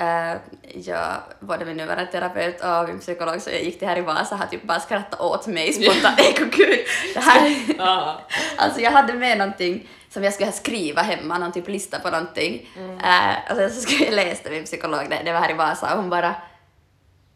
Uh, 0.00 0.40
jag, 0.74 1.16
både 1.40 1.64
min 1.64 1.76
nuvarande 1.76 2.12
terapeut 2.12 2.60
och 2.60 2.88
min 2.88 2.98
psykolog, 3.00 3.42
så 3.42 3.50
jag 3.50 3.62
gick 3.62 3.78
till 3.78 3.88
här 3.88 3.98
i 3.98 4.00
Vasa, 4.00 4.36
har 4.36 4.46
typ 4.46 4.62
bara 4.62 4.80
skrattat 4.80 5.20
åt 5.20 5.46
mig 5.46 5.72
spontant. 5.72 6.18
Nej, 6.18 6.34
gud! 6.52 6.78
Det 7.14 7.20
här, 7.20 7.56
Ja. 7.78 8.20
Alltså 8.56 8.80
jag 8.80 8.90
hade 8.90 9.12
med 9.12 9.38
någonting 9.38 9.88
som 10.10 10.24
jag 10.24 10.34
skulle 10.34 10.52
skriva 10.52 11.02
hemma, 11.02 11.38
någon 11.38 11.52
typ 11.52 11.68
lista 11.68 11.98
på 11.98 12.10
någonting. 12.10 12.70
Mm. 12.76 12.98
Eh, 12.98 13.50
och 13.50 13.56
sen 13.56 13.70
så 13.70 13.80
skulle 13.80 14.04
jag 14.04 14.14
läsa 14.14 14.50
min 14.50 14.64
psykolog, 14.64 15.10
det, 15.10 15.22
det 15.24 15.32
var 15.32 15.40
här 15.40 15.50
i 15.50 15.54
Vasa, 15.54 15.94
och 15.94 16.00
hon 16.00 16.10
bara 16.10 16.34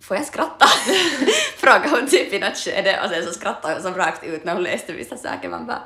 Får 0.01 0.17
jag 0.17 0.27
skratta? 0.27 0.67
Frågade 1.57 1.89
hon 1.89 2.09
typ 2.09 2.33
i 2.33 2.39
något 2.39 2.57
skede 2.57 3.01
och 3.05 3.11
sen 3.11 3.25
så 3.25 3.33
skrattade 3.33 3.75
hon 3.75 3.83
som 3.83 3.95
rakt 3.95 4.25
ut 4.25 4.45
när 4.45 4.55
hon 4.55 4.63
läste 4.63 4.93
vissa 4.93 5.17
saker. 5.17 5.49
Man 5.49 5.67
bara 5.67 5.83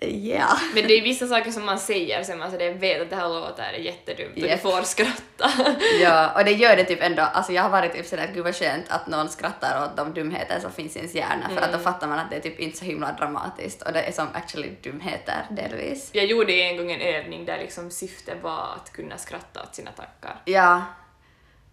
ja. 0.00 0.58
Men 0.74 0.86
det 0.86 0.98
är 0.98 1.02
vissa 1.02 1.26
saker 1.26 1.50
som 1.50 1.66
man 1.66 1.78
säger 1.78 2.22
sen 2.22 2.38
man 2.38 2.50
så 2.50 2.56
det 2.56 2.70
vet 2.70 3.02
att 3.02 3.10
det 3.10 3.16
här 3.16 3.28
låter 3.28 3.72
jättedumt 3.72 4.32
och 4.32 4.38
Japp. 4.38 4.62
du 4.62 4.70
får 4.70 4.82
skratta. 4.82 5.50
Ja, 6.00 6.32
och 6.38 6.44
det 6.44 6.52
gör 6.52 6.76
det 6.76 6.84
typ 6.84 7.02
ändå, 7.02 7.22
alltså 7.22 7.52
jag 7.52 7.62
har 7.62 7.70
varit 7.70 7.92
typ 7.92 8.06
sådär, 8.06 8.30
gud 8.34 8.44
vad 8.44 8.56
skönt 8.56 8.84
att 8.88 9.06
någon 9.06 9.28
skrattar 9.28 9.84
åt 9.84 9.96
de 9.96 10.14
dumheter 10.14 10.60
som 10.60 10.72
finns 10.72 10.96
i 10.96 10.98
ens 10.98 11.14
hjärna 11.14 11.48
för 11.54 11.60
att 11.60 11.72
då 11.72 11.78
fattar 11.78 12.08
man 12.08 12.18
att 12.18 12.30
det 12.30 12.36
är 12.36 12.40
typ 12.40 12.60
inte 12.60 12.78
så 12.78 12.84
himla 12.84 13.12
dramatiskt 13.12 13.82
och 13.82 13.92
det 13.92 14.02
är 14.02 14.12
som 14.12 14.26
actually 14.32 14.70
dumheter 14.82 15.46
delvis. 15.50 16.10
Jag 16.12 16.24
gjorde 16.24 16.52
en 16.52 16.76
gång 16.76 16.92
en 16.92 17.00
övning 17.00 17.44
där 17.44 17.58
liksom 17.58 17.90
syftet 17.90 18.42
var 18.42 18.74
att 18.76 18.92
kunna 18.92 19.18
skratta 19.18 19.62
åt 19.62 19.74
sina 19.74 19.90
tankar. 19.90 20.40
Ja. 20.44 20.82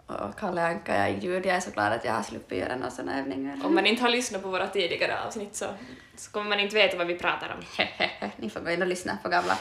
Och 0.08 0.40
Kalle 0.40 0.68
Anka, 0.68 0.96
jag 0.96 1.08
är 1.08 1.20
ljud, 1.20 1.46
jag 1.46 1.56
är 1.56 1.60
så 1.60 1.72
glad 1.72 1.94
att 1.94 2.06
jag 2.06 2.14
har 2.14 2.24
sluppit 2.24 2.58
göra 2.58 2.76
några 2.76 2.92
sådana 2.92 3.20
övningar. 3.20 3.60
Om 3.64 3.76
man 3.76 3.86
inte 3.86 4.02
har 4.02 4.10
lyssnat 4.10 4.44
på 4.44 4.50
våra 4.50 4.68
tidigare 4.68 5.20
avsnitt 5.20 5.56
så, 5.56 5.66
så 6.16 6.32
kommer 6.32 6.50
man 6.50 6.60
inte 6.60 6.76
veta 6.76 6.98
vad 6.98 7.08
vi 7.08 7.16
pratar 7.16 7.58
om. 7.58 7.88
Ni 8.36 8.50
får 8.50 8.60
gå 8.60 8.72
in 8.72 8.82
och 8.82 8.88
lyssna 8.88 9.18
på 9.24 9.30
gamla. 9.30 9.58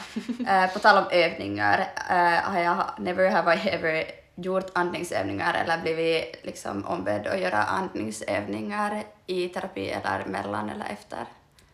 På 0.72 0.78
tal 0.78 1.04
om 1.04 1.10
övningar, 1.10 1.78
uh, 2.10 2.50
har 2.50 2.60
jag 2.60 2.84
never 2.98 3.30
have 3.30 3.54
I 3.56 3.68
ever 3.68 4.04
gjort 4.34 4.70
andningsövningar 4.72 5.54
eller 5.54 5.82
blivit 5.82 6.40
liksom 6.42 6.86
ombedd 6.86 7.26
att 7.26 7.40
göra 7.40 7.58
andningsövningar 7.58 9.02
i 9.26 9.48
terapi 9.48 9.90
eller 9.90 10.24
mellan 10.26 10.70
eller 10.70 10.86
efter. 10.86 11.24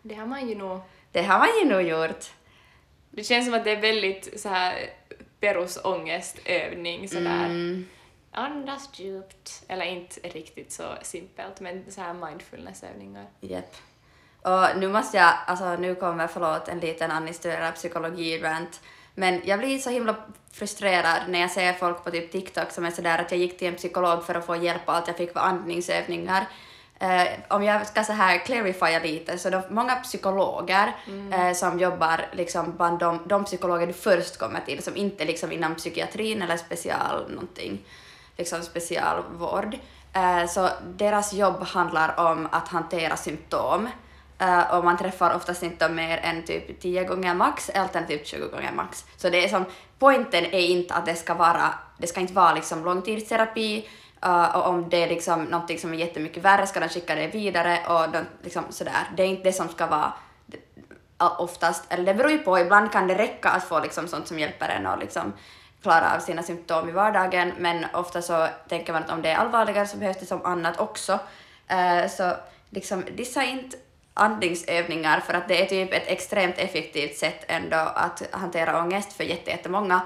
Det 0.01 0.15
har 0.15 0.25
man 0.25 0.49
ju 0.49 0.55
nog... 0.55 0.79
Det 1.11 1.23
har 1.23 1.39
man 1.39 1.47
ju 1.61 1.69
nog 1.69 1.81
gjort. 1.81 2.25
Det 3.11 3.23
känns 3.23 3.45
som 3.45 3.53
att 3.53 3.63
det 3.63 3.71
är 3.71 3.81
väldigt 3.81 4.41
så 4.41 4.49
här 4.49 4.89
perusångestövning 5.39 7.09
sådär. 7.09 7.45
Mm. 7.45 7.87
Andas 8.31 8.89
djupt. 8.93 9.63
Eller 9.67 9.85
inte 9.85 10.19
riktigt 10.19 10.71
så 10.71 10.93
simpelt, 11.01 11.59
men 11.59 11.91
så 11.91 12.01
här 12.01 12.13
mindfulnessövningar. 12.13 13.25
Japp. 13.39 13.75
Och 14.41 14.79
nu 14.79 14.87
måste 14.87 15.17
jag, 15.17 15.33
alltså 15.47 15.75
nu 15.75 15.95
kommer, 15.95 16.27
förlåt, 16.27 16.67
en 16.67 16.79
liten 16.79 17.11
administrerad 17.11 17.75
psykologi-rant, 17.75 18.81
men 19.15 19.41
jag 19.45 19.59
blir 19.59 19.77
så 19.77 19.89
himla 19.89 20.15
frustrerad 20.51 21.21
när 21.29 21.39
jag 21.39 21.51
ser 21.51 21.73
folk 21.73 22.03
på 22.03 22.11
typ 22.11 22.31
TikTok 22.31 22.71
som 22.71 22.85
är 22.85 22.91
sådär 22.91 23.17
att 23.17 23.31
jag 23.31 23.39
gick 23.39 23.57
till 23.57 23.67
en 23.67 23.75
psykolog 23.75 24.23
för 24.25 24.35
att 24.35 24.45
få 24.45 24.55
hjälp 24.55 24.81
och 24.85 24.93
allt 24.93 25.07
jag 25.07 25.17
fick 25.17 25.35
var 25.35 25.41
andningsövningar. 25.41 26.47
Eh, 26.99 27.27
om 27.47 27.63
jag 27.63 27.87
ska 27.87 28.03
så 28.03 28.13
här 28.13 28.37
clarifiera 28.45 29.03
lite, 29.03 29.37
så 29.37 29.49
de, 29.49 29.61
många 29.69 29.95
psykologer 29.95 30.95
eh, 31.33 31.53
som 31.53 31.79
jobbar 31.79 32.25
liksom 32.31 32.75
bland 32.77 32.99
de, 32.99 33.19
de 33.25 33.45
psykologer 33.45 33.87
du 33.87 33.93
först 33.93 34.37
kommer 34.37 34.59
till, 34.59 34.83
som 34.83 34.95
inte 34.95 35.25
liksom 35.25 35.51
inom 35.51 35.75
psykiatrin 35.75 36.41
eller 36.41 36.57
special 36.57 37.31
någonting, 37.31 37.85
liksom 38.39 38.61
specialvård, 38.61 39.77
eh, 40.13 40.45
så 40.47 40.69
deras 40.97 41.33
jobb 41.33 41.63
handlar 41.63 42.19
om 42.19 42.47
att 42.51 42.67
hantera 42.67 43.17
symptom. 43.17 43.89
uh, 44.41 44.75
och 44.75 44.85
man 44.85 44.97
träffar 44.97 45.35
oftast 45.35 45.63
inte 45.63 45.87
dem 45.87 45.95
mer 45.95 46.17
än 46.17 46.43
typ 46.43 46.81
10 46.81 47.03
gånger 47.03 47.33
max, 47.33 47.69
alternativt 47.69 48.19
typ 48.19 48.27
20 48.27 48.47
gånger 48.47 48.71
max. 48.71 49.05
Så 49.17 49.29
det 49.29 49.43
är 49.43 49.47
som, 49.47 49.65
poängen 49.99 50.45
är 50.45 50.67
inte 50.67 50.93
att 50.93 51.05
det 51.05 51.15
ska 51.15 51.33
vara, 51.33 51.73
det 51.97 52.07
ska 52.07 52.19
inte 52.19 52.33
vara 52.33 52.53
liksom 52.53 52.85
långtidsterapi, 52.85 53.89
Uh, 54.25 54.55
och 54.55 54.67
om 54.67 54.89
det 54.89 55.03
är 55.03 55.09
liksom 55.09 55.43
någonting 55.43 55.79
som 55.79 55.93
är 55.93 55.97
jättemycket 55.97 56.43
värre 56.43 56.67
ska 56.67 56.79
de 56.79 56.89
skicka 56.89 57.15
det 57.15 57.27
vidare 57.27 57.79
och 57.87 58.11
de, 58.11 58.25
liksom 58.43 58.63
sådär. 58.69 59.09
Det 59.17 59.23
är 59.23 59.27
inte 59.27 59.43
det 59.43 59.53
som 59.53 59.69
ska 59.69 59.87
vara 59.87 60.13
oftast, 61.37 61.93
eller 61.93 62.03
det 62.03 62.13
beror 62.13 62.31
ju 62.31 62.37
på, 62.37 62.59
ibland 62.59 62.91
kan 62.91 63.07
det 63.07 63.15
räcka 63.15 63.49
att 63.49 63.63
få 63.63 63.79
liksom 63.79 64.07
sånt 64.07 64.27
som 64.27 64.39
hjälper 64.39 64.69
en 64.69 64.87
och 64.87 64.99
liksom 64.99 65.33
klara 65.81 66.15
av 66.15 66.19
sina 66.19 66.43
symptom 66.43 66.89
i 66.89 66.91
vardagen, 66.91 67.53
men 67.57 67.85
ofta 67.93 68.21
så 68.21 68.47
tänker 68.69 68.93
man 68.93 69.03
att 69.03 69.11
om 69.11 69.21
det 69.21 69.29
är 69.29 69.35
allvarligare 69.35 69.87
så 69.87 69.97
behövs 69.97 70.19
det 70.19 70.25
som 70.25 70.45
annat 70.45 70.79
också. 70.79 71.19
Eh, 71.67 72.09
så 72.09 72.33
liksom, 72.69 73.03
dissa 73.15 73.43
inte 73.43 73.77
andningsövningar 74.13 75.19
för 75.19 75.33
att 75.33 75.47
det 75.47 75.61
är 75.61 75.65
typ 75.65 75.93
ett 75.93 76.07
extremt 76.07 76.57
effektivt 76.57 77.17
sätt 77.17 77.45
ändå 77.47 77.77
att 77.77 78.23
hantera 78.31 78.79
ångest 78.79 79.13
för 79.13 79.23
jätte- 79.23 79.51
jättemånga. 79.51 80.01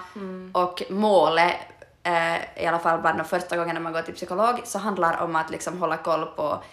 Och 0.54 0.84
målet, 0.90 1.56
eh, 2.04 2.64
i 2.64 2.68
alla 2.68 2.80
fall 2.80 3.02
bland 3.02 3.18
de 3.20 3.24
första 3.26 3.58
gångerna 3.58 3.80
man 3.80 3.94
går 3.94 4.02
till 4.02 4.14
psykolog, 4.14 4.62
så 4.64 4.80
handlar 4.80 5.22
om 5.22 5.36
att 5.36 5.50
liksom 5.52 5.80
hålla 5.80 5.98
koll 5.98 6.26
på 6.26 6.64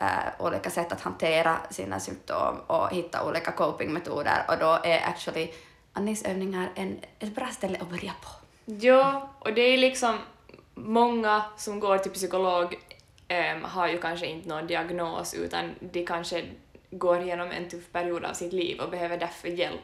eh, 0.00 0.06
olika 0.38 0.70
sätt 0.70 0.92
att 0.92 1.00
hantera 1.00 1.56
sina 1.70 2.00
symptom 2.00 2.56
och 2.66 2.90
hitta 2.90 3.24
olika 3.24 3.52
copingmetoder 3.52 4.44
och 4.48 4.58
då 4.58 4.78
är 4.84 5.08
actually 5.08 5.50
andningsövningar 5.92 6.70
en, 6.74 7.00
ett 7.18 7.34
bra 7.34 7.46
ställe 7.46 7.78
att 7.80 7.88
börja 7.90 8.12
på. 8.22 8.39
Ja, 8.80 9.30
och 9.38 9.52
det 9.54 9.60
är 9.62 9.78
liksom 9.78 10.18
många 10.74 11.42
som 11.56 11.80
går 11.80 11.98
till 11.98 12.12
psykolog 12.12 12.78
ehm, 13.28 13.64
har 13.64 13.88
ju 13.88 13.98
kanske 13.98 14.26
inte 14.26 14.48
någon 14.48 14.66
diagnos 14.66 15.34
utan 15.34 15.70
de 15.80 16.06
kanske 16.06 16.44
går 16.90 17.20
igenom 17.22 17.50
en 17.50 17.68
tuff 17.68 17.92
period 17.92 18.24
av 18.24 18.32
sitt 18.32 18.52
liv 18.52 18.80
och 18.80 18.90
behöver 18.90 19.16
därför 19.18 19.48
hjälp. 19.48 19.80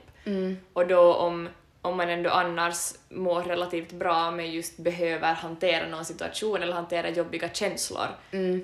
Och 0.72 0.87
då 0.87 1.14
om, 1.14 1.49
om 1.83 1.96
man 1.96 2.09
ändå 2.11 2.31
annars 2.31 2.92
mår 3.09 3.42
relativt 3.42 3.92
bra 3.92 4.31
men 4.31 4.53
just 4.53 4.77
behöver 4.77 5.33
hantera 5.35 5.88
någon 5.88 6.05
situation 6.05 6.62
eller 6.62 6.72
hantera 6.75 7.11
jobbiga 7.11 7.49
känslor 7.49 8.07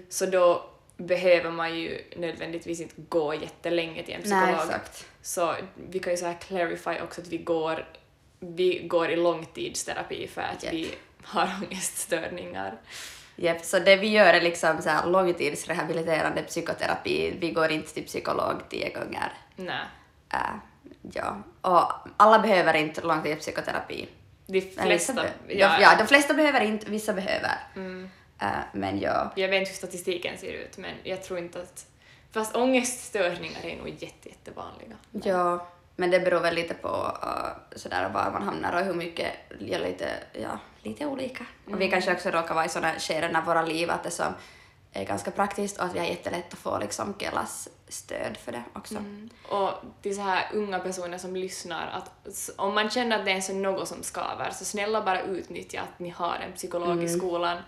så 0.09 0.27
då 0.27 0.65
behöver 0.97 1.51
man 1.51 1.79
ju 1.79 2.01
nödvändigtvis 2.17 2.81
inte 2.81 2.95
gå 3.09 3.35
jättelänge 3.35 4.03
till 4.03 4.15
en 4.15 4.23
psykolog. 4.23 4.69
Nej. 4.69 4.79
Så 5.23 5.55
vi 5.91 5.99
kan 5.99 6.13
ju 6.13 6.17
så 6.17 6.27
här 6.27 6.35
clarify 6.41 7.01
också 7.05 7.21
att 7.21 7.29
vi 7.29 7.39
går, 7.39 7.87
vi 8.43 8.79
går 8.89 9.11
i 9.11 9.17
långtidsterapi 9.17 10.29
för 10.29 10.41
att 10.43 10.63
Japp. 10.65 10.73
vi 10.73 10.95
har 11.25 11.51
ångeststörningar. 11.63 12.75
Japp, 13.37 13.65
så 13.65 13.79
det 13.79 13.97
vi 13.97 14.09
gör 14.09 14.35
är 14.35 14.41
liksom 14.41 14.83
så 14.83 14.89
här 14.89 15.07
långtidsrehabiliterande 15.07 16.43
psykoterapi. 16.43 17.37
Vi 17.41 17.51
går 17.51 17.71
inte 17.71 17.95
till 17.95 18.05
psykolog 18.07 18.55
tio 18.69 18.93
gånger. 18.95 19.33
Nej. 19.57 19.85
Äh, 20.33 20.39
ja. 21.13 21.43
Och 21.61 21.93
alla 22.17 22.39
behöver 22.39 22.75
inte 22.75 23.01
långtidspsykoterapi. 23.01 24.09
De 24.47 24.61
flesta, 24.61 25.15
be- 25.15 25.33
ja, 25.49 25.81
ja, 25.81 25.95
de 25.99 26.07
flesta 26.07 26.35
behöver 26.35 26.61
inte, 26.61 26.91
vissa 26.91 27.13
behöver. 27.13 27.59
Mm. 27.77 28.11
Eh, 28.41 28.49
men 28.73 29.01
ja, 29.01 29.33
Jag 29.37 29.49
vet 29.49 29.59
inte 29.61 29.71
hur 29.71 29.77
statistiken 29.77 30.39
ser 30.39 30.53
ut, 30.53 30.79
men 30.79 30.91
jag 31.03 31.23
tror 31.23 31.39
inte 31.39 31.61
att... 31.63 31.87
Fast 32.33 32.57
ångeststörningar 32.57 33.61
är 33.67 33.77
nog 33.77 33.89
jätte, 33.89 34.29
jättevanliga. 34.29 34.97
ja, 35.11 35.69
men 35.97 36.11
det 36.11 36.21
beror 36.21 36.41
väl 36.41 36.55
lite 36.55 36.75
på 36.75 36.89
uh, 36.89 37.79
sådär 37.79 38.09
var 38.09 38.31
man 38.31 38.43
hamnar 38.43 38.81
och 38.81 38.87
hur 38.87 38.95
mycket, 38.95 39.33
ja, 39.59 39.79
lite, 39.79 40.09
ja, 40.33 40.59
lite 40.83 41.07
olika. 41.07 41.47
Och 41.67 41.81
vi 41.81 41.91
kanske 41.91 42.13
också 42.13 42.31
råkar 42.31 42.55
vara 42.55 42.65
i 42.65 42.69
sådana 42.69 42.99
skeden 42.99 43.37
av 43.37 43.45
våra 43.45 43.63
liv 43.63 43.91
att 43.91 44.03
det 44.03 44.11
som 44.11 44.35
är 44.93 45.05
ganska 45.05 45.31
praktiskt 45.31 45.79
och 45.79 45.85
att 45.85 45.95
vi 45.95 45.99
har 45.99 46.07
jättelätt 46.07 46.53
att 46.53 46.59
få 46.59 46.79
liksom 46.79 47.15
Kelas 47.19 47.69
stöd 47.89 48.37
för 48.37 48.53
det 48.53 48.63
också. 48.73 48.97
Mm. 48.97 49.31
Och 49.49 49.71
till 50.03 50.17
så 50.17 50.23
här 50.23 50.51
unga 50.53 50.79
personer 50.79 51.19
som 51.19 51.37
lyssnar, 51.37 51.87
att 51.87 52.51
om 52.57 52.75
man 52.75 52.91
känner 52.91 53.19
att 53.19 53.25
det 53.25 53.33
är 53.33 53.41
så 53.41 53.53
något 53.53 53.89
som 53.89 54.03
skaver, 54.03 54.51
så 54.51 54.65
snälla 54.65 55.03
bara 55.03 55.23
utnyttja 55.23 55.81
att 55.81 55.99
ni 55.99 56.09
har 56.09 56.35
en 56.35 56.53
psykolog 56.53 57.03
i 57.03 57.09
skolan. 57.09 57.59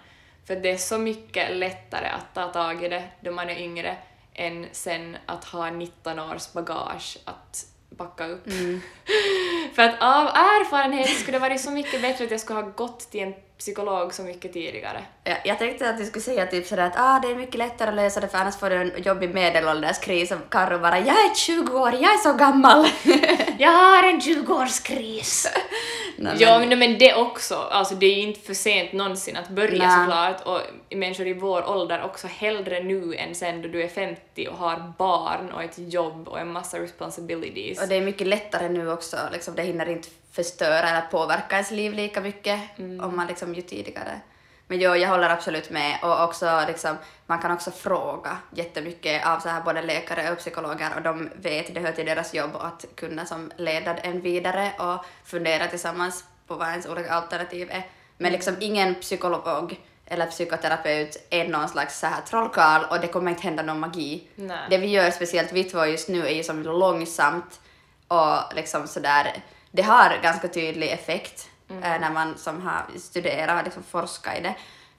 För 0.44 0.56
det 0.56 0.70
är 0.70 0.76
så 0.76 0.98
mycket 0.98 1.56
lättare 1.56 2.06
att 2.06 2.34
ta 2.34 2.52
tag 2.52 2.84
i 2.84 2.88
det 2.88 3.08
då 3.20 3.30
man 3.30 3.50
är 3.50 3.58
yngre 3.58 3.96
än 4.34 4.66
sen 4.72 5.16
att 5.26 5.44
ha 5.44 5.70
19 5.70 6.18
års 6.18 6.52
bagage 6.52 7.18
att 7.24 7.66
backa 7.96 8.26
upp. 8.26 8.44
För 9.74 9.82
att 9.82 9.94
av 10.00 10.26
erfarenhet 10.26 11.08
skulle 11.08 11.38
det 11.38 11.42
varit 11.42 11.60
så 11.60 11.70
mycket 11.70 12.02
bättre 12.02 12.24
att 12.24 12.30
jag 12.30 12.40
skulle 12.40 12.60
ha 12.60 12.68
gått 12.68 13.10
till 13.10 13.20
en 13.20 13.34
psykolog 13.58 14.14
så 14.14 14.22
mycket 14.22 14.52
tidigare. 14.52 15.04
Ja, 15.24 15.36
jag 15.44 15.58
tänkte 15.58 15.90
att 15.90 15.98
du 15.98 16.04
skulle 16.04 16.22
säga 16.22 16.46
typ 16.46 16.66
sådär 16.66 16.86
att 16.86 16.92
ah, 16.96 17.20
det 17.22 17.30
är 17.30 17.34
mycket 17.34 17.54
lättare 17.54 17.88
att 17.88 17.96
lösa 17.96 18.20
det 18.20 18.28
för 18.28 18.38
annars 18.38 18.56
får 18.56 18.70
du 18.70 18.76
en 18.76 19.02
jobbig 19.02 19.34
medelålderskris 19.34 20.30
och 20.30 20.38
Karro 20.50 20.78
bara 20.78 20.98
jag 20.98 21.08
är 21.08 21.34
20 21.34 21.78
år, 21.78 21.92
jag 21.92 22.14
är 22.14 22.22
så 22.22 22.32
gammal. 22.32 22.86
Jag 23.58 23.70
har 23.70 24.02
en 24.02 24.20
20-årskris! 24.20 25.46
Nej, 26.18 26.36
Ja, 26.38 26.58
men- 26.58 26.78
men, 26.78 26.98
det 26.98 27.14
också. 27.14 27.54
Alltså 27.54 27.94
det 27.94 28.06
är 28.06 28.14
ju 28.14 28.22
inte 28.22 28.40
för 28.40 28.54
sent 28.54 28.92
någonsin 28.92 29.36
att 29.36 29.48
börja 29.48 29.86
Nej. 29.86 30.06
såklart 30.06 30.40
och 30.46 30.60
människor 30.96 31.26
i 31.26 31.32
vår 31.32 31.68
ålder 31.70 32.02
också 32.04 32.26
hellre 32.26 32.82
nu 32.82 33.14
än 33.14 33.34
sen 33.34 33.62
då 33.62 33.68
du 33.68 33.82
är 33.82 33.88
50 33.88 34.48
och 34.48 34.56
har 34.58 34.92
barn 34.98 35.52
och 35.52 35.62
ett 35.62 35.74
jobb 35.92 36.28
och 36.28 36.40
en 36.40 36.52
massa 36.52 36.78
responsibilities. 36.78 37.82
Och 37.82 37.88
det 37.88 37.94
är 37.94 38.00
mycket 38.00 38.26
lättare 38.26 38.68
nu 38.68 38.90
också, 38.92 39.16
liksom, 39.32 39.54
det 39.54 39.62
hinner 39.62 39.88
inte 39.88 40.08
förstöra 40.32 40.88
eller 40.88 41.00
påverka 41.10 41.54
ens 41.54 41.70
liv 41.70 41.92
lika 41.94 42.20
mycket 42.20 42.60
Mm. 42.78 43.04
om 43.04 43.16
man 43.16 43.26
liksom 43.26 43.54
ju 43.54 43.62
tidigare. 43.62 44.20
Men 44.66 44.80
jo, 44.80 44.94
jag 44.96 45.08
håller 45.08 45.30
absolut 45.30 45.70
med 45.70 45.98
och 46.02 46.24
också 46.24 46.64
liksom, 46.66 46.96
man 47.26 47.38
kan 47.38 47.50
också 47.50 47.70
fråga 47.70 48.36
jättemycket 48.50 49.26
av 49.26 49.40
så 49.40 49.48
här 49.48 49.60
både 49.60 49.82
läkare 49.82 50.32
och 50.32 50.38
psykologer 50.38 50.90
och 50.96 51.02
de 51.02 51.30
vet, 51.36 51.74
det 51.74 51.80
hör 51.80 51.92
till 51.92 52.06
deras 52.06 52.34
jobb 52.34 52.56
att 52.56 52.84
kunna 52.94 53.26
som 53.26 53.52
leda 53.56 53.96
en 53.96 54.20
vidare 54.20 54.72
och 54.78 55.04
fundera 55.24 55.66
tillsammans 55.66 56.24
på 56.46 56.54
vad 56.54 56.68
ens 56.68 56.86
olika 56.86 57.12
alternativ 57.12 57.70
är. 57.70 57.86
Men 58.18 58.32
liksom 58.32 58.56
ingen 58.60 58.94
psykolog 58.94 59.80
eller 60.06 60.26
psykoterapeut 60.26 61.26
är 61.30 61.48
någon 61.48 61.68
slags 61.68 61.98
så 61.98 62.06
här 62.06 62.20
trollkarl 62.20 62.84
och 62.90 63.00
det 63.00 63.06
kommer 63.06 63.30
inte 63.30 63.42
hända 63.42 63.62
någon 63.62 63.80
magi. 63.80 64.28
Nej. 64.34 64.58
Det 64.70 64.78
vi 64.78 64.86
gör, 64.86 65.10
speciellt 65.10 65.52
vi 65.52 65.64
två 65.64 65.84
just 65.84 66.08
nu, 66.08 66.26
är 66.26 66.34
ju 66.34 66.42
som 66.42 66.62
långsamt 66.62 67.60
och 68.08 68.54
liksom 68.54 68.86
sådär, 68.86 69.42
det 69.70 69.82
har 69.82 70.18
ganska 70.22 70.48
tydlig 70.48 70.90
effekt 70.90 71.50
eh, 71.68 72.00
när 72.00 72.10
man 72.10 72.38
som 72.38 72.60
har 72.60 72.86
studerat 72.98 73.58
och 73.58 73.64
liksom 73.64 73.82
forskat 73.82 74.38
i 74.38 74.42
det. 74.42 74.54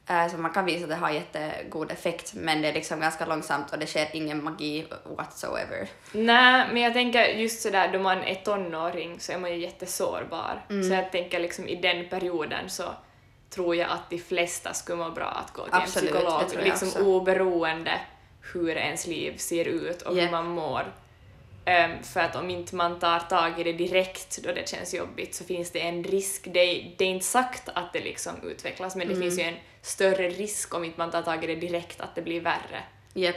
Eh, 0.08 0.28
så 0.28 0.38
man 0.38 0.52
kan 0.52 0.66
visa 0.66 0.84
att 0.84 0.90
det 0.90 0.96
har 0.96 1.10
jättegod 1.10 1.92
effekt, 1.92 2.34
men 2.34 2.62
det 2.62 2.68
är 2.68 2.74
liksom 2.74 3.00
ganska 3.00 3.26
långsamt 3.26 3.72
och 3.72 3.80
det 3.80 3.88
sker 3.88 4.08
ingen 4.14 4.44
magi 4.44 4.86
whatsoever. 5.04 5.88
Nej, 6.12 6.68
men 6.74 6.82
jag 6.82 6.94
tänker 6.94 7.26
just 7.26 7.62
sådär 7.62 7.90
då 7.94 8.00
man 8.00 8.24
är 8.24 8.36
tonåring 8.36 9.20
så 9.20 9.32
är 9.32 9.38
man 9.38 9.52
ju 9.52 9.58
jättesårbar. 9.58 10.66
Mm. 10.70 10.84
Så 10.84 10.94
jag 10.94 11.12
tänker 11.12 11.40
liksom 11.40 11.68
i 11.68 11.76
den 11.76 12.10
perioden 12.10 12.70
så 12.70 12.84
tror 13.50 13.76
jag 13.76 13.90
att 13.90 14.10
de 14.10 14.18
flesta 14.18 14.74
skulle 14.74 14.98
må 14.98 15.12
bra 15.12 15.26
att 15.26 15.54
gå 15.54 15.64
till 15.64 15.74
Absolut, 15.74 16.12
en 16.12 16.18
psykolog, 16.18 16.64
liksom 16.64 16.88
också. 16.88 17.04
oberoende 17.04 18.00
hur 18.54 18.78
ens 18.78 19.08
liv 19.08 19.38
ser 19.38 19.66
ut 19.66 20.02
och 20.02 20.18
Japp. 20.18 20.26
hur 20.26 20.32
man 20.32 20.48
mår. 20.48 20.84
Ehm, 21.66 22.04
för 22.04 22.20
att 22.20 22.36
om 22.36 22.50
inte 22.50 22.76
man 22.76 23.00
tar 23.00 23.20
tag 23.20 23.60
i 23.60 23.64
det 23.64 23.74
direkt 23.74 24.44
då 24.44 24.52
det 24.52 24.70
känns 24.70 24.94
jobbigt 24.94 25.36
så 25.36 25.44
finns 25.44 25.72
det 25.72 25.80
en 25.82 26.04
risk. 26.04 26.48
Det 26.54 26.60
är, 26.60 26.96
det 26.98 27.06
är 27.06 27.10
inte 27.10 27.26
sagt 27.26 27.70
att 27.74 27.94
det 27.94 28.00
liksom 28.00 28.34
utvecklas 28.44 28.96
men 28.96 29.08
det 29.08 29.14
Mm. 29.14 29.24
finns 29.30 29.40
ju 29.40 29.44
en 29.44 29.56
större 29.82 30.30
risk 30.30 30.74
om 30.76 30.84
inte 30.84 31.00
man 31.00 31.12
tar 31.12 31.22
tag 31.22 31.44
i 31.44 31.48
det 31.48 31.56
direkt 31.56 32.02
att 32.02 32.16
det 32.16 32.22
blir 32.22 32.42
värre. 32.42 32.84
Japp. 33.14 33.36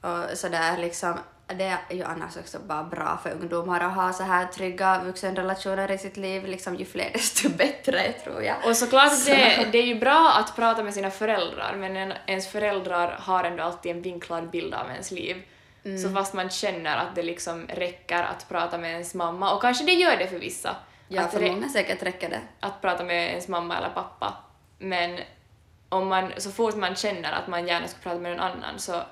Och 0.00 0.38
sådär 0.38 0.78
liksom, 0.78 1.18
det 1.46 1.64
är 1.64 1.94
ju 1.94 2.02
annars 2.04 2.36
också 2.36 2.58
bara 2.58 2.84
bra 2.84 3.18
för 3.22 3.30
ungdomar 3.30 3.80
att 3.80 3.94
ha 3.94 4.12
så 4.12 4.22
här 4.22 4.46
trygga 4.46 5.02
vuxenrelationer 5.04 5.90
i 5.90 5.98
sitt 5.98 6.16
liv, 6.16 6.46
liksom 6.46 6.76
ju 6.76 6.84
fler 6.84 7.10
desto 7.12 7.48
bättre 7.48 8.12
tror 8.12 8.42
jag. 8.42 8.56
Och 8.66 8.76
såklart 8.76 9.18
Så- 9.18 9.30
det, 9.30 9.68
det 9.72 9.78
är 9.78 9.86
ju 9.86 9.94
bra 9.94 10.32
att 10.38 10.56
prata 10.56 10.82
med 10.82 10.94
sina 10.94 11.10
föräldrar 11.10 11.74
men 11.76 11.96
en, 11.96 12.12
ens 12.26 12.48
föräldrar 12.48 13.16
har 13.20 13.44
ändå 13.44 13.62
alltid 13.62 13.92
en 13.96 14.02
vinklad 14.02 14.50
bild 14.50 14.74
av 14.74 14.90
ens 14.90 15.10
liv. 15.10 15.42
Mm. 15.86 15.98
Så 15.98 16.10
fast 16.10 16.34
man 16.34 16.50
känner 16.50 16.96
att 16.96 17.14
det 17.14 17.22
liksom 17.22 17.66
räcker 17.68 18.22
att 18.22 18.48
prata 18.48 18.78
med 18.78 18.90
ens 18.90 19.14
mamma, 19.14 19.54
och 19.54 19.62
kanske 19.62 19.84
det 19.84 19.92
gör 19.92 20.16
det 20.16 20.26
för 20.26 20.38
vissa, 20.38 20.76
Ja, 21.08 21.22
att, 21.22 21.32
för 21.32 21.40
många 21.40 21.68
säkert 21.68 22.02
räcker 22.02 22.30
det. 22.30 22.40
att 22.60 22.80
prata 22.80 23.04
med 23.04 23.30
ens 23.30 23.48
mamma 23.48 23.76
eller 23.78 23.90
pappa. 23.90 24.36
Men 24.78 25.20
om 25.88 26.08
man, 26.08 26.32
så 26.36 26.50
fort 26.50 26.76
man 26.76 26.96
känner 26.96 27.32
att 27.32 27.48
man 27.48 27.66
gärna 27.66 27.88
ska 27.88 27.98
prata 28.02 28.18
med 28.18 28.30
någon 28.36 28.40
annan 28.40 28.78
så 28.78 29.02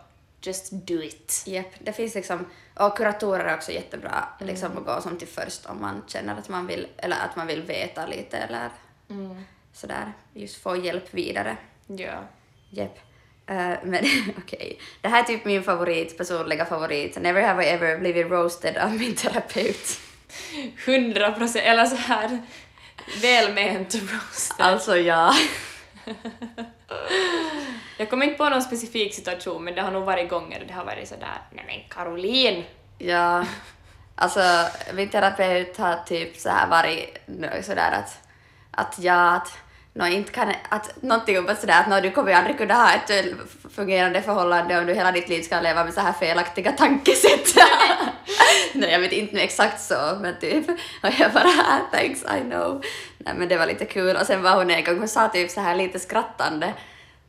just 0.41 0.73
do 0.73 1.03
it. 1.03 1.45
Japp, 1.47 1.75
det 1.79 1.93
finns 1.93 2.15
liksom, 2.15 2.47
och 2.75 2.97
kuratorer 2.97 3.45
är 3.45 3.55
också 3.55 3.73
jättebra 3.73 4.29
liksom 4.41 4.79
att 4.79 4.85
gå 4.85 5.01
som 5.01 5.19
till 5.19 5.29
först 5.29 5.67
om 5.67 5.81
man 5.81 6.03
känner 6.07 6.39
att 6.39 6.49
man 6.49 6.67
vill, 6.67 6.87
eller 6.97 7.17
att 7.17 7.37
man 7.37 7.47
vill 7.47 7.63
veta 7.63 8.07
lite 8.07 8.37
eller 8.39 8.71
sådär, 9.73 10.13
just 10.33 10.63
få 10.63 10.77
hjälp 10.77 11.15
vidare. 11.15 11.57
Ja. 11.87 12.15
Japp. 12.71 12.99
Eh, 13.47 13.73
men 13.83 14.05
okej, 14.39 14.79
det 15.01 15.09
här 15.09 15.23
är 15.23 15.27
typ 15.27 15.45
min 15.45 15.63
favorit, 15.63 16.19
personliga 16.19 16.65
favorit. 16.65 17.21
Never 17.21 17.43
have 17.43 17.65
I 17.65 17.69
ever 17.69 17.99
blivit 17.99 18.31
roasted 18.31 18.77
av 18.77 18.95
min 18.95 19.15
terapeut. 19.15 20.01
100 20.85 21.33
procent, 21.33 21.65
eller 21.65 21.87
så 21.87 21.97
här 21.97 22.43
välment 23.23 23.95
roast. 23.95 24.55
Alltså 24.59 24.97
ja. 24.97 25.35
Jag 27.99 28.11
kommer 28.11 28.27
inte 28.27 28.39
på 28.39 28.49
någon 28.49 28.63
specifik 28.63 29.15
situation 29.15 29.65
men 29.65 29.75
det 29.75 29.83
har 29.83 29.91
nog 29.91 30.05
varit 30.05 30.31
gånger 30.31 30.65
det 30.69 30.75
har 30.75 30.85
varit 30.85 31.09
sådär 31.09 31.43
nej 31.51 31.65
men 31.67 31.81
Caroline! 31.89 32.65
Ja, 32.99 33.45
alltså 34.15 34.41
min 34.95 35.09
terapeut 35.09 35.77
har 35.77 35.97
typ 36.07 36.37
så 36.37 36.49
här 36.49 36.69
varit 36.69 37.19
sådär 37.63 37.93
att, 37.93 38.29
att 38.71 38.99
jag 38.99 39.35
att, 39.35 39.59
no, 39.95 40.07
inte 40.07 40.33
kan, 40.33 40.53
att 40.69 41.03
någonting 41.03 41.39
om 41.39 41.49
att 41.49 41.61
sådär 41.61 41.81
att 41.81 41.89
no, 41.89 42.01
du 42.01 42.11
kommer 42.11 42.31
ju 42.31 42.37
aldrig 42.37 42.59
kunna 42.59 42.75
ha 42.75 42.93
ett 42.93 43.11
eh, 43.11 43.33
fungerande 43.75 44.23
förhållande 44.23 44.79
om 44.79 44.87
du 44.87 44.95
hela 44.95 45.13
ditt 45.13 45.29
liv 45.29 45.43
ska 45.43 45.61
leva 45.61 45.85
med 45.85 45.95
så 45.95 46.01
här 46.01 46.13
felaktiga 46.13 46.73
tankesätt. 46.73 47.55
Nej, 48.73 48.91
jag 48.91 49.01
vet 49.01 49.13
inte 49.13 49.41
exakt 49.41 49.81
så, 49.81 50.19
men 50.21 50.35
typ. 50.41 50.69
Och 51.03 51.11
jag 51.19 51.33
bara, 51.33 51.49
ah, 51.49 51.79
thanks, 51.93 52.23
I 52.23 52.41
know. 52.51 52.85
Nej, 53.19 53.35
men 53.37 53.49
det 53.49 53.57
var 53.57 53.67
lite 53.67 53.85
kul. 53.85 54.17
Och 54.17 54.27
sen 54.27 54.43
var 54.43 54.57
hon 54.57 54.71
en 54.71 54.85
gång, 54.85 54.99
hon 54.99 55.09
sa 55.09 55.29
typ 55.29 55.51
så 55.51 55.61
här 55.61 55.75
lite 55.75 55.99
skrattande 55.99 56.75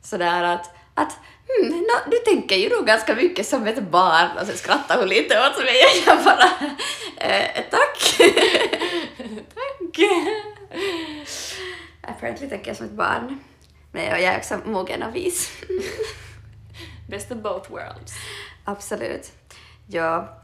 sådär 0.02 0.42
att, 0.42 0.74
att 0.94 1.12
hmm, 1.48 1.68
no, 1.68 2.10
du 2.10 2.16
tänker 2.16 2.56
ju 2.56 2.68
nog 2.68 2.86
ganska 2.86 3.14
mycket 3.14 3.46
som 3.46 3.66
ett 3.66 3.82
barn. 3.82 4.38
Och 4.40 4.46
sen 4.46 4.56
skrattade 4.56 5.00
hon 5.00 5.08
lite 5.08 5.40
åt 5.40 5.58
mig 5.58 5.82
och 5.84 6.06
jag 6.06 6.24
bara, 6.24 6.50
eh, 7.16 7.64
tack. 7.70 8.16
Tack! 9.54 9.98
Apparently 12.06 12.48
tänker 12.48 12.68
jag 12.68 12.76
som 12.76 12.86
ett 12.86 12.92
barn. 12.92 13.38
Men 13.92 14.04
jag 14.04 14.20
är 14.20 14.38
också 14.38 14.60
mogen 14.64 15.02
och 15.02 15.16
vis. 15.16 15.62
Best 17.08 17.32
of 17.32 17.38
both 17.38 17.70
worlds. 17.70 18.14
Absolut. 18.64 19.32
Ja. 19.86 20.42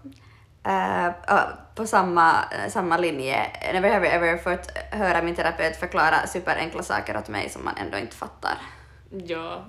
Eh, 0.65 1.11
ja, 1.27 1.59
på 1.75 1.87
samma, 1.87 2.45
samma 2.69 2.97
linje, 2.97 3.47
never 3.73 3.91
have 3.91 4.07
I 4.07 4.11
ever 4.11 4.37
fått 4.37 4.79
höra 4.91 5.23
min 5.23 5.35
terapeut 5.35 5.77
förklara 5.77 6.27
superenkla 6.27 6.83
saker 6.83 7.17
åt 7.17 7.29
mig 7.29 7.49
som 7.49 7.65
man 7.65 7.77
ändå 7.77 7.99
inte 7.99 8.17
fattar. 8.17 8.59
Ja. 9.11 9.65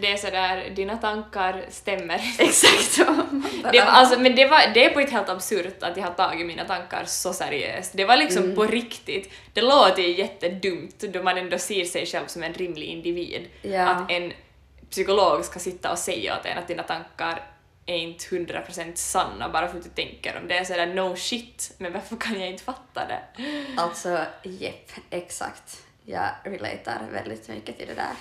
Det 0.00 0.12
är 0.12 0.16
sådär, 0.16 0.70
dina 0.70 0.96
tankar 0.96 1.64
stämmer. 1.68 2.14
Exakt 2.38 2.96
Det 3.72 3.80
var, 3.80 3.86
alltså, 3.86 4.20
men 4.20 4.36
det, 4.36 4.46
var, 4.46 4.60
det 4.74 4.84
är 4.84 4.90
på 4.90 5.00
ett 5.00 5.10
helt 5.10 5.28
absurt 5.28 5.82
att 5.82 5.96
jag 5.96 6.04
har 6.04 6.12
tagit 6.14 6.46
mina 6.46 6.64
tankar 6.64 7.04
så 7.04 7.32
seriöst. 7.32 7.92
Det 7.94 8.04
var 8.04 8.16
liksom 8.16 8.42
Mm. 8.44 8.56
på 8.56 8.64
riktigt. 8.66 9.32
Det 9.52 9.60
låter 9.62 10.02
ju 10.02 10.18
jättedumt 10.18 10.98
då 11.00 11.22
man 11.22 11.38
ändå 11.38 11.58
ser 11.58 11.84
sig 11.84 12.06
själv 12.06 12.26
som 12.26 12.42
en 12.42 12.54
rimlig 12.54 12.86
individ. 12.86 13.48
Ja. 13.62 13.88
Att 13.88 14.10
en 14.10 14.32
psykolog 14.90 15.44
ska 15.44 15.58
sitta 15.58 15.92
och 15.92 15.98
säga 15.98 16.38
åt 16.40 16.46
en 16.46 16.58
att 16.58 16.68
dina 16.68 16.82
tankar 16.82 17.42
är 17.86 17.96
inte 17.96 18.24
100% 18.24 18.92
sanna 18.94 19.48
bara 19.48 19.68
för 19.68 19.78
att 19.78 19.84
du 19.84 19.90
tänker 19.90 20.34
dem. 20.34 20.48
Det 20.48 20.58
är 20.58 20.64
sådär 20.64 20.86
no 20.86 21.16
shit, 21.16 21.74
men 21.78 21.92
varför 21.92 22.16
kan 22.16 22.40
jag 22.40 22.48
inte 22.50 22.64
fatta 22.64 23.02
det? 23.08 23.44
Alltså, 23.76 24.18
jepp, 24.42 24.90
exakt. 25.10 25.82
Jag 26.04 26.28
relatar 26.44 27.00
väldigt 27.12 27.48
mycket 27.48 27.78
till 27.78 27.86
det 27.86 27.94
där. 27.94 28.12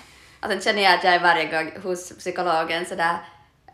Och 0.41 0.47
sen 0.47 0.61
känner 0.61 0.81
jag 0.81 0.93
att 0.93 1.03
jag 1.03 1.13
är 1.13 1.19
varje 1.19 1.45
gång 1.45 1.81
hos 1.83 2.17
psykologen 2.17 2.85
sådär 2.85 3.17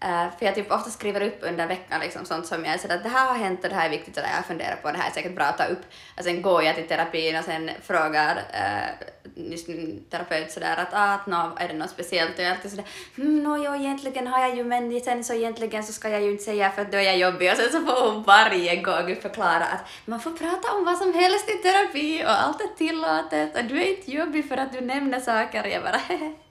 Uh, 0.03 0.37
för 0.37 0.45
jag 0.45 0.55
typ 0.55 0.71
ofta 0.71 0.89
skriver 0.89 1.21
upp 1.21 1.39
under 1.41 1.67
veckan 1.67 1.99
liksom 1.99 2.25
sånt 2.25 2.45
som 2.45 2.65
jag 2.65 2.73
är 2.73 2.77
sådär 2.77 2.95
att 2.95 3.03
det 3.03 3.09
här 3.09 3.27
har 3.27 3.37
hänt 3.37 3.63
och 3.63 3.69
det 3.69 3.75
här 3.75 3.85
är 3.85 3.89
viktigt 3.89 4.17
och 4.17 4.23
det 4.23 4.29
här 4.29 4.37
jag 4.37 4.45
funderar 4.45 4.75
på, 4.75 4.91
det 4.91 4.97
här 4.97 5.09
är 5.09 5.13
säkert 5.13 5.35
bra 5.35 5.45
att 5.45 5.57
ta 5.57 5.65
upp. 5.65 5.81
Och 6.17 6.23
sen 6.23 6.41
går 6.41 6.63
jag 6.63 6.75
till 6.75 6.87
terapin 6.87 7.37
och 7.37 7.43
sen 7.43 7.71
frågar 7.81 8.35
uh, 8.35 9.07
just 9.51 9.67
min 9.67 10.03
terapeut 10.09 10.51
sådär 10.51 10.77
att 10.77 10.93
ah, 10.93 11.13
att 11.13 11.27
no, 11.27 11.57
är 11.59 11.67
det 11.67 11.73
något 11.73 11.89
speciellt 11.89 12.33
och 12.33 12.39
jag 12.39 12.47
är 12.47 12.51
alltid 12.51 12.71
sådär 12.71 12.85
mm, 13.17 13.43
no, 13.43 13.63
jo, 13.65 13.75
egentligen 13.75 14.27
har 14.27 14.39
jag 14.39 14.57
ju 14.57 14.63
men 14.63 15.01
sen 15.01 15.23
så 15.23 15.33
egentligen 15.33 15.83
så 15.83 15.93
ska 15.93 16.09
jag 16.09 16.21
ju 16.21 16.31
inte 16.31 16.43
säga 16.43 16.71
för 16.71 16.81
att 16.81 16.91
då 16.91 16.97
är 16.97 17.01
jag 17.01 17.17
jobbig 17.17 17.51
och 17.51 17.57
sen 17.57 17.71
så 17.71 17.81
får 17.85 18.11
hon 18.11 18.23
varje 18.23 18.81
gång 18.81 19.15
förklara 19.15 19.65
att 19.65 19.87
man 20.05 20.19
får 20.19 20.31
prata 20.31 20.73
om 20.73 20.85
vad 20.85 20.97
som 20.97 21.13
helst 21.13 21.49
i 21.49 21.53
terapi 21.53 22.23
och 22.23 22.41
allt 22.41 22.61
är 22.61 22.77
tillåtet 22.77 23.57
och 23.57 23.65
du 23.65 23.81
är 23.81 23.97
inte 23.97 24.11
jobbig 24.11 24.49
för 24.49 24.57
att 24.57 24.73
du 24.73 24.81
nämner 24.81 25.19
saker. 25.19 25.65
Jag 25.65 25.83
bara 25.83 26.01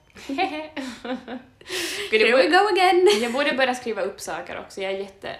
Here 2.11 2.37
we 2.37 2.47
go 2.47 2.67
again! 2.73 3.07
Jag 3.21 3.33
borde 3.33 3.53
börja 3.53 3.75
skriva 3.75 4.01
upp 4.01 4.21
saker 4.21 4.59
också. 4.59 4.81
Jag 4.81 4.91
är, 4.91 4.97
jätte, 4.97 5.35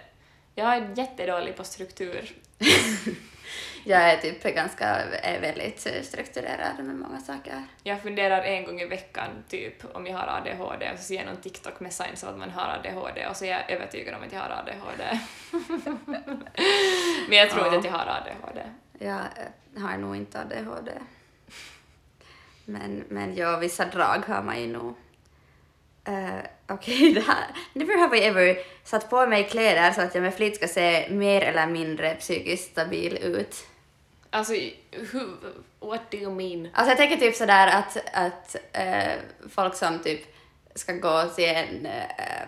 jag 0.55 0.75
är 0.75 0.93
jättedålig 0.95 1.55
på 1.55 1.63
struktur. 1.63 2.31
jag 3.83 4.01
är 4.01 4.17
typ 4.17 4.43
ganska, 4.43 4.85
är 5.23 5.41
väldigt 5.41 5.79
strukturerad 6.05 6.83
med 6.83 6.95
många 6.95 7.19
saker. 7.19 7.63
Jag 7.83 8.01
funderar 8.01 8.43
en 8.43 8.65
gång 8.65 8.81
i 8.81 8.85
veckan 8.85 9.29
typ 9.49 9.95
om 9.95 10.07
jag 10.07 10.17
har 10.17 10.27
ADHD 10.27 10.91
och 10.91 10.99
så 10.99 11.03
ser 11.03 11.15
jag 11.15 11.25
någon 11.25 11.41
TikTok 11.41 11.79
med 11.79 11.93
signs 11.93 12.23
av 12.23 12.29
att 12.29 12.39
man 12.39 12.49
har 12.49 12.79
ADHD 12.79 13.27
och 13.27 13.35
så 13.35 13.45
är 13.45 13.49
jag 13.49 13.71
övertygad 13.71 14.15
om 14.15 14.23
att 14.23 14.33
jag 14.33 14.39
har 14.39 14.49
ADHD. 14.49 15.19
Men 17.29 17.37
jag 17.37 17.49
tror 17.49 17.65
ja. 17.67 17.75
inte 17.75 17.77
att 17.77 17.85
jag 17.85 17.91
har 17.91 18.21
ADHD. 18.21 18.61
Jag 18.99 19.21
har 19.81 19.97
nog 19.97 20.15
inte 20.15 20.39
ADHD. 20.39 20.91
Men, 22.69 23.03
men 23.09 23.35
ja, 23.35 23.57
vissa 23.57 23.85
drag 23.85 24.25
har 24.27 24.43
man 24.43 24.61
ju 24.61 24.67
nog. 24.67 24.95
Uh, 26.09 26.39
Okej, 26.67 26.95
okay, 26.95 27.13
det 27.13 27.21
här... 27.21 27.45
Never 27.73 27.97
have 27.97 28.17
I 28.17 28.23
ever 28.23 28.57
satt 28.83 29.09
på 29.09 29.27
mig 29.27 29.43
kläder 29.43 29.91
så 29.91 30.01
att 30.01 30.15
jag 30.15 30.21
med 30.21 30.33
flit 30.33 30.55
ska 30.55 30.67
se 30.67 31.09
mer 31.09 31.41
eller 31.41 31.67
mindre 31.67 32.15
psykiskt 32.15 32.71
stabil 32.71 33.17
ut. 33.17 33.67
Alltså, 34.29 34.53
who, 35.11 35.19
what 35.79 36.11
do 36.11 36.17
you 36.17 36.31
mean? 36.31 36.67
Alltså 36.73 36.91
jag 36.91 36.97
tänker 36.97 37.17
typ 37.17 37.35
sådär 37.35 37.67
att, 37.67 37.97
att 38.13 38.55
uh, 38.77 39.49
folk 39.49 39.75
som 39.75 39.99
typ 39.99 40.21
ska 40.75 40.93
gå 40.93 41.23
till 41.23 41.49
en 41.49 41.85
uh, 41.85 42.47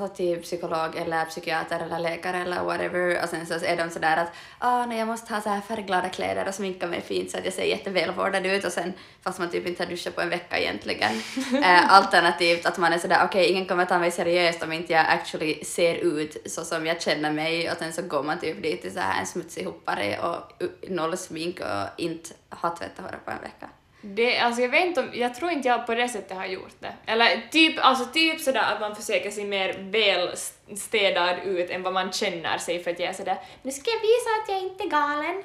alltså 0.00 0.16
till 0.16 0.42
psykolog 0.42 0.96
eller 0.96 1.24
psykiater 1.24 1.80
eller 1.80 1.98
läkare 1.98 2.36
eller 2.36 2.64
whatever 2.64 3.22
och 3.22 3.28
sen 3.28 3.46
så 3.46 3.54
är 3.54 3.76
de 3.76 3.90
sådär 3.90 4.16
att 4.16 4.32
ah, 4.58 4.86
nej, 4.86 4.98
jag 4.98 5.08
måste 5.08 5.34
ha 5.34 5.40
så 5.40 5.48
här 5.48 5.60
färgglada 5.60 6.08
kläder 6.08 6.48
och 6.48 6.54
sminka 6.54 6.86
mig 6.86 7.00
fint 7.00 7.30
så 7.30 7.38
att 7.38 7.44
jag 7.44 7.54
ser 7.54 7.64
jättevälvårdad 7.64 8.46
ut 8.46 8.64
och 8.64 8.72
sen 8.72 8.92
fast 9.22 9.38
man 9.38 9.50
typ 9.50 9.66
inte 9.66 9.82
har 9.82 9.90
duschat 9.90 10.14
på 10.14 10.20
en 10.20 10.28
vecka 10.28 10.58
egentligen. 10.58 11.12
eh, 11.64 11.92
alternativt 11.92 12.66
att 12.66 12.78
man 12.78 12.92
är 12.92 12.98
sådär 12.98 13.20
okej 13.24 13.42
okay, 13.42 13.52
ingen 13.52 13.66
kommer 13.66 13.84
ta 13.84 13.98
mig 13.98 14.10
seriöst 14.10 14.62
om 14.62 14.72
inte 14.72 14.92
jag 14.92 15.06
actually 15.08 15.64
ser 15.64 15.94
ut 15.94 16.36
så 16.46 16.64
som 16.64 16.86
jag 16.86 17.02
känner 17.02 17.32
mig 17.32 17.70
och 17.70 17.78
sen 17.78 17.92
så 17.92 18.02
går 18.02 18.22
man 18.22 18.38
typ 18.38 18.62
dit 18.62 18.82
till 18.82 18.92
så 18.92 19.00
här 19.00 19.20
en 19.20 19.26
smutsig 19.26 19.64
hoppare 19.64 20.18
och 20.18 20.62
noll 20.88 21.16
smink 21.16 21.60
och 21.60 22.00
inte 22.00 22.30
har 22.48 22.76
tvättat 22.76 23.04
håret 23.04 23.24
på 23.24 23.30
en 23.30 23.42
vecka. 23.42 23.68
Det, 24.04 24.38
alltså 24.38 24.62
jag 24.62 24.68
vet 24.68 24.86
inte 24.86 25.00
om, 25.00 25.10
jag 25.12 25.34
tror 25.34 25.50
inte 25.50 25.68
jag 25.68 25.86
på 25.86 25.94
det 25.94 26.08
sättet 26.08 26.36
har 26.36 26.46
gjort 26.46 26.76
det. 26.80 26.92
Eller 27.06 27.48
typ, 27.50 27.74
alltså 27.78 28.04
typ 28.04 28.40
sådär 28.40 28.72
att 28.74 28.80
man 28.80 28.96
försöker 28.96 29.30
se 29.30 29.44
mer 29.44 29.76
välstädad 29.78 31.38
ut 31.44 31.70
än 31.70 31.82
vad 31.82 31.92
man 31.92 32.12
känner 32.12 32.58
sig 32.58 32.84
för 32.84 32.90
att 32.90 32.98
jag 32.98 33.08
är 33.08 33.12
sådär 33.12 33.38
nu 33.62 33.70
ska 33.70 33.90
jag 33.90 34.00
visa 34.00 34.30
att 34.42 34.48
jag 34.48 34.58
inte 34.58 34.84
är 34.84 34.88
galen. 34.88 35.42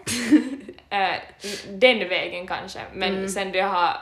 äh, 0.89 1.19
den 1.69 2.09
vägen 2.09 2.47
kanske, 2.47 2.79
men 2.93 3.15
mm. 3.15 3.29
sen 3.29 3.53
jag 3.53 3.67
har 3.67 4.01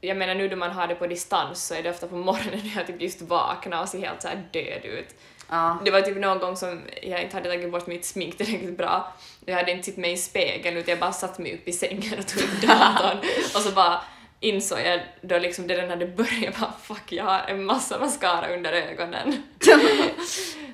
jag 0.00 0.16
menar 0.16 0.34
nu 0.34 0.48
då 0.48 0.56
man 0.56 0.70
har 0.70 0.86
det 0.86 0.94
på 0.94 1.06
distans 1.06 1.66
så 1.66 1.74
är 1.74 1.82
det 1.82 1.90
ofta 1.90 2.06
på 2.06 2.16
morgonen 2.16 2.60
när 2.64 2.76
jag 2.76 2.86
typ 2.86 3.02
just 3.02 3.22
vaknar 3.22 3.82
och 3.82 3.88
ser 3.88 3.98
helt 3.98 4.22
så 4.22 4.28
död 4.52 4.84
ut. 4.84 5.14
Ja. 5.50 5.78
Det 5.84 5.90
var 5.90 6.00
typ 6.00 6.16
någon 6.16 6.38
gång 6.38 6.56
som 6.56 6.82
jag 7.02 7.22
inte 7.22 7.36
hade 7.36 7.48
tagit 7.50 7.72
bort 7.72 7.86
mitt 7.86 8.04
smink 8.04 8.36
tillräckligt 8.36 8.78
bra. 8.78 9.12
Jag 9.46 9.56
hade 9.56 9.72
inte 9.72 9.84
sett 9.84 9.96
mig 9.96 10.12
i 10.12 10.16
spegeln 10.16 10.76
utan 10.76 10.90
jag 10.90 10.98
bara 10.98 11.12
satt 11.12 11.38
mig 11.38 11.54
upp 11.54 11.68
i 11.68 11.72
sängen 11.72 12.18
och 12.18 12.26
tog 12.26 12.42
upp 12.42 12.62
datorn 12.62 13.18
och 13.54 13.60
så 13.60 13.70
bara 13.70 14.00
insåg 14.40 14.78
jag 14.80 15.00
då 15.22 15.38
liksom 15.38 15.66
det 15.66 15.74
redan 15.74 15.90
hade 15.90 16.06
börjat 16.06 16.60
bara 16.60 16.72
fuck 16.82 17.12
jag 17.12 17.24
har 17.24 17.38
en 17.38 17.64
massa 17.64 17.98
mascara 17.98 18.54
under 18.54 18.72
ögonen. 18.72 19.42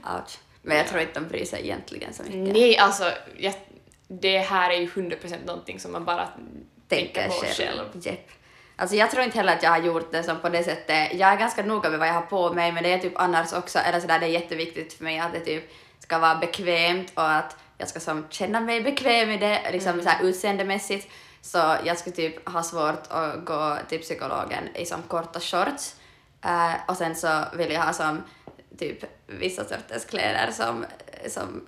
Ouch. 0.05 0.39
Men 0.63 0.77
jag 0.77 0.89
tror 0.89 1.01
inte 1.01 1.21
de 1.21 1.29
bryr 1.29 1.45
sig 1.45 1.61
egentligen 1.63 2.15
så 2.15 2.23
mycket. 2.23 2.53
Nej, 2.53 2.79
alltså 2.79 3.13
jag, 3.39 3.55
det 4.09 4.39
här 4.39 4.71
är 4.71 4.81
ju 4.81 4.87
100% 4.87 5.47
någonting 5.47 5.81
som 5.81 5.93
man 5.93 6.05
bara 6.05 6.29
tänker, 6.89 7.15
tänker 7.15 7.29
på 7.29 7.35
själv. 7.35 7.55
själv. 7.55 8.07
Yep. 8.07 8.31
Alltså 8.77 8.97
jag 8.97 9.11
tror 9.11 9.25
inte 9.25 9.39
heller 9.39 9.53
att 9.57 9.63
jag 9.63 9.71
har 9.71 9.79
gjort 9.79 10.13
det 10.13 10.23
som 10.23 10.41
på 10.41 10.49
det 10.49 10.65
sättet. 10.65 11.15
Jag 11.15 11.33
är 11.33 11.37
ganska 11.37 11.63
noga 11.63 11.91
med 11.91 11.99
vad 11.99 12.09
jag 12.09 12.15
har 12.15 12.23
på 12.23 12.53
mig 12.53 12.73
men 12.73 12.83
det 12.83 12.93
är 12.93 12.99
typ 12.99 13.13
annars 13.17 13.53
också, 13.53 13.79
eller 13.79 14.01
sådär 14.01 14.19
det 14.19 14.27
är 14.27 14.31
jätteviktigt 14.31 14.93
för 14.93 15.05
mig 15.05 15.19
att 15.19 15.33
det 15.33 15.41
typ 15.41 15.71
ska 15.99 16.19
vara 16.19 16.35
bekvämt 16.35 17.13
och 17.15 17.31
att 17.31 17.57
jag 17.83 17.89
ska 17.89 18.01
som 18.01 18.27
känna 18.31 18.61
mig 18.61 18.81
bekväm 18.81 19.31
i 19.31 19.39
det, 19.39 19.71
liksom 19.73 19.93
mm. 19.93 20.05
såhär 20.05 20.25
utseendemässigt. 20.25 21.09
Så 21.41 21.59
jag 21.85 21.99
skulle 21.99 22.17
typ 22.17 22.49
ha 22.49 22.63
svårt 22.63 23.03
att 23.09 23.45
gå 23.45 23.79
till 23.89 24.01
psykologen 24.01 24.77
i 24.77 24.87
som 24.87 25.03
korta 25.03 25.41
shorts. 25.41 25.95
Uh, 26.45 26.75
och 26.89 26.97
sen 26.97 27.17
så 27.17 27.45
vill 27.55 27.73
jag 27.73 27.81
ha 27.81 27.93
som 27.93 28.23
typ 28.79 29.05
vissa 29.27 29.65
sorters 29.65 30.05
kläder 30.05 30.53
som, 30.53 30.85
som 31.29 31.67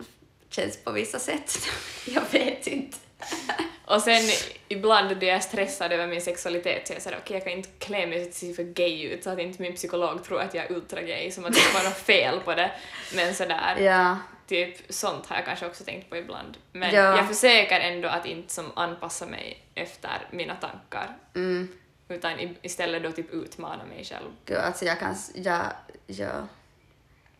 känns 0.51 0.85
på 0.85 0.93
vissa 0.93 1.19
sätt. 1.19 1.59
jag 2.07 2.23
vet 2.31 2.67
inte. 2.67 2.99
Och 3.85 4.03
sen 4.03 4.23
ibland 4.69 5.17
då 5.17 5.27
jag 5.27 5.37
är 5.37 5.41
stressad 5.41 5.93
över 5.93 6.07
min 6.07 6.21
sexualitet 6.21 6.87
så 6.87 6.93
jag 6.93 7.03
säger 7.03 7.17
okej 7.17 7.25
okay, 7.25 7.37
jag 7.37 7.45
kan 7.45 7.53
inte 7.53 7.69
klä 7.79 8.07
mig 8.07 8.19
så 8.19 8.29
att 8.29 8.33
det 8.33 8.39
ser 8.39 8.55
för 8.55 8.63
gay 8.63 9.03
ut 9.03 9.25
så 9.25 9.31
att 9.31 9.39
inte 9.39 9.63
min 9.63 9.75
psykolog 9.75 10.25
tror 10.25 10.41
att 10.41 10.55
jag 10.55 10.65
är 10.65 10.73
ultra-gay 10.73 11.31
som 11.31 11.45
att 11.45 11.53
det 11.53 11.75
var 11.75 11.85
något 11.85 11.99
fel 11.99 12.41
på 12.41 12.55
det. 12.55 12.71
Men 13.15 13.35
sådär. 13.35 13.77
Ja. 13.81 14.17
Typ 14.47 14.77
sånt 14.89 15.27
har 15.27 15.37
jag 15.37 15.45
kanske 15.45 15.67
också 15.67 15.85
tänkt 15.85 16.11
på 16.11 16.17
ibland. 16.17 16.57
Men 16.73 16.95
ja. 16.95 17.17
jag 17.17 17.29
försöker 17.29 17.81
ändå 17.81 18.09
att 18.09 18.27
inte 18.27 18.53
som 18.53 18.73
anpassa 18.77 19.27
mig 19.27 19.65
efter 19.75 20.29
mina 20.31 20.55
tankar. 20.55 21.17
Mm. 21.35 21.69
Utan 22.09 22.57
istället 22.63 23.03
då 23.03 23.13
typ 23.13 23.33
utmana 23.33 23.85
mig 23.85 24.05
själv. 24.05 24.31
Gud, 24.45 24.57
alltså 24.57 24.85
jag 24.85 24.99
kan... 24.99 25.15
Jag, 25.35 25.67
jag 26.07 26.47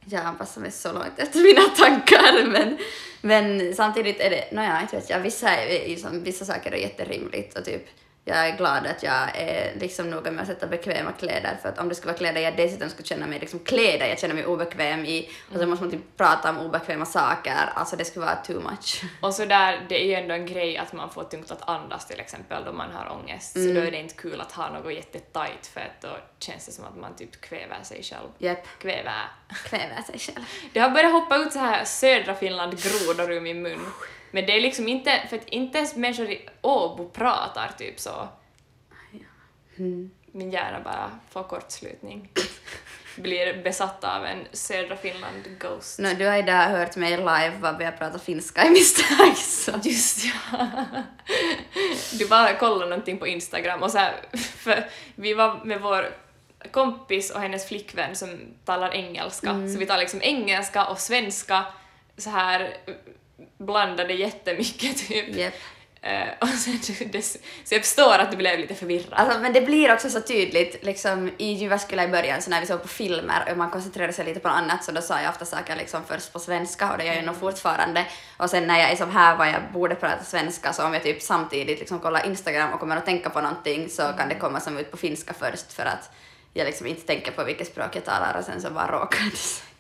jag 0.07 0.25
anpassar 0.25 0.61
mig 0.61 0.71
så 0.71 0.93
långt 0.93 1.19
efter 1.19 1.41
mina 1.43 1.61
tankar 1.61 2.47
men, 2.47 2.79
men 3.21 3.75
samtidigt 3.75 4.21
är 4.21 4.31
det, 4.31 4.53
nåja, 4.53 4.81
inte 4.83 4.97
vet 4.97 5.11
jag, 5.11 5.21
vissa, 5.21 5.51
liksom, 5.67 6.25
vissa 6.25 6.45
saker 6.45 6.73
är 6.73 6.77
jätterimligt 6.77 7.59
och 7.59 7.65
typ 7.65 7.87
jag 8.27 8.49
är 8.49 8.57
glad 8.57 8.87
att 8.87 9.03
jag 9.03 9.37
är 9.37 9.75
liksom 9.81 10.11
noga 10.11 10.31
med 10.31 10.43
att 10.43 10.49
sätta 10.49 10.67
bekväma 10.67 11.13
kläder 11.13 11.59
för 11.63 11.69
att 11.69 11.79
om 11.79 11.89
det 11.89 11.95
ska 11.95 12.07
vara 12.07 12.17
kläder 12.17 12.41
jag 12.41 12.57
dessutom 12.57 12.89
ska 12.89 13.03
känna 13.03 13.27
mig 13.27 13.39
liksom 13.39 13.59
kläder 13.59 14.07
jag 14.07 14.19
känner 14.19 14.35
mig 14.35 14.47
obekväm 14.47 15.05
i 15.05 15.31
och 15.53 15.59
så 15.59 15.67
måste 15.67 15.85
man 15.85 15.91
typ 15.91 16.17
prata 16.17 16.51
om 16.51 16.59
obekväma 16.59 17.07
saker, 17.07 17.53
alltså 17.75 17.97
det 17.97 18.05
skulle 18.05 18.25
vara 18.27 18.37
too 18.37 18.61
much. 18.61 19.05
Och 19.21 19.35
så 19.35 19.45
där, 19.45 19.87
det 19.89 20.03
är 20.03 20.07
ju 20.07 20.15
ändå 20.15 20.35
en 20.35 20.47
grej 20.47 20.77
att 20.77 20.93
man 20.93 21.11
får 21.11 21.25
tungt 21.25 21.51
att 21.51 21.69
andas 21.69 22.07
till 22.07 22.21
exempel 22.21 22.65
då 22.65 22.73
man 22.73 22.93
har 22.93 23.13
ångest, 23.13 23.57
mm. 23.57 23.69
så 23.69 23.81
då 23.81 23.87
är 23.87 23.91
det 23.91 23.99
inte 24.01 24.15
kul 24.15 24.41
att 24.41 24.53
ha 24.53 24.71
något 24.71 24.95
jättetajt 24.95 25.67
för 25.67 25.81
att 25.81 26.01
då 26.01 26.19
känns 26.39 26.67
det 26.67 26.73
som 26.73 26.85
att 26.85 26.97
man 26.97 27.17
typ 27.17 27.41
kväver 27.41 27.83
sig 27.83 28.03
själv. 28.03 28.29
Yep. 28.39 28.67
Kväver. 28.79 29.29
Kväver 29.65 30.03
sig 30.03 30.19
själv. 30.19 30.45
Det 30.73 30.81
har 30.81 30.91
börjat 30.91 31.13
hoppa 31.13 31.37
ut 31.37 31.53
så 31.53 31.59
här 31.59 31.85
södra 31.85 32.35
Finland-grodor 32.35 33.33
ur 33.33 33.41
min 33.41 33.63
mun. 33.63 33.81
Men 34.35 34.47
det 34.47 34.57
är 34.57 34.61
liksom 34.61 34.89
inte, 34.89 35.27
för 35.31 35.37
att 35.37 35.49
inte 35.49 35.79
ens 35.79 35.97
människor 35.97 36.31
i 36.31 36.49
Åbo 36.61 37.11
pratar 37.11 37.71
typ 37.79 38.01
så. 38.01 38.29
Mm. 39.79 40.11
Min 40.33 40.51
hjärna 40.51 40.81
bara 40.81 41.11
får 41.31 41.43
kortslutning. 41.43 42.31
Blir 43.17 43.63
besatt 43.63 44.05
av 44.05 44.27
en 44.27 44.47
södra 44.53 44.97
Finland-ghost. 44.97 45.99
No, 45.99 46.09
du 46.19 46.27
har 46.27 46.37
idag 46.37 46.69
hört 46.69 46.97
mig 46.97 47.17
live 47.17 47.53
vad 47.61 47.79
vi 47.79 47.85
har 47.85 47.93
pratat 47.93 48.25
finska 48.25 48.67
i 48.67 48.71
misstag. 48.71 49.37
Så. 49.37 49.73
Just 49.83 50.25
ja. 50.25 50.69
Du 52.13 52.29
bara 52.29 52.55
kollade 52.55 52.91
någonting 52.91 53.19
på 53.19 53.27
Instagram 53.27 53.83
och 53.83 53.91
så 53.91 53.99
här, 53.99 54.15
för 54.37 54.89
vi 55.15 55.35
var 55.35 55.65
med 55.65 55.81
vår 55.81 56.15
kompis 56.71 57.31
och 57.31 57.41
hennes 57.41 57.69
flickvän 57.69 58.17
som 58.17 58.39
talar 58.65 58.95
engelska, 58.95 59.51
mm. 59.51 59.73
så 59.73 59.79
vi 59.79 59.87
talar 59.87 60.01
liksom 60.01 60.23
engelska 60.23 60.87
och 60.87 60.99
svenska 60.99 61.65
så 62.17 62.31
här 62.31 62.77
blandade 63.59 64.15
jättemycket 64.15 65.09
typ. 65.09 65.37
Yep. 65.37 65.55
Uh, 66.07 66.33
och 66.41 66.49
sen, 66.49 67.09
det, 67.13 67.23
så 67.65 67.75
jag 67.75 67.83
förstår 67.85 68.19
att 68.19 68.31
du 68.31 68.37
blev 68.37 68.59
lite 68.59 68.75
förvirrad. 68.75 69.13
Alltså, 69.13 69.41
men 69.41 69.53
det 69.53 69.61
blir 69.61 69.93
också 69.93 70.11
så 70.11 70.21
tydligt 70.21 70.85
liksom, 70.85 71.31
i 71.39 71.53
Jyväskylä 71.53 72.05
i 72.05 72.09
början, 72.09 72.43
så 72.43 72.51
när 72.51 72.61
vi 72.61 72.67
såg 72.67 72.83
på 72.83 72.89
filmer 72.89 73.49
och 73.51 73.57
man 73.57 73.71
koncentrerade 73.71 74.13
sig 74.13 74.25
lite 74.25 74.41
på 74.41 74.49
något 74.49 74.57
annat 74.57 74.85
så 74.85 74.93
då 74.93 75.03
sa 75.03 75.21
jag 75.21 75.31
ofta 75.31 75.45
saker 75.45 75.77
liksom 75.77 76.03
först 76.09 76.33
på 76.33 76.39
svenska 76.39 76.93
och 76.93 76.99
det 76.99 77.05
gör 77.05 77.15
jag 77.15 77.25
nog 77.25 77.37
fortfarande. 77.37 78.07
Och 78.37 78.51
sen 78.51 78.67
när 78.67 78.79
jag 78.81 78.91
är 78.91 78.97
som 78.97 79.11
här 79.11 79.37
var 79.37 79.47
jag 79.47 79.63
borde 79.73 79.95
prata 79.95 80.25
svenska 80.25 80.73
så 80.73 80.85
om 80.85 80.95
jag 80.95 81.03
typ 81.03 81.23
samtidigt 81.23 81.79
liksom 81.79 82.01
kollar 82.01 82.27
Instagram 82.27 82.73
och 82.73 82.81
kommer 82.81 82.97
att 82.97 83.07
tänka 83.07 83.31
på 83.31 83.41
någonting 83.41 83.89
så 83.89 84.03
kan 84.03 84.29
det 84.29 84.35
komma 84.35 84.61
som 84.61 84.79
ut 84.79 84.91
på 84.91 84.97
finska 84.97 85.35
först 85.35 85.73
för 85.73 85.85
att 85.85 86.11
jag 86.53 86.65
liksom 86.65 86.87
inte 86.87 87.07
tänker 87.07 87.33
på 87.33 87.45
vilket 87.45 87.67
språk 87.67 87.97
jag 87.97 88.05
talar 88.05 88.37
och 88.39 88.45
sen 88.45 88.61
så 88.61 88.71
bara 88.71 88.93
råkar 88.93 89.25
det 89.31 89.74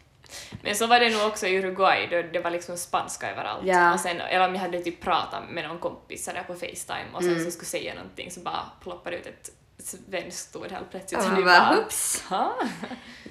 men 0.62 0.74
så 0.74 0.86
var 0.86 1.00
det 1.00 1.10
nog 1.10 1.26
också 1.26 1.46
i 1.46 1.58
Uruguay, 1.58 2.06
då 2.10 2.22
det 2.32 2.40
var 2.40 2.50
liksom 2.50 2.76
spanska 2.76 3.30
överallt. 3.30 3.66
Ja. 3.66 3.94
Och 3.94 4.00
sen, 4.00 4.20
eller 4.20 4.48
om 4.48 4.54
jag 4.54 4.60
hade 4.60 4.78
typ 4.80 5.00
pratat 5.00 5.42
med 5.50 5.68
någon 5.68 5.78
kompis 5.78 6.26
där 6.26 6.42
på 6.46 6.54
Facetime 6.54 7.08
och 7.12 7.22
sen 7.22 7.32
mm. 7.32 7.44
så 7.44 7.50
skulle 7.50 7.66
säga 7.66 7.94
någonting 7.94 8.30
så 8.30 8.40
bara 8.40 8.62
ploppade 8.80 9.16
ut 9.16 9.26
ett 9.26 9.50
svenskt 9.78 10.56
ord 10.56 10.70
helt 10.70 10.90
plötsligt. 10.90 11.20
Och 11.20 11.32
man 11.32 11.44
bara, 11.44 11.78
oops. 11.78 12.24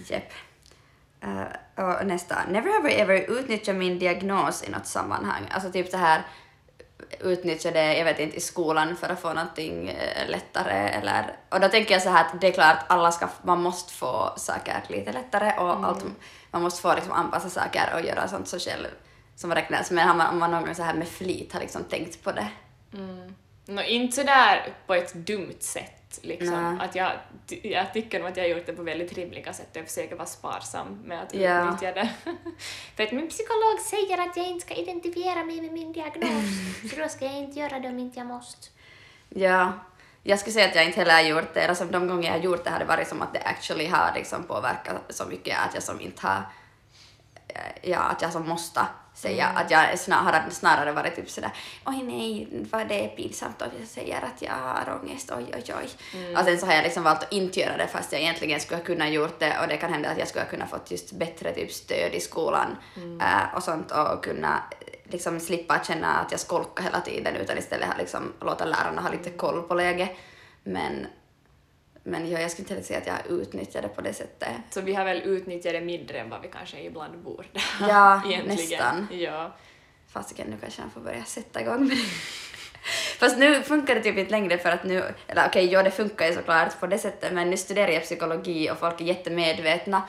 Japp. 0.07 0.31
Uh, 1.23 1.43
och 1.75 2.05
nästa. 2.05 2.45
Never 2.47 2.71
have 2.71 2.91
I 2.91 2.99
ever 2.99 3.39
utnyttjat 3.39 3.75
min 3.75 3.99
diagnos 3.99 4.63
i 4.63 4.69
något 4.69 4.87
sammanhang. 4.87 5.47
Alltså 5.51 5.71
typ 5.71 5.89
så 5.89 5.97
här 5.97 6.23
utnyttja 7.19 7.71
det, 7.71 7.97
jag 7.97 8.05
vet 8.05 8.19
inte, 8.19 8.37
i 8.37 8.39
skolan 8.39 8.95
för 8.95 9.09
att 9.09 9.19
få 9.19 9.33
någonting 9.33 9.89
eh, 9.89 10.29
lättare 10.29 10.89
eller... 10.89 11.35
Och 11.49 11.59
då 11.59 11.67
tänker 11.67 11.93
jag 11.93 12.01
så 12.01 12.09
här 12.09 12.25
att 12.25 12.41
det 12.41 12.47
är 12.47 12.51
klart 12.51 12.77
alla 12.87 13.11
ska, 13.11 13.27
man 13.41 13.61
måste 13.61 13.93
få 13.93 14.33
saker 14.37 14.83
lite 14.87 15.11
lättare 15.11 15.53
och 15.59 15.71
Mm. 15.71 15.83
allt, 15.85 16.05
man 16.51 16.61
måste 16.61 16.81
få 16.81 16.95
liksom 16.95 17.11
anpassa 17.13 17.49
saker 17.49 17.91
och 17.93 18.01
göra 18.05 18.27
sånt 18.27 18.47
så 18.47 18.59
själv 18.59 18.87
som 19.35 19.55
räknas. 19.55 19.91
Men 19.91 20.07
har 20.07 20.15
man, 20.15 20.29
om 20.29 20.39
man 20.39 20.51
någon 20.51 20.65
gång 20.65 20.75
så 20.75 20.83
här 20.83 20.93
med 20.93 21.07
flit 21.07 21.53
har 21.53 21.59
liksom 21.59 21.83
tänkt 21.83 22.23
på 22.23 22.31
det. 22.31 22.47
Nå, 23.65 23.81
inte 23.81 24.15
sådär 24.15 24.73
på 24.87 24.93
ett 24.93 25.13
dumt 25.13 25.55
sätt. 25.59 26.02
Liksom. 26.21 26.75
Nej. 26.77 26.87
Att 26.87 26.95
jag, 26.95 27.11
jag 27.63 27.93
tycker 27.93 28.19
nog 28.19 28.27
att 28.27 28.37
jag 28.37 28.43
har 28.43 28.49
gjort 28.49 28.65
det 28.65 28.73
på 28.73 28.83
väldigt 28.83 29.13
rimliga 29.13 29.53
sätt 29.53 29.67
och 29.71 29.77
jag 29.77 29.87
försöker 29.87 30.15
vara 30.15 30.25
sparsam 30.27 30.87
med 31.05 31.21
att 31.23 31.33
Ja. 31.33 31.65
utnyttja 31.65 31.91
det. 31.93 32.09
För 32.95 33.03
att 33.03 33.11
min 33.11 33.29
psykolog 33.29 33.79
säger 33.79 34.29
att 34.29 34.37
jag 34.37 34.47
inte 34.47 34.65
ska 34.65 34.73
identifiera 34.75 35.43
mig 35.43 35.61
med 35.61 35.73
min 35.73 35.93
diagnos, 35.93 36.43
så 36.89 36.95
då 37.01 37.09
ska 37.09 37.25
jag 37.25 37.35
inte 37.35 37.59
göra 37.59 37.79
det 37.79 37.89
om 37.89 37.99
inte 37.99 38.19
jag 38.19 38.27
måste. 38.27 38.67
Ja, 39.29 39.73
jag 40.23 40.39
skulle 40.39 40.53
säga 40.53 40.67
att 40.69 40.75
jag 40.75 40.85
inte 40.85 40.99
heller 40.99 41.13
har 41.13 41.21
gjort 41.21 41.53
det, 41.53 41.75
som 41.75 41.91
de 41.91 42.07
gånger 42.07 42.23
jag 42.23 42.31
har 42.37 42.43
gjort 42.43 42.63
det 42.63 42.69
har 42.69 42.79
det 42.79 42.85
varit 42.85 43.07
som 43.07 43.21
att 43.21 43.33
det 43.33 43.39
actually 43.39 43.87
har 43.87 44.11
liksom 44.15 44.43
påverkat 44.43 44.95
så 45.09 45.25
mycket 45.25 45.57
att 45.67 45.73
jag 45.73 45.83
som 45.83 46.01
inte 46.01 46.27
har, 46.27 46.41
eh, 47.47 47.89
ja, 47.89 47.99
att 47.99 48.21
jag 48.21 48.31
som 48.31 48.47
måste 48.47 48.81
säga 49.23 49.47
att 49.47 49.71
jag 49.71 49.79
har 49.79 50.49
snarare 50.49 50.91
varit 50.91 51.15
typ 51.15 51.29
sådär 51.29 51.51
oj 51.85 52.03
nej, 52.03 52.47
vad 52.71 52.87
det 52.87 53.05
är 53.05 53.07
pinsamt 53.07 53.61
om 53.61 53.67
jag 53.79 53.87
säger 53.87 54.17
att 54.17 54.41
jag 54.41 54.53
har 54.53 54.99
ångest, 55.01 55.31
oj 55.37 55.45
oj 55.53 55.73
oj. 55.81 55.89
Och 56.37 56.45
sen 56.45 56.59
så 56.59 56.65
har 56.65 56.73
jag 56.73 56.83
liksom 56.83 57.03
valt 57.03 57.23
att 57.23 57.33
inte 57.33 57.59
göra 57.59 57.77
det 57.77 57.87
fast 57.87 58.11
jag 58.11 58.21
egentligen 58.21 58.59
skulle 58.59 58.77
ha 58.77 58.85
kunnat 58.85 59.09
gjort 59.09 59.39
det 59.39 59.59
och 59.61 59.67
det 59.67 59.77
kan 59.77 59.93
hända 59.93 60.09
att 60.09 60.17
jag 60.17 60.27
skulle 60.27 60.43
ha 60.43 60.49
kunnat 60.49 60.69
fått 60.69 60.91
just 60.91 61.11
bättre 61.11 61.53
typ 61.53 61.71
stöd 61.71 62.13
i 62.13 62.19
skolan 62.19 62.77
eh, 63.21 63.55
och 63.55 63.63
sånt 63.63 63.91
och 63.91 64.23
kunna 64.23 64.63
eh, 64.79 65.11
liksom 65.11 65.39
slippa 65.39 65.83
känna 65.83 66.07
att 66.07 66.31
jag 66.31 66.39
skolkar 66.39 66.83
hela 66.83 67.01
tiden 67.01 67.35
utan 67.35 67.57
istället 67.57 67.87
ha 67.87 67.97
liksom 67.97 68.33
låta 68.41 68.65
lärarna 68.65 69.01
ha 69.01 69.11
lite 69.11 69.29
koll 69.29 69.61
på 69.61 69.75
läget. 69.75 70.09
Men, 70.63 71.07
men 72.03 72.31
ja, 72.31 72.39
jag 72.39 72.51
skulle 72.51 72.69
inte 72.69 72.87
säga 72.87 72.99
att 72.99 73.07
jag 73.07 73.39
utnyttjar 73.39 73.81
det 73.81 73.87
på 73.87 74.01
det 74.01 74.13
sättet. 74.13 74.49
Så 74.69 74.81
vi 74.81 74.93
har 74.93 75.05
väl 75.05 75.21
utnyttjat 75.21 75.73
det 75.73 75.81
mindre 75.81 76.19
än 76.19 76.29
vad 76.29 76.41
vi 76.41 76.47
kanske 76.47 76.81
ibland 76.81 77.17
borde. 77.17 77.47
Ja, 77.79 78.21
nästan. 78.45 79.07
Ja. 79.11 79.55
Fasiken, 80.07 80.47
nu 80.47 80.57
kanske 80.61 80.81
han 80.81 80.91
får 80.91 81.01
börja 81.01 81.23
sätta 81.23 81.61
igång 81.61 81.87
med 81.87 81.97
det. 81.97 82.03
Fast 83.19 83.37
nu 83.37 83.61
funkar 83.61 83.95
det 83.95 84.01
typ 84.01 84.17
inte 84.17 84.31
längre 84.31 84.57
för 84.57 84.69
att 84.69 84.83
nu, 84.83 85.03
eller 85.27 85.47
okej, 85.47 85.65
ja 85.65 85.83
det 85.83 85.91
funkar 85.91 86.27
ju 86.27 86.33
såklart 86.33 86.79
på 86.79 86.87
det 86.87 86.97
sättet 86.97 87.33
men 87.33 87.49
nu 87.49 87.57
studerar 87.57 87.91
jag 87.91 88.03
psykologi 88.03 88.71
och 88.71 88.77
folk 88.77 89.01
är 89.01 89.05
jättemedvetna 89.05 90.01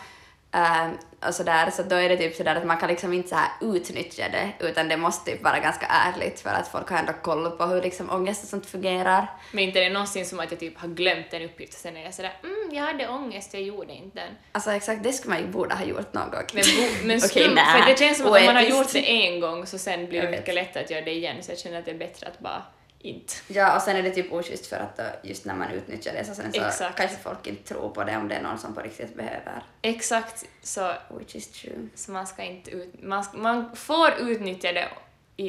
äh, 0.55 0.88
och 1.29 1.35
sådär 1.35 1.71
så 1.71 1.83
då 1.83 1.97
är 1.97 2.09
det 2.09 2.17
typ 2.17 2.37
sådär 2.37 2.57
att 2.57 2.67
man 2.67 2.77
kan 2.77 2.88
liksom 2.88 3.12
inte 3.12 3.29
så 3.29 3.35
här 3.35 3.49
utnyttja 3.61 4.25
det 4.29 4.67
utan 4.67 4.88
det 4.88 4.97
måste 4.97 5.31
typ 5.31 5.43
vara 5.43 5.59
ganska 5.59 5.87
ärligt 5.87 6.40
för 6.40 6.51
att 6.51 6.69
folk 6.69 6.88
har 6.88 6.99
ändå 6.99 7.12
koll 7.12 7.51
på 7.51 7.64
hur 7.64 7.83
liksom 7.83 8.11
ångest 8.11 8.43
och 8.43 8.49
sånt 8.49 8.67
fungerar. 8.67 9.27
Men 9.53 9.64
inte 9.64 9.79
är 9.79 9.85
det 9.85 9.90
någonsin 9.90 10.27
som 10.27 10.40
att 10.40 10.51
jag 10.51 10.61
typ 10.61 10.79
har 10.79 10.88
glömt 10.88 11.27
en 11.31 11.43
uppgift 11.43 11.75
och 11.75 11.81
sen 11.81 11.97
är 11.97 12.05
jag 12.05 12.14
sådär 12.14 12.33
mm, 12.43 12.75
jag 12.75 12.83
hade 12.83 13.09
ångest, 13.09 13.55
jag 13.55 13.62
gjorde 13.62 13.93
inte 13.93 14.21
den. 14.21 14.29
Alltså 14.53 14.71
exakt, 14.71 15.03
det 15.03 15.12
skulle 15.12 15.35
man 15.35 15.43
ju 15.43 15.49
borde 15.49 15.75
ha 15.75 15.85
gjort 15.85 16.12
någon 16.12 16.31
gång. 16.31 16.45
Men, 16.55 16.62
bo, 16.77 17.07
men 17.07 17.17
Okej, 17.25 17.29
skum, 17.29 17.55
nä, 17.55 17.64
för 17.64 17.90
det 17.90 17.99
känns 17.99 18.19
som 18.19 18.27
att 18.27 18.40
om 18.40 18.47
man 18.47 18.57
har 18.57 18.62
gjort 18.62 18.93
det 18.93 19.27
en 19.27 19.40
gång 19.40 19.67
så 19.67 19.79
sen 19.79 20.07
blir 20.07 20.23
det 20.23 20.31
mycket 20.31 20.55
lättare 20.55 20.85
att 20.85 20.90
göra 20.90 21.05
det 21.05 21.12
igen 21.12 21.37
så 21.40 21.51
jag 21.51 21.59
känner 21.59 21.79
att 21.79 21.85
det 21.85 21.90
är 21.90 21.99
bättre 21.99 22.27
att 22.27 22.38
bara 22.38 22.62
inte. 23.05 23.35
Ja, 23.47 23.77
och 23.77 23.83
sen 23.83 23.97
är 23.97 24.03
det 24.03 24.11
typ 24.11 24.33
oschysst 24.33 24.67
för 24.67 24.77
att 24.77 24.97
då, 24.97 25.03
just 25.23 25.45
när 25.45 25.55
man 25.55 25.71
utnyttjar 25.71 26.12
det 26.12 26.25
så 26.25 26.35
sen 26.35 26.53
så 26.53 26.64
Exakt. 26.64 26.97
kanske 26.99 27.17
folk 27.17 27.47
inte 27.47 27.69
tror 27.75 27.88
på 27.90 28.05
det 28.05 28.17
om 28.17 28.29
det 28.29 28.35
är 28.35 28.43
någon 28.43 28.59
som 28.59 28.75
på 28.75 28.81
riktigt 28.81 29.14
behöver. 29.14 29.62
Exakt, 29.83 30.45
så, 30.62 30.93
Which 31.19 31.35
is 31.37 31.49
true. 31.53 31.88
så 31.95 32.12
man 32.12 32.27
ska 32.27 32.43
inte 32.43 32.71
ut, 32.71 33.03
man, 33.03 33.25
ska, 33.25 33.37
man 33.38 33.77
får 33.77 34.11
utnyttja 34.21 34.73
det 34.73 34.88
i, 35.37 35.47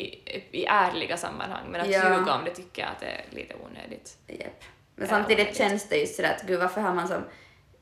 i 0.52 0.66
ärliga 0.66 1.18
sammanhang 1.18 1.64
men 1.70 1.82
att 1.82 1.88
Ja. 1.88 2.18
ljuga 2.20 2.34
om 2.34 2.46
det 2.46 2.52
tycker 2.56 2.82
jag 2.82 2.92
att 2.92 3.00
det 3.00 3.06
är 3.08 3.26
lite 3.30 3.56
onödigt. 3.56 4.18
Japp. 4.28 4.64
Men 4.96 5.08
samtidigt 5.08 5.40
onödigt. 5.40 5.58
känns 5.58 5.90
det 5.90 5.98
ju 5.98 6.08
sådär 6.08 6.36
att 6.36 6.48
gud 6.48 6.60
varför 6.60 6.82
har 6.82 6.94
man 6.94 7.08
som 7.08 7.24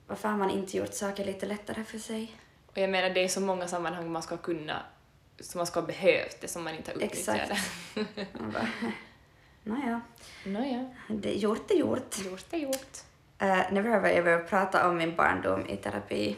varför 0.07 0.29
har 0.29 0.37
man 0.37 0.49
inte 0.49 0.77
gjort 0.77 0.93
saker 0.93 1.25
lite 1.25 1.45
lättare 1.45 1.83
för 1.83 1.99
sig? 1.99 2.31
Och 2.65 2.77
jag 2.77 2.89
menar 2.89 3.09
det 3.09 3.23
är 3.23 3.27
så 3.27 3.41
många 3.41 3.67
sammanhang 3.67 4.11
man 4.11 4.21
ska 4.23 4.37
kunna, 4.37 4.81
som 5.39 5.57
man 5.59 5.67
ska 5.67 5.79
ha 5.79 5.87
behövt 5.87 6.41
det 6.41 6.47
som 6.47 6.63
man 6.63 6.75
inte 6.75 6.91
har 6.91 6.95
utnyttjat 6.95 7.35
Exakt. 7.37 7.61
det. 7.95 8.25
Nåja, 9.63 10.01
Nåja, 10.45 10.89
det, 11.07 11.33
gjort 11.33 11.71
är 11.71 11.75
gjort. 11.75 12.17
gjort 12.25 12.53
är 12.53 12.57
gjort. 12.57 12.97
Uh, 13.43 13.73
never 13.73 13.89
have 13.89 14.13
I 14.13 14.17
ever 14.17 14.39
pratat 14.43 14.85
om 14.85 14.97
min 14.97 15.15
barndom 15.15 15.65
i 15.65 15.77
terapi. 15.77 16.35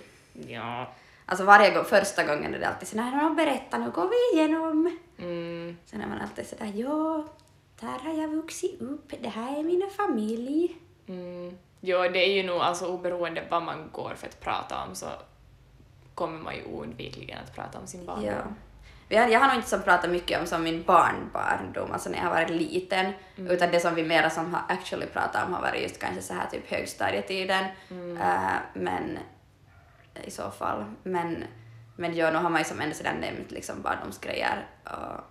Ja. 0.47 0.93
Alltså 1.25 1.45
varje 1.45 1.71
gång, 1.73 1.83
första 1.85 2.23
gången 2.23 2.53
är 2.55 2.59
det 2.59 2.67
alltid 2.67 2.88
sådär, 2.88 3.11
"Nå, 3.23 3.29
berätta 3.29 3.77
nu 3.77 3.91
går 3.91 4.09
vi 4.09 4.38
igenom. 4.38 4.97
Mm, 5.17 5.77
Sen 5.85 6.01
är 6.01 6.07
man 6.07 6.21
alltid 6.21 6.47
sådär, 6.47 6.71
ja, 6.75 7.23
där 7.79 7.99
har 7.99 8.21
jag 8.21 8.27
vuxit 8.27 8.81
upp, 8.81 9.13
det 9.21 9.29
här 9.29 9.59
är 9.59 9.63
min 9.63 9.89
familj. 9.97 10.75
mm. 11.07 11.57
Jo, 11.81 11.97
det 11.97 12.19
är 12.19 12.33
ju 12.33 12.43
nog 12.43 12.57
alltså 12.57 12.88
oberoende 12.88 13.43
vad 13.49 13.63
man 13.63 13.89
går 13.91 14.13
för 14.15 14.27
att 14.27 14.41
prata 14.41 14.83
om 14.83 14.95
så 14.95 15.05
kommer 16.15 16.39
man 16.39 16.55
ju 16.55 16.63
oundvikligen 16.65 17.39
att 17.43 17.55
prata 17.55 17.79
om 17.79 17.88
sin 17.88 18.05
barndom. 18.05 18.25
Ja. 18.25 18.43
Jag 19.09 19.39
har 19.39 19.47
nog 19.47 19.55
inte 19.55 19.69
som 19.69 19.81
pratat 19.81 20.09
mycket 20.09 20.39
om 20.41 20.47
som 20.47 20.63
min 20.63 20.83
barnbarndom, 20.83 21.91
alltså 21.91 22.09
när 22.09 22.17
jag 22.17 22.25
har 22.25 22.31
varit 22.31 22.49
liten, 22.49 23.13
utan 23.35 23.71
det 23.71 23.79
som 23.79 23.95
vi 23.95 24.03
mera 24.03 24.29
som 24.29 24.53
har 24.53 24.61
actually 24.69 25.05
pratat 25.05 25.47
om 25.47 25.53
har 25.53 25.61
varit 25.61 25.81
just 25.81 25.99
kanske 25.99 26.21
så 26.21 26.33
här 26.33 26.47
typ 26.51 26.71
högstadietiden, 26.71 27.65
Eh, 28.21 28.57
men 28.73 29.19
i 30.23 30.31
så 30.31 30.51
fall. 30.51 30.85
Men, 31.03 31.43
men 31.95 32.15
ja, 32.15 32.31
nu 32.31 32.37
har 32.37 32.49
man 32.49 32.61
ju 32.61 32.65
som 32.65 32.81
ändå 32.81 32.95
sådär 32.95 33.13
nämnt 33.21 33.51
liksom 33.51 33.81
barndomsgrejer 33.81 34.65
och 34.83 35.21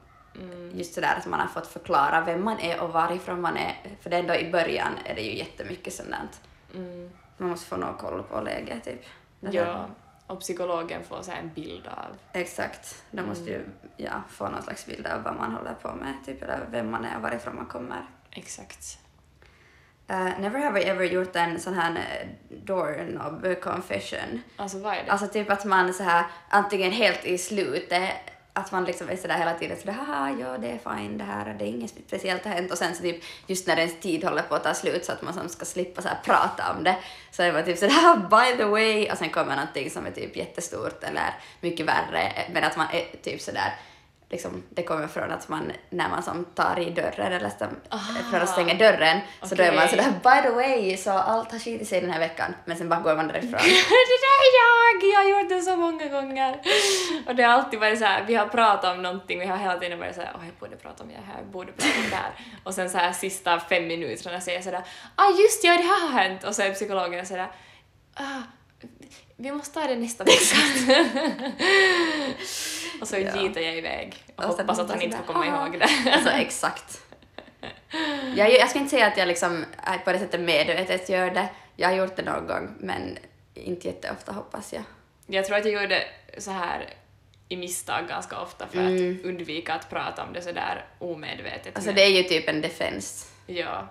just 0.73 0.95
sådär 0.95 1.15
att 1.19 1.27
man 1.27 1.41
har 1.41 1.47
fått 1.47 1.67
förklara 1.67 2.21
vem 2.21 2.45
man 2.45 2.61
är 2.61 2.81
och 2.81 2.93
varifrån 2.93 3.41
man 3.41 3.57
är, 3.57 3.77
för 4.01 4.11
det 4.11 4.17
är 4.17 4.21
ändå 4.21 4.35
i 4.35 4.51
början 4.51 4.93
är 5.05 5.15
det 5.15 5.21
ju 5.21 5.39
jättemycket 5.39 5.93
sådant. 5.93 6.41
Mm. 6.75 7.11
Man 7.37 7.49
måste 7.49 7.67
få 7.67 7.77
någon 7.77 7.97
koll 7.97 8.23
på 8.23 8.41
läget 8.41 8.85
typ. 8.85 9.03
Ja, 9.41 9.87
och 10.27 10.41
psykologen 10.41 11.05
får 11.05 11.23
så 11.23 11.31
här 11.31 11.39
en 11.39 11.53
bild 11.55 11.87
av. 11.87 12.17
Exakt. 12.33 13.05
De 13.11 13.23
måste 13.23 13.51
ju 13.51 13.65
ja, 13.97 14.23
få 14.31 14.49
någon 14.49 14.63
slags 14.63 14.87
bild 14.87 15.07
av 15.07 15.23
vad 15.23 15.37
man 15.37 15.53
håller 15.53 15.75
på 15.75 15.95
med, 15.95 16.15
typ, 16.27 16.43
eller 16.43 16.67
vem 16.71 16.91
man 16.91 17.05
är 17.05 17.17
och 17.17 17.23
varifrån 17.23 17.57
man 17.57 17.67
kommer. 17.67 18.07
Exakt. 18.31 18.99
Uh, 20.11 20.41
never 20.41 20.59
have 20.59 20.81
I 20.81 20.85
ever 20.85 21.05
gjort 21.05 21.37
en 21.37 21.61
sån 21.61 21.75
här 21.75 21.97
eh, 21.97 22.29
doorknob 22.65 23.61
confession. 23.61 24.43
Alltså 24.57 24.79
vad 24.79 24.95
är 24.95 25.05
det? 25.05 25.11
Alltså 25.11 25.29
typ 25.29 25.51
att 25.51 25.65
man 25.65 25.95
så 25.95 26.03
här 26.03 26.25
antingen 26.49 26.93
helt 26.93 27.25
i 27.25 27.39
slutet 27.39 28.11
att 28.57 28.73
man 28.73 28.85
liksom 28.85 29.09
är 29.09 29.17
sådär 29.17 29.39
hela 29.39 29.55
tiden 29.55 29.77
sådär 29.81 29.93
haha 29.93 30.37
ja 30.41 30.59
det 30.59 30.69
är 30.69 30.97
fine 30.97 31.19
det 31.19 31.25
här 31.25 31.57
det 31.59 31.65
är 31.65 31.69
inget 31.69 31.91
speciellt 32.07 32.45
har 32.45 32.51
hänt. 32.51 32.73
Och 32.73 32.79
sen 32.79 32.95
så 32.95 33.03
typ 33.03 33.25
just 33.47 33.67
när 33.67 33.77
ens 33.77 34.01
tid 34.01 34.25
håller 34.25 34.43
på 34.43 34.55
att 34.55 34.65
ta 34.65 34.75
slut 34.75 35.05
så 35.05 35.13
att 35.13 35.23
man 35.23 35.35
som 35.35 35.49
ska 35.49 35.65
slippa 35.65 36.03
så 36.03 36.09
här 36.09 36.19
prata 36.25 36.73
om 36.77 36.85
det 36.85 36.97
så 37.31 37.43
är 37.43 37.53
man 37.53 37.65
typ 37.65 37.79
sådär 37.79 37.95
ah, 38.05 38.17
by 38.17 38.57
the 38.57 38.65
way. 38.65 39.11
Och 39.11 39.19
sen 39.19 39.31
kommer 39.31 39.57
någonting 39.57 39.91
som 39.91 40.07
är 40.07 40.11
typ 40.11 40.37
jättestort 40.37 41.05
eller 41.05 41.35
mycket 41.61 41.87
värre 41.87 42.33
men 42.53 42.65
att 42.65 42.77
man 42.77 42.87
är 42.93 43.17
typ 43.23 43.41
sådär 43.41 43.75
liksom, 44.31 44.63
det 44.71 44.83
kommer 44.83 45.09
från 45.09 45.31
att 45.31 45.49
man, 45.49 45.73
när 45.91 46.09
man 46.09 46.23
som 46.23 46.45
tar 46.45 46.81
i 46.81 46.91
dörren 46.91 47.33
eller 47.33 47.49
stäm, 47.49 47.77
för 48.31 48.41
att 48.41 48.49
stänga 48.49 48.75
dörren, 48.75 49.21
så 49.43 49.55
då 49.55 49.63
är 49.63 49.73
man 49.73 49.89
sådär 49.89 50.05
by 50.05 50.49
the 50.49 50.55
way, 50.55 50.97
så 50.97 51.11
allt 51.11 51.53
har 51.53 51.59
skitit 51.59 51.89
sig 51.89 52.01
den 52.01 52.11
här 52.11 52.21
veckan, 52.21 52.55
men 52.65 52.77
sen 52.77 52.89
bara 52.89 53.01
går 53.01 53.17
man 53.17 53.29
därifrån. 53.29 53.51
det 54.11 54.19
där 54.27 54.39
är 54.47 54.53
jag! 54.63 55.13
Jag 55.13 55.19
har 55.19 55.41
gjort 55.41 55.49
det 55.49 55.61
så 55.61 55.77
många 55.77 56.09
gånger. 56.09 56.61
Och 57.27 57.35
det 57.35 57.43
har 57.43 57.53
alltid 57.53 57.81
varit 57.81 57.99
så 57.99 58.05
här, 58.05 58.25
vi 58.27 58.35
har 58.35 58.47
pratat 58.47 58.97
om 58.97 59.03
någonting, 59.03 59.39
vi 59.39 59.47
har 59.47 59.57
hela 59.57 59.79
tiden 59.79 59.99
varit 59.99 60.15
så 60.15 60.21
här, 60.21 60.33
åh 60.35 60.47
jag 60.47 60.55
borde 60.55 60.77
prata 60.77 61.03
om 61.03 61.09
det 61.09 61.15
här, 61.15 61.39
jag 61.39 61.47
borde 61.47 61.73
prata 61.73 61.99
om 62.05 62.11
det 62.11 62.17
här. 62.17 62.33
Och 62.65 62.75
sen 62.75 62.91
så 62.91 62.99
här 62.99 63.13
sista 63.13 63.61
fem 63.61 63.87
minuterna 63.87 64.41
säger 64.41 64.59
jag 64.59 64.65
sådär, 64.65 64.83
ah 65.15 65.31
just 65.31 65.65
ja, 65.65 65.77
det 65.77 65.83
här 65.83 66.09
har 66.09 66.23
hänt. 66.23 66.45
Och 66.45 66.55
så 66.55 66.63
är 66.63 66.75
psykologen 66.75 67.27
sådär, 67.27 67.53
ah, 68.15 68.43
vi 69.37 69.53
måste 69.53 69.81
ta 69.81 69.87
det 69.87 69.97
nästa 69.97 70.25
vecka. 70.25 70.57
och 73.01 73.09
så 73.09 73.17
Ja. 73.17 73.43
gitar 73.43 73.61
jag 73.61 73.77
iväg 73.77 74.15
och, 74.37 74.45
Och 74.45 74.51
hoppas 74.51 74.79
att 74.79 74.91
han 74.91 75.03
inte 75.03 75.17
sådär, 75.17 75.27
får 75.27 75.33
komma 75.33 75.47
ihåg 75.47 75.79
det. 75.81 75.89
Alltså 76.13 76.31
exakt. 76.31 77.01
Jag, 78.37 78.53
jag 78.53 78.71
ska 78.71 78.79
inte 78.79 78.91
säga 78.91 79.07
att 79.07 79.17
jag 79.17 79.29
liksom 79.29 79.65
är 79.83 79.99
på 79.99 80.13
det 80.13 80.19
sättet 80.19 80.41
medvetet 80.41 81.09
gör 81.09 81.31
det. 81.31 81.49
Jag 81.77 81.89
har 81.89 81.97
gjort 81.97 82.17
det 82.17 82.23
någon 82.23 82.47
gång, 82.47 82.75
men 82.81 83.19
inte 83.55 83.87
jätteofta 83.89 84.33
hoppas 84.33 84.73
jag. 84.73 84.83
Jag 85.27 85.45
tror 85.45 85.57
att 85.57 85.65
jag 85.65 85.83
gjorde 85.83 86.03
så 86.39 86.51
här 86.51 86.89
i 87.49 87.57
misstag 87.57 88.09
ganska 88.09 88.41
ofta 88.41 88.67
för 88.67 88.79
Mm. 88.79 89.19
att 89.21 89.27
undvika 89.27 89.75
att 89.75 89.91
prata 89.91 90.23
om 90.23 90.33
det 90.33 90.43
så 90.43 90.53
där 90.53 90.85
omedvetet. 90.99 91.77
Alltså 91.77 91.93
det 91.93 92.03
är 92.03 92.11
ju 92.11 92.23
typ 92.23 92.49
en 92.49 92.61
defense. 92.61 93.27
Ja, 93.47 93.89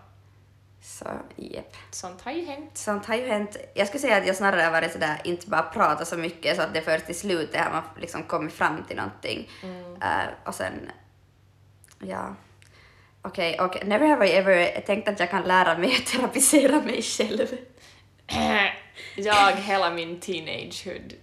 Så 0.84 1.05
jepp. 1.36 1.75
sånt 1.91 2.21
har 2.21 2.31
ju 2.31 2.45
hänt. 2.45 2.77
Sånt 2.77 3.05
har 3.05 3.15
ju 3.15 3.27
hänt. 3.27 3.57
Jag 3.73 3.88
skulle 3.88 4.01
säga 4.01 4.17
att 4.17 4.27
jag 4.27 4.36
snarare 4.36 4.61
har 4.61 4.71
varit 4.71 4.91
sådär, 4.91 5.21
inte 5.23 5.49
bara 5.49 5.61
pratat 5.61 6.07
så 6.07 6.17
mycket 6.17 6.55
så 6.55 6.61
att 6.61 6.73
det 6.73 6.81
först 6.81 7.09
i 7.09 7.13
slutet 7.13 7.61
har 7.61 7.71
man 7.71 7.84
liksom 7.97 8.23
kommit 8.23 8.53
fram 8.53 8.84
till 8.84 8.97
någonting. 8.97 9.49
Eh, 10.01 10.27
och 10.45 10.55
sen, 10.55 10.91
ja. 11.99 12.36
Okej, 13.21 13.59
och 13.59 13.86
never 13.86 14.07
have 14.07 14.27
I 14.27 14.31
ever 14.31 14.81
tänkt 14.81 15.07
att 15.07 15.19
jag 15.19 15.29
kan 15.29 15.43
lära 15.43 15.77
mig 15.77 15.95
att 15.95 16.05
terapisera 16.05 16.81
mig 16.81 17.01
själv. 17.01 17.47
jag 19.15 19.51
hela 19.51 19.91
min 19.91 20.19
teenagehood. 20.19 21.13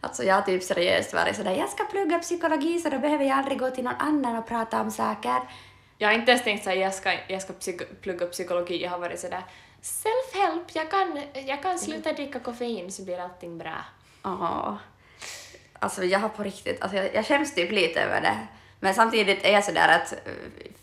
Alltså 0.00 0.24
jag 0.24 0.34
har 0.34 0.42
typ 0.42 0.62
seriöst 0.62 1.14
varit 1.14 1.36
sådär, 1.36 1.54
jag 1.54 1.68
ska 1.68 1.84
plugga 1.84 2.18
psykologi 2.18 2.78
så 2.78 2.88
då 2.88 2.98
behöver 2.98 3.24
jag 3.24 3.38
aldrig 3.38 3.58
gå 3.58 3.70
till 3.70 3.84
någon 3.84 3.94
annan 3.98 4.36
och 4.36 4.48
prata 4.48 4.80
om 4.80 4.90
saker. 4.90 5.40
Jag 5.98 6.08
har 6.08 6.14
inte 6.14 6.30
ens 6.30 6.44
tänkt 6.44 6.66
att 6.66 6.78
jag 6.78 6.94
ska, 6.94 7.12
jag 7.28 7.42
ska 7.42 7.52
psyko- 7.52 7.94
plugga 8.02 8.26
psykologi, 8.26 8.82
jag 8.82 8.90
har 8.90 8.98
varit 8.98 9.20
sådär 9.20 9.42
self-help, 9.82 10.64
jag 10.72 10.90
kan, 10.90 11.22
jag 11.46 11.62
kan 11.62 11.78
sluta 11.78 12.12
dricka 12.12 12.40
koffein 12.40 12.92
så 12.92 13.02
blir 13.04 13.18
allting 13.20 13.58
bra. 13.58 13.76
Åh. 14.24 14.74
Alltså 15.78 16.04
jag 16.04 16.18
har 16.18 16.28
på 16.28 16.42
riktigt, 16.42 16.82
alltså 16.82 16.96
jag, 16.96 17.14
jag 17.14 17.26
skäms 17.26 17.54
typ 17.54 17.72
lite 17.72 18.00
över 18.02 18.20
det. 18.20 18.38
Men 18.80 18.94
samtidigt 18.94 19.44
är 19.44 19.52
jag 19.52 19.64
sådär 19.64 19.88
att, 19.88 20.12
eh, 20.12 20.32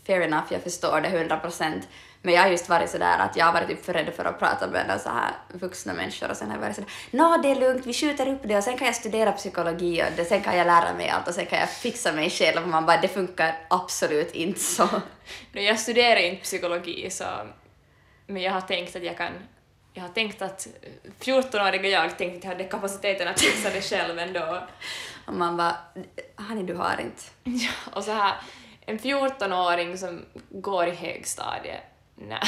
fair 0.06 0.20
enough, 0.20 0.44
jag 0.52 0.62
förstår 0.62 1.00
det 1.00 1.08
100 1.08 1.36
procent. 1.38 1.88
Men 2.26 2.34
jag 2.34 2.42
har 2.42 2.50
just 2.50 2.68
varit 2.68 2.90
sådär 2.90 3.18
att 3.18 3.36
jag 3.36 3.46
har 3.46 3.52
varit 3.52 3.68
typ 3.68 3.84
för 3.84 3.92
rädd 3.92 4.14
för 4.16 4.24
att 4.24 4.38
prata 4.38 4.66
med 4.66 5.00
så 5.00 5.08
här 5.08 5.30
vuxna 5.48 5.92
människor 5.92 6.30
och 6.30 6.36
sen 6.36 6.48
har 6.48 6.56
jag 6.56 6.60
varit 6.60 6.74
sådär, 6.74 6.90
nå 7.10 7.36
det 7.42 7.50
är 7.50 7.54
lugnt, 7.54 7.86
vi 7.86 7.94
skjuter 7.94 8.28
upp 8.28 8.40
det 8.44 8.56
och 8.56 8.64
sen 8.64 8.76
kan 8.76 8.86
jag 8.86 8.96
studera 8.96 9.32
psykologi 9.32 10.02
och 10.02 10.16
det, 10.16 10.24
sen 10.24 10.42
kan 10.42 10.56
jag 10.56 10.66
lära 10.66 10.94
mig 10.94 11.08
allt 11.08 11.28
och 11.28 11.34
sen 11.34 11.46
kan 11.46 11.58
jag 11.58 11.70
fixa 11.70 12.12
mig 12.12 12.30
själv 12.30 12.62
och 12.62 12.68
man 12.68 12.86
bara, 12.86 13.00
det 13.00 13.08
funkar 13.08 13.58
absolut 13.70 14.34
inte 14.34 14.60
så. 14.60 14.88
Nu, 15.52 15.60
jag 15.60 15.80
studerar 15.80 16.20
inte 16.20 16.42
psykologi 16.42 17.10
så, 17.10 17.24
men 18.26 18.42
jag 18.42 18.52
har 18.52 18.60
tänkt 18.60 18.96
att 18.96 19.02
jag 19.02 19.16
kan 19.16 19.32
jag 19.92 20.02
har 20.02 20.08
tänkt 20.08 20.42
att 20.42 20.66
14-åriga 21.20 21.88
jag 21.88 22.18
tänkte 22.18 22.38
att 22.38 22.44
jag 22.44 22.50
hade 22.50 22.64
kapaciteten 22.64 23.28
att 23.28 23.40
fixa 23.40 23.70
det 23.70 23.80
själv 23.80 24.18
ändå. 24.18 24.62
Och 25.26 25.34
man 25.34 25.56
bara, 25.56 25.76
honey 26.48 26.64
du 26.64 26.74
har 26.74 27.00
inte. 27.00 27.22
Ja, 27.64 27.92
och 27.92 28.04
så 28.04 28.12
här, 28.12 28.34
en 28.86 28.98
14-åring 28.98 29.98
som 29.98 30.24
går 30.50 30.86
i 30.86 30.94
högstadiet, 30.94 31.82
nej. 32.16 32.40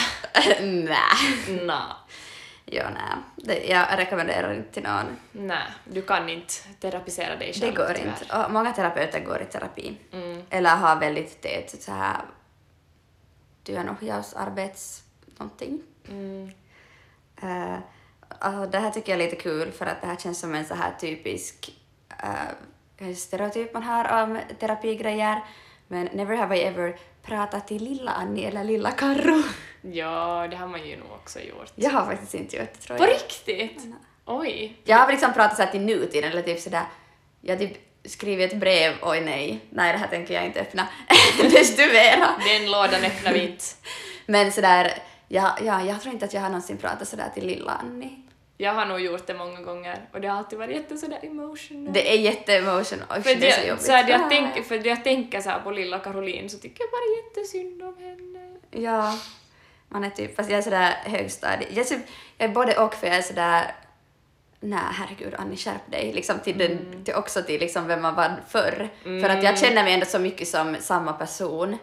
nej. 0.62 1.58
nej. 1.66 1.92
Jo, 2.66 2.82
nej. 2.94 3.16
Det, 3.36 3.64
jag 3.66 3.98
rekommenderar 3.98 4.54
inte 4.54 4.72
till 4.72 4.82
någon. 4.82 5.16
Nej, 5.32 5.62
du 5.84 6.02
kan 6.02 6.28
inte 6.28 6.54
terapisera 6.80 7.36
dig 7.36 7.52
Det 7.54 7.60
själv. 7.60 7.74
går 7.76 7.94
tyvärr. 7.94 8.08
inte. 8.22 8.36
Och 8.36 8.52
många 8.52 8.72
terapeuter 8.72 9.20
går 9.20 9.42
i 9.42 9.44
terapi. 9.44 9.96
Mm. 10.12 10.42
Eller 10.50 10.76
har 10.76 10.96
väldigt 10.96 11.42
tät 11.42 11.82
så 11.82 11.92
här 11.92 12.16
työnohjausarbets 13.64 15.02
någonting. 15.38 15.82
Mm. 16.08 16.50
Uh, 17.42 17.78
alltså 18.38 18.66
det 18.70 18.78
här 18.78 18.90
tycker 18.90 19.12
jag 19.12 19.20
är 19.20 19.24
lite 19.24 19.42
kul 19.42 19.72
för 19.72 19.86
att 19.86 20.00
det 20.00 20.06
här 20.06 20.16
känns 20.16 20.40
som 20.40 20.54
en 20.54 20.64
så 20.64 20.74
här 20.74 20.92
typisk 21.00 21.76
uh, 22.24 23.14
stereotyp 23.14 23.74
man 23.74 23.82
har 23.82 24.22
om 24.22 24.40
terapigrejer. 24.60 25.44
Men 25.88 26.04
never 26.12 26.36
have 26.36 26.58
I 26.58 26.62
ever 26.62 26.96
pratat 27.28 27.66
till 27.68 27.84
lilla 27.84 28.10
Annie 28.10 28.44
eller 28.44 28.64
lilla 28.64 28.90
Karro. 28.90 29.42
Ja, 29.82 30.46
det 30.50 30.56
har 30.56 30.66
man 30.66 30.88
ju 30.88 30.96
nog 30.96 31.12
också 31.12 31.40
gjort. 31.40 31.72
Jag 31.74 31.90
har 31.90 32.06
faktiskt 32.06 32.34
inte 32.34 32.56
gjort 32.56 32.68
det 32.72 32.80
tror 32.80 32.96
På 32.96 33.04
jag. 33.04 33.10
riktigt? 33.10 33.82
Oj. 34.24 34.76
Jag 34.84 34.96
har 34.96 35.12
liksom 35.12 35.32
pratat 35.32 35.56
så 35.56 35.62
här 35.62 35.70
till 35.70 35.80
nutiden 35.80 36.30
eller 36.32 36.42
typ 36.42 36.60
sådär, 36.60 36.82
jag 37.40 37.58
typ 37.58 37.72
skrivit 38.04 38.52
ett 38.52 38.60
brev, 38.60 38.94
oj 39.02 39.20
nej, 39.20 39.60
nej 39.70 39.92
det 39.92 39.98
här 39.98 40.08
tänker 40.08 40.34
jag 40.34 40.46
inte 40.46 40.60
öppna, 40.60 40.88
desto 41.42 41.82
mera. 41.82 42.28
Den 42.46 42.70
lådan 42.70 43.04
öppnar 43.04 43.32
vi 43.32 43.42
inte. 43.42 43.64
Men 44.26 44.52
sådär, 44.52 44.92
ja, 45.28 45.58
ja, 45.64 45.82
jag 45.84 46.00
tror 46.02 46.14
inte 46.14 46.24
att 46.24 46.34
jag 46.34 46.40
har 46.40 46.48
någonsin 46.48 46.76
pratat 46.76 47.08
sådär 47.08 47.30
till 47.34 47.46
lilla 47.46 47.72
Annie. 47.72 48.22
Jag 48.60 48.72
har 48.72 48.86
nog 48.86 49.00
gjort 49.00 49.26
det 49.26 49.34
många 49.34 49.60
gånger 49.60 50.08
och 50.12 50.20
det 50.20 50.28
har 50.28 50.38
alltid 50.38 50.58
varit 50.58 50.76
jätte 50.76 50.96
sådär 50.96 51.18
emotional. 51.22 51.92
Det 51.92 52.14
är 52.14 52.18
jätteemotional, 52.18 53.22
för 53.22 53.34
det 53.34 53.48
är 53.48 53.60
så 53.62 53.68
jobbigt. 53.68 53.84
så 53.84 53.92
här, 53.92 54.08
jag 54.08 54.30
tänker, 54.30 54.62
för 54.62 54.86
jag 54.86 55.04
tänker 55.04 55.40
så 55.40 55.50
här 55.50 55.60
på 55.60 55.70
lilla 55.70 55.98
Caroline 55.98 56.48
så 56.48 56.58
tycker 56.58 56.84
jag 56.84 56.90
bara 56.90 57.16
jättesynd 57.16 57.82
om 57.82 57.96
henne. 57.98 58.56
Ja, 58.70 59.18
man 59.88 60.04
är 60.04 60.10
typ, 60.10 60.36
fast 60.36 60.50
jag 60.50 60.58
är 60.58 60.62
sådär 60.62 60.90
högstadie, 61.04 61.68
jag 61.70 61.78
är, 61.78 61.84
typ, 61.84 62.06
jag 62.38 62.50
är 62.50 62.54
både 62.54 62.78
och 62.78 62.94
för 62.94 63.06
jag 63.06 63.16
är 63.16 63.22
sådär 63.22 63.74
Nej, 64.60 64.78
herregud 64.92 65.34
Annie, 65.34 65.56
skärp 65.56 65.90
dig. 65.90 66.12
Liksom 66.12 66.38
till 66.38 66.58
den, 66.58 67.04
till 67.04 67.14
också 67.14 67.42
till 67.42 67.60
liksom 67.60 67.86
vem 67.86 68.02
man 68.02 68.14
var 68.14 68.42
förr. 68.48 68.88
För 69.02 69.28
att 69.28 69.44
jag 69.44 69.58
känner 69.58 69.84
mig 69.84 69.94
ändå 69.94 70.06
så 70.06 70.18
mycket 70.18 70.48
som 70.48 70.76
samma 70.80 71.12
person. 71.12 71.76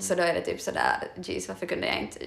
Så 0.00 0.14
då 0.14 0.22
är 0.22 0.34
det 0.34 0.40
typ 0.40 0.60
sådär, 0.60 1.08
jeez, 1.16 1.48
varför 1.48 1.66
kunde 1.66 1.86
jag 1.86 1.98
inte 1.98 2.18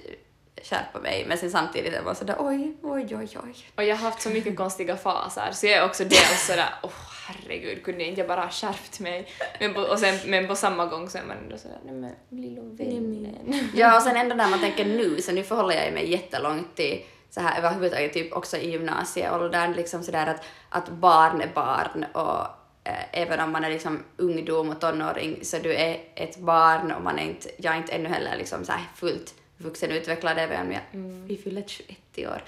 skärpa 0.62 1.00
mig? 1.00 1.24
Men 1.28 1.38
sen 1.38 1.50
samtidigt 1.50 1.92
är 1.92 1.96
jag 1.96 2.04
bara 2.04 2.14
sådär, 2.14 2.36
oj, 2.38 2.76
oj, 2.82 3.16
oj, 3.16 3.28
oj. 3.44 3.54
Och 3.74 3.84
jag 3.84 3.96
har 3.96 4.10
haft 4.10 4.22
så 4.22 4.30
mycket 4.30 4.56
konstiga 4.56 4.96
faser 4.96 5.50
så 5.52 5.66
jag 5.66 5.74
är 5.74 5.84
också 5.84 6.04
dels 6.04 6.46
sådär, 6.46 6.74
åh 6.82 6.90
herregud, 7.26 7.84
kunde 7.84 8.04
inte 8.04 8.20
jag 8.20 8.28
bara 8.28 8.40
ha 8.40 8.50
skärpt 8.50 9.00
mig? 9.00 9.28
Men 9.60 9.74
på, 9.74 9.80
och 9.80 9.98
sen, 9.98 10.18
men 10.26 10.48
på 10.48 10.54
samma 10.54 10.86
gång 10.86 11.10
så 11.10 11.18
är 11.18 11.22
man 11.22 11.36
ändå 11.36 11.56
sådär, 11.58 11.78
nej 11.84 11.94
men 11.94 12.40
lilla 12.40 12.62
vännen. 12.62 13.70
Ja, 13.74 13.96
och 13.96 14.02
sen 14.02 14.16
ändå 14.16 14.34
när 14.34 14.50
man 14.50 14.60
tänker 14.60 14.84
nu, 14.84 15.22
så 15.22 15.32
nu 15.32 15.42
förhåller 15.42 15.84
jag 15.84 15.92
mig 15.92 16.10
jättelångt 16.10 16.76
till 16.76 17.04
så 17.30 17.40
här 17.40 17.58
överhuvudtaget 17.58 18.12
typ 18.12 18.32
också 18.32 18.56
i 18.56 18.70
gymnasieåldern, 18.70 19.72
liksom 19.72 20.02
sådär 20.02 20.26
att, 20.26 20.44
att 20.68 20.88
barn 20.88 21.40
är 21.40 21.50
barn 21.54 22.04
och 22.12 22.40
eh, 22.84 23.22
även 23.22 23.40
om 23.40 23.52
man 23.52 23.64
är 23.64 23.70
liksom 23.70 24.04
ungdom 24.16 24.68
och 24.68 24.80
tonåring 24.80 25.38
så 25.42 25.58
du 25.58 25.74
är 25.74 26.00
ett 26.14 26.38
barn 26.38 26.92
och 26.92 27.02
man 27.02 27.18
är 27.18 27.22
inte, 27.22 27.48
jag 27.56 27.74
är 27.74 27.78
inte 27.78 27.92
ännu 27.92 28.08
heller 28.08 28.36
liksom 28.36 28.64
så 28.64 28.72
här 28.72 28.84
fullt 28.94 29.34
vuxenutvecklad 29.58 30.38
även 30.38 30.66
om 30.66 30.72
jag, 30.72 30.80
vi 31.26 31.36
fyller 31.36 31.64
21 31.66 31.98
i 32.14 32.26
år. 32.26 32.42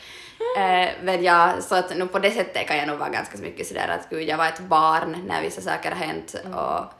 Eh, 0.56 0.88
men 1.02 1.22
ja, 1.22 1.56
så 1.60 1.74
att 1.74 1.96
nu 1.96 2.06
på 2.06 2.18
det 2.18 2.30
sättet 2.30 2.66
kan 2.66 2.76
jag 2.76 2.88
nog 2.88 2.98
vara 2.98 3.08
ganska 3.08 3.36
så 3.36 3.42
mycket 3.42 3.66
sådär 3.66 3.88
att 3.88 4.10
gud, 4.10 4.28
jag 4.28 4.36
var 4.36 4.48
ett 4.48 4.60
barn 4.60 5.24
när 5.26 5.42
vissa 5.42 5.60
saker 5.60 5.90
har 5.90 6.06
hänt 6.06 6.34
och 6.44 6.92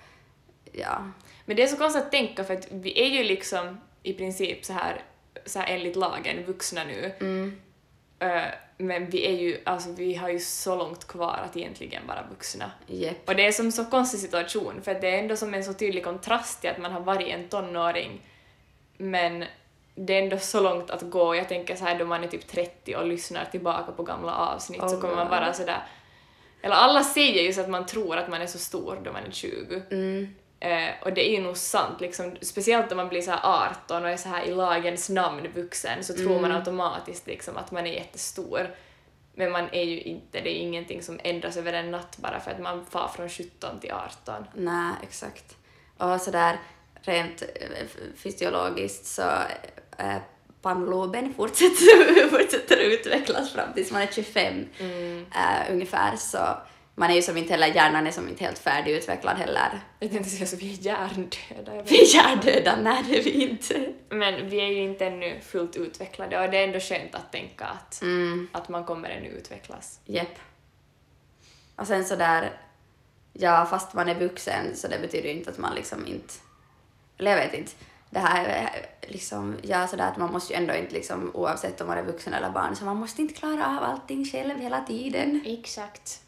ja. 0.73 1.11
Men 1.45 1.57
det 1.57 1.63
är 1.63 1.67
så 1.67 1.77
konstigt 1.77 2.03
att 2.03 2.11
tänka 2.11 2.45
för 2.45 2.55
att 2.55 2.67
vi 2.71 3.01
är 3.01 3.07
ju 3.07 3.25
liksom 3.25 3.81
i 4.03 4.13
princip 4.13 4.65
så 4.65 4.73
här, 4.73 5.03
så 5.47 5.59
här 5.59 5.67
enligt 5.67 5.97
lagen 5.97 6.45
vuxna 6.47 6.85
nu. 6.85 7.13
Eh, 8.19 8.43
men 8.79 9.11
vi 9.11 9.27
är 9.27 9.37
ju, 9.37 9.59
alltså 9.65 9.93
vi 9.93 10.15
har 10.15 10.29
ju 10.29 10.39
så 10.39 10.77
långt 10.77 11.07
kvar 11.07 11.41
att 11.45 11.57
egentligen 11.57 12.07
vara 12.07 12.27
vuxna. 12.31 12.71
Jepp. 12.87 13.29
Och 13.29 13.37
det 13.37 13.47
är 13.47 13.53
som 13.53 13.73
så 13.73 13.85
konstig 13.85 14.21
situation 14.21 14.83
för 14.83 14.95
det 14.95 15.11
är 15.11 15.19
ändå 15.19 15.37
som 15.37 15.55
en 15.55 15.65
så 15.65 15.73
tydlig 15.73 16.05
kontrast 16.05 16.61
till 16.61 16.71
att 16.71 16.79
man 16.79 16.93
har 16.93 17.01
varit 17.01 17.29
en 17.29 17.49
tonåring 17.49 18.21
men 18.97 19.45
det 19.95 20.18
är 20.18 20.22
ändå 20.22 20.38
så 20.38 20.61
långt 20.61 20.91
att 20.91 21.03
gå. 21.03 21.34
Jag 21.34 21.49
tänker 21.49 21.76
så 21.76 21.84
här 21.84 21.99
då 21.99 22.05
man 22.05 22.24
är 22.24 22.28
typ 22.28 22.49
30 22.49 22.97
och 22.97 23.07
lyssnar 23.07 23.45
tillbaka 23.45 23.93
på 23.93 24.03
gamla 24.03 24.34
avsnitt 24.34 24.80
så 24.80 24.97
Oh 24.97 25.01
kommer 25.01 25.16
man 25.16 25.28
vara 25.28 25.53
sådär 25.53 25.82
eller 26.62 26.74
alla 26.74 27.05
säger 27.05 27.43
ju 27.43 27.53
så 27.53 27.61
att 27.61 27.68
man 27.68 27.86
tror 27.86 28.16
att 28.16 28.28
man 28.28 28.43
är 28.43 28.47
så 28.47 28.59
stor 28.59 29.01
då 29.05 29.12
man 29.12 29.24
är 29.24 29.30
20. 29.30 29.82
Mm. 29.91 30.34
Eh, 30.61 30.95
och 31.03 31.12
det 31.12 31.28
är 31.28 31.32
ju 31.32 31.41
nog 31.41 31.57
sant, 31.57 32.01
liksom, 32.01 32.36
speciellt 32.41 32.93
om 32.93 32.97
man 32.97 33.09
blir 33.09 33.22
så 33.22 33.30
här 33.30 33.68
18 33.86 34.05
och 34.05 34.11
är 34.11 34.16
så 34.16 34.28
här 34.28 34.45
i 34.45 34.55
lagens 34.55 35.09
namn 35.09 35.49
vuxen 35.55 36.05
så 36.05 36.14
tror 36.14 36.41
man 36.41 36.53
automatiskt 36.53 37.26
liksom 37.26 37.57
att 37.57 37.70
man 37.70 37.86
är 37.86 37.93
jättestor. 37.93 38.74
Men 39.34 39.53
man 39.53 39.68
är 39.72 39.82
ju 39.82 40.01
inte, 40.01 40.41
det 40.41 40.51
är 40.51 40.61
ingenting 40.61 41.03
som 41.03 41.20
ändras 41.24 41.57
över 41.57 41.72
en 41.72 41.91
natt 41.91 42.16
bara 42.16 42.41
för 42.41 42.51
att 42.51 42.61
man 42.61 42.86
far 42.86 43.09
från 43.09 43.28
17 43.28 43.80
till 43.80 43.93
18. 43.93 44.45
Nej, 44.55 44.93
exakt. 45.03 45.57
Och 45.97 46.20
sådär 46.20 46.59
rent 47.03 47.43
eh, 47.43 47.87
fysiologiskt 48.17 49.07
så 49.07 49.23
äh, 49.99 50.17
pannloben 50.63 51.35
fortsätter, 51.35 52.29
fortsätter 52.39 52.77
utvecklas 52.77 53.53
fram 53.53 53.73
tills 53.75 53.91
man 53.93 54.03
är 54.03 54.07
25 54.07 54.67
eh, 55.35 55.73
ungefär 55.73 56.17
så 56.17 56.39
man 56.95 57.11
är 57.11 57.15
ju 57.15 57.23
som 57.23 57.37
inte 57.37 57.53
heller, 57.53 57.67
hjärnan 57.67 58.07
är 58.07 58.11
som 58.11 58.29
inte 58.29 58.45
helt 58.45 58.59
färdigutvecklad 58.59 59.37
heller. 59.37 59.81
Jag 60.01 60.11
tänkte 60.11 60.31
säga 60.31 60.47
så 60.47 60.57
vi 60.57 60.73
är 60.73 60.77
hjärndöda. 60.87 61.83
Vi 61.83 62.01
är 62.03 62.15
hjärndöda, 62.15 62.77
nej 62.83 63.05
det 63.09 63.19
är 63.19 63.23
vi 63.23 63.31
inte. 63.51 63.93
Men 64.09 64.51
vi 64.51 64.61
är 64.61 64.67
ju 64.69 64.81
inte 64.83 65.07
ännu 65.07 65.41
fullt 65.41 65.77
utvecklade 65.77 66.41
och 66.45 66.51
det 66.51 66.59
är 66.59 66.65
ändå 66.65 66.81
skönt 66.81 67.15
att 67.15 67.33
tänka 67.33 67.65
att, 67.67 68.03
Mm, 68.03 68.49
att 68.53 68.69
man 68.69 68.85
kommer 68.85 69.11
ännu 69.11 69.29
utvecklas. 69.29 70.01
jepp. 70.05 70.39
Och 71.77 71.87
sen 71.87 72.05
så 72.05 72.17
där, 72.17 72.53
ja 73.33 73.67
fast 73.71 73.95
man 73.95 74.09
är 74.09 74.15
vuxen 74.15 74.77
så 74.77 74.89
det 74.89 74.99
betyder 74.99 75.29
ju 75.29 75.35
inte 75.35 75.51
att 75.51 75.59
man 75.59 75.75
liksom 75.75 76.07
inte, 76.07 76.35
eller 77.21 77.31
jag 77.31 77.39
vet 77.39 77.55
inte, 77.55 77.73
det 78.11 78.18
här 78.18 78.45
är 78.45 78.87
liksom, 79.09 79.57
ja 79.62 79.87
sådär 79.87 80.09
att 80.09 80.16
man 80.16 80.33
måste 80.33 80.53
ju 80.53 80.57
ändå 80.57 80.75
inte 80.75 80.95
liksom 80.95 81.31
oavsett 81.35 81.81
om 81.81 81.87
man 81.87 81.99
är 81.99 82.03
vuxen 82.03 82.35
eller 82.35 82.51
barn 82.51 82.77
så 82.77 82.85
man 82.85 82.97
måste 82.97 83.23
inte 83.23 83.35
klara 83.35 83.66
av 83.66 83.85
allting 83.85 84.25
själv 84.25 84.59
hela 84.59 84.81
tiden. 84.81 85.41
Exakt. 85.47 86.21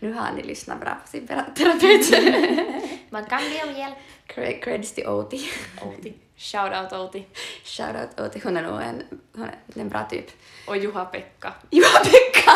Nu 0.00 0.12
har 0.12 0.32
ni 0.32 0.42
lyssnat 0.42 0.80
bra 0.80 0.94
på 1.02 1.08
sin 1.08 1.26
terapeut. 1.26 2.10
Man 3.10 3.24
kan 3.24 3.40
be 3.40 3.70
om 3.70 3.74
hjälp. 3.78 3.94
Cred- 4.26 4.60
Creds 4.62 4.92
till 4.92 5.08
Oti. 5.08 5.50
Outi. 5.82 6.12
Shout 6.36 6.72
out 6.72 6.92
Outi. 6.92 7.24
Shoutout 7.64 8.20
Oti, 8.20 8.40
hon 8.44 8.56
är 8.56 8.62
nog 8.62 8.80
en, 8.80 9.02
hon 9.36 9.44
är 9.44 9.80
en 9.80 9.88
bra 9.88 10.06
typ. 10.10 10.26
Och 10.66 10.76
Juha-Pekka. 10.76 11.52
Juha-Pekka! 11.70 12.50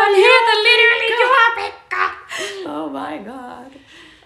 Han 0.00 0.14
heter 0.14 0.56
literally 0.66 1.08
Juha-Pekka! 1.20 2.04
Oh 2.66 2.92
my 2.92 3.18
god. 3.18 3.72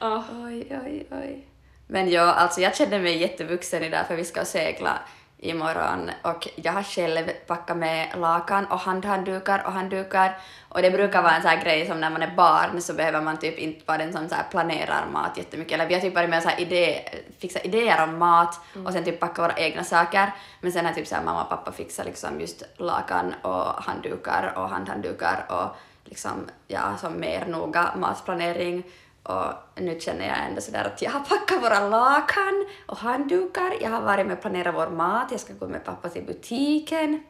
Oh. 0.01 0.45
Oj, 0.47 0.81
oj, 0.85 1.07
oj. 1.11 1.47
Men 1.93 2.11
ja, 2.11 2.23
alltså 2.23 2.61
jag 2.61 2.77
känner 2.77 3.01
mig 3.01 3.19
jättevuxen 3.19 3.83
idag 3.83 4.07
för 4.07 4.17
vi 4.17 4.25
ska 4.25 4.45
segla 4.45 4.99
imorgon. 5.39 6.11
Och 6.23 6.49
jag 6.55 6.73
har 6.73 6.83
själv 6.83 7.31
packat 7.47 7.77
med 7.77 8.09
lakan 8.17 8.67
och 8.67 8.79
handhanddukar 8.79 9.63
och 9.67 9.73
handdukar. 9.73 10.39
Och 10.69 10.83
det 10.83 10.91
brukar 10.91 11.23
vara 11.23 11.33
en 11.33 11.43
sån 11.43 11.51
här 11.51 11.65
grej 11.65 11.87
som 11.87 12.01
när 12.01 12.11
man 12.11 12.23
är 12.23 12.37
barn 12.37 12.81
så 12.81 12.95
behöver 12.95 13.21
man 13.21 13.37
typ 13.37 13.59
inte 13.59 13.85
vara 13.87 13.99
den 13.99 14.13
som 14.13 14.29
så 14.29 14.35
här 14.35 14.45
planerar 14.51 15.07
mat 15.13 15.39
jättemycket. 15.39 15.73
Eller 15.73 15.87
vi 15.87 15.95
har 15.95 16.01
typ 16.01 16.15
varit 16.15 16.31
med 16.31 16.43
så 16.43 16.49
här 16.49 16.61
idé, 16.61 17.01
fixa 17.39 17.61
idéer 17.61 18.05
om 18.05 18.19
mat 18.19 18.61
och 18.87 18.93
sen 18.93 19.05
typ 19.05 19.21
packa 19.21 19.43
våra 19.43 19.57
egna 19.57 19.85
saker. 19.85 20.33
Men 20.61 20.73
sen 20.73 20.87
har 20.87 20.93
typ 20.93 21.07
så 21.07 21.15
här 21.15 21.23
mamma 21.23 21.43
och 21.43 21.49
pappa 21.49 21.73
fixat 21.73 22.07
liksom 22.07 22.41
just 22.41 22.63
lakan 22.77 23.35
och 23.43 23.65
handdukar 23.65 24.53
och 24.57 24.69
handhanddukar 24.69 25.47
och 25.49 25.77
liksom, 26.05 26.47
ja, 26.69 26.97
som 27.01 27.21
mer 27.21 27.47
noga 27.47 27.95
matplanering 27.97 28.83
och 29.23 29.53
nu 29.77 30.01
känner 30.01 30.29
jag 30.29 30.37
ändå 30.49 30.61
sådär 30.61 30.85
att 30.85 31.03
jag 31.03 31.11
har 31.11 31.21
packat 31.21 31.63
våra 31.63 31.89
lakan 31.89 32.67
och 32.87 32.97
handdukar, 32.97 33.75
jag 33.81 33.91
har 33.91 34.01
varit 34.01 34.27
med 34.27 34.37
och 34.37 34.43
planerat 34.43 34.75
vår 34.75 34.91
mat, 34.91 35.29
jag 35.31 35.41
ska 35.41 35.53
gå 35.53 35.69
med 35.69 35.85
pappa 35.85 36.09
till 36.09 36.25
butiken. 36.25 37.23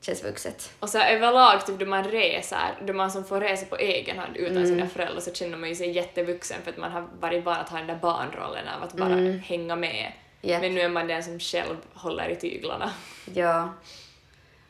Känns 0.00 0.24
vuxet. 0.24 0.72
Och 0.80 0.88
så 0.88 0.98
överlag, 0.98 1.66
typ 1.66 1.78
då 1.78 1.86
man 1.86 2.04
reser, 2.04 2.78
då 2.86 2.92
man 2.92 3.10
som 3.10 3.24
får 3.24 3.40
resa 3.40 3.66
på 3.66 3.76
egen 3.76 4.18
hand 4.18 4.36
utan 4.36 4.66
sina 4.66 4.86
föräldrar 4.86 5.20
så 5.20 5.32
känner 5.32 5.56
man 5.56 5.68
ju 5.68 5.74
sig 5.74 5.90
jättevuxen 5.90 6.62
för 6.62 6.70
att 6.70 6.76
man 6.76 6.92
har 6.92 7.08
varit 7.20 7.44
van 7.44 7.56
att 7.56 7.68
ha 7.68 7.78
den 7.78 7.86
där 7.86 7.98
barnrollen 8.02 8.68
av 8.76 8.82
att 8.82 8.92
bara 8.92 9.14
hänga 9.44 9.76
med. 9.76 10.12
Japp. 10.40 10.62
Men 10.62 10.74
nu 10.74 10.80
är 10.80 10.88
man 10.88 11.06
den 11.06 11.22
som 11.22 11.40
själv 11.40 11.76
håller 11.94 12.28
i 12.28 12.36
tyglarna. 12.36 12.90
Ja. 13.34 13.74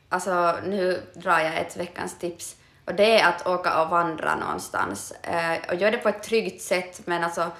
Alltså 0.08 0.58
nu 0.66 1.02
drar 1.14 1.38
jag 1.38 1.58
ett 1.58 1.76
veckans 1.76 2.18
tips 2.18 2.56
och 2.84 2.94
det 2.94 3.20
är 3.20 3.28
att 3.28 3.46
åka 3.46 3.82
och 3.82 3.90
vandra 3.90 4.36
någonstans. 4.36 5.12
Eh, 5.22 5.58
och 5.68 5.74
gör 5.74 5.90
det 5.90 5.98
på 5.98 6.08
ett 6.08 6.22
tryggt 6.22 6.62
sätt 6.62 7.00
men 7.04 7.24
alltså 7.24 7.50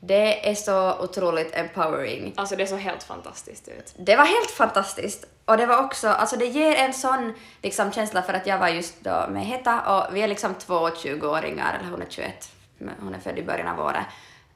det 0.00 0.50
är 0.50 0.54
så 0.54 0.98
otroligt 0.98 1.56
empowering. 1.56 2.32
Alltså 2.36 2.56
det 2.56 2.66
såg 2.66 2.78
helt 2.78 3.02
fantastiskt 3.02 3.68
ut. 3.68 3.94
Det 3.96 4.16
var 4.16 4.24
helt 4.24 4.50
fantastiskt. 4.50 5.24
Och 5.44 5.56
det 5.56 5.66
var 5.66 5.84
också, 5.84 6.08
alltså 6.08 6.36
det 6.36 6.46
ger 6.46 6.76
en 6.76 6.92
sån 6.92 7.34
liksom, 7.62 7.92
känsla 7.92 8.22
för 8.22 8.34
att 8.34 8.46
jag 8.46 8.58
var 8.58 8.68
just 8.68 9.00
då 9.00 9.26
med 9.30 9.46
Heta 9.46 9.80
och 9.80 10.16
vi 10.16 10.22
är 10.22 10.28
liksom 10.28 10.54
två 10.54 10.88
20-åringar, 10.88 11.78
eller 11.80 11.90
hon 11.90 12.02
är 12.02 12.06
21, 12.08 12.50
men 12.78 12.94
hon 13.00 13.14
är 13.14 13.18
född 13.18 13.38
i 13.38 13.42
början 13.42 13.68
av 13.68 13.86
året. 13.86 14.04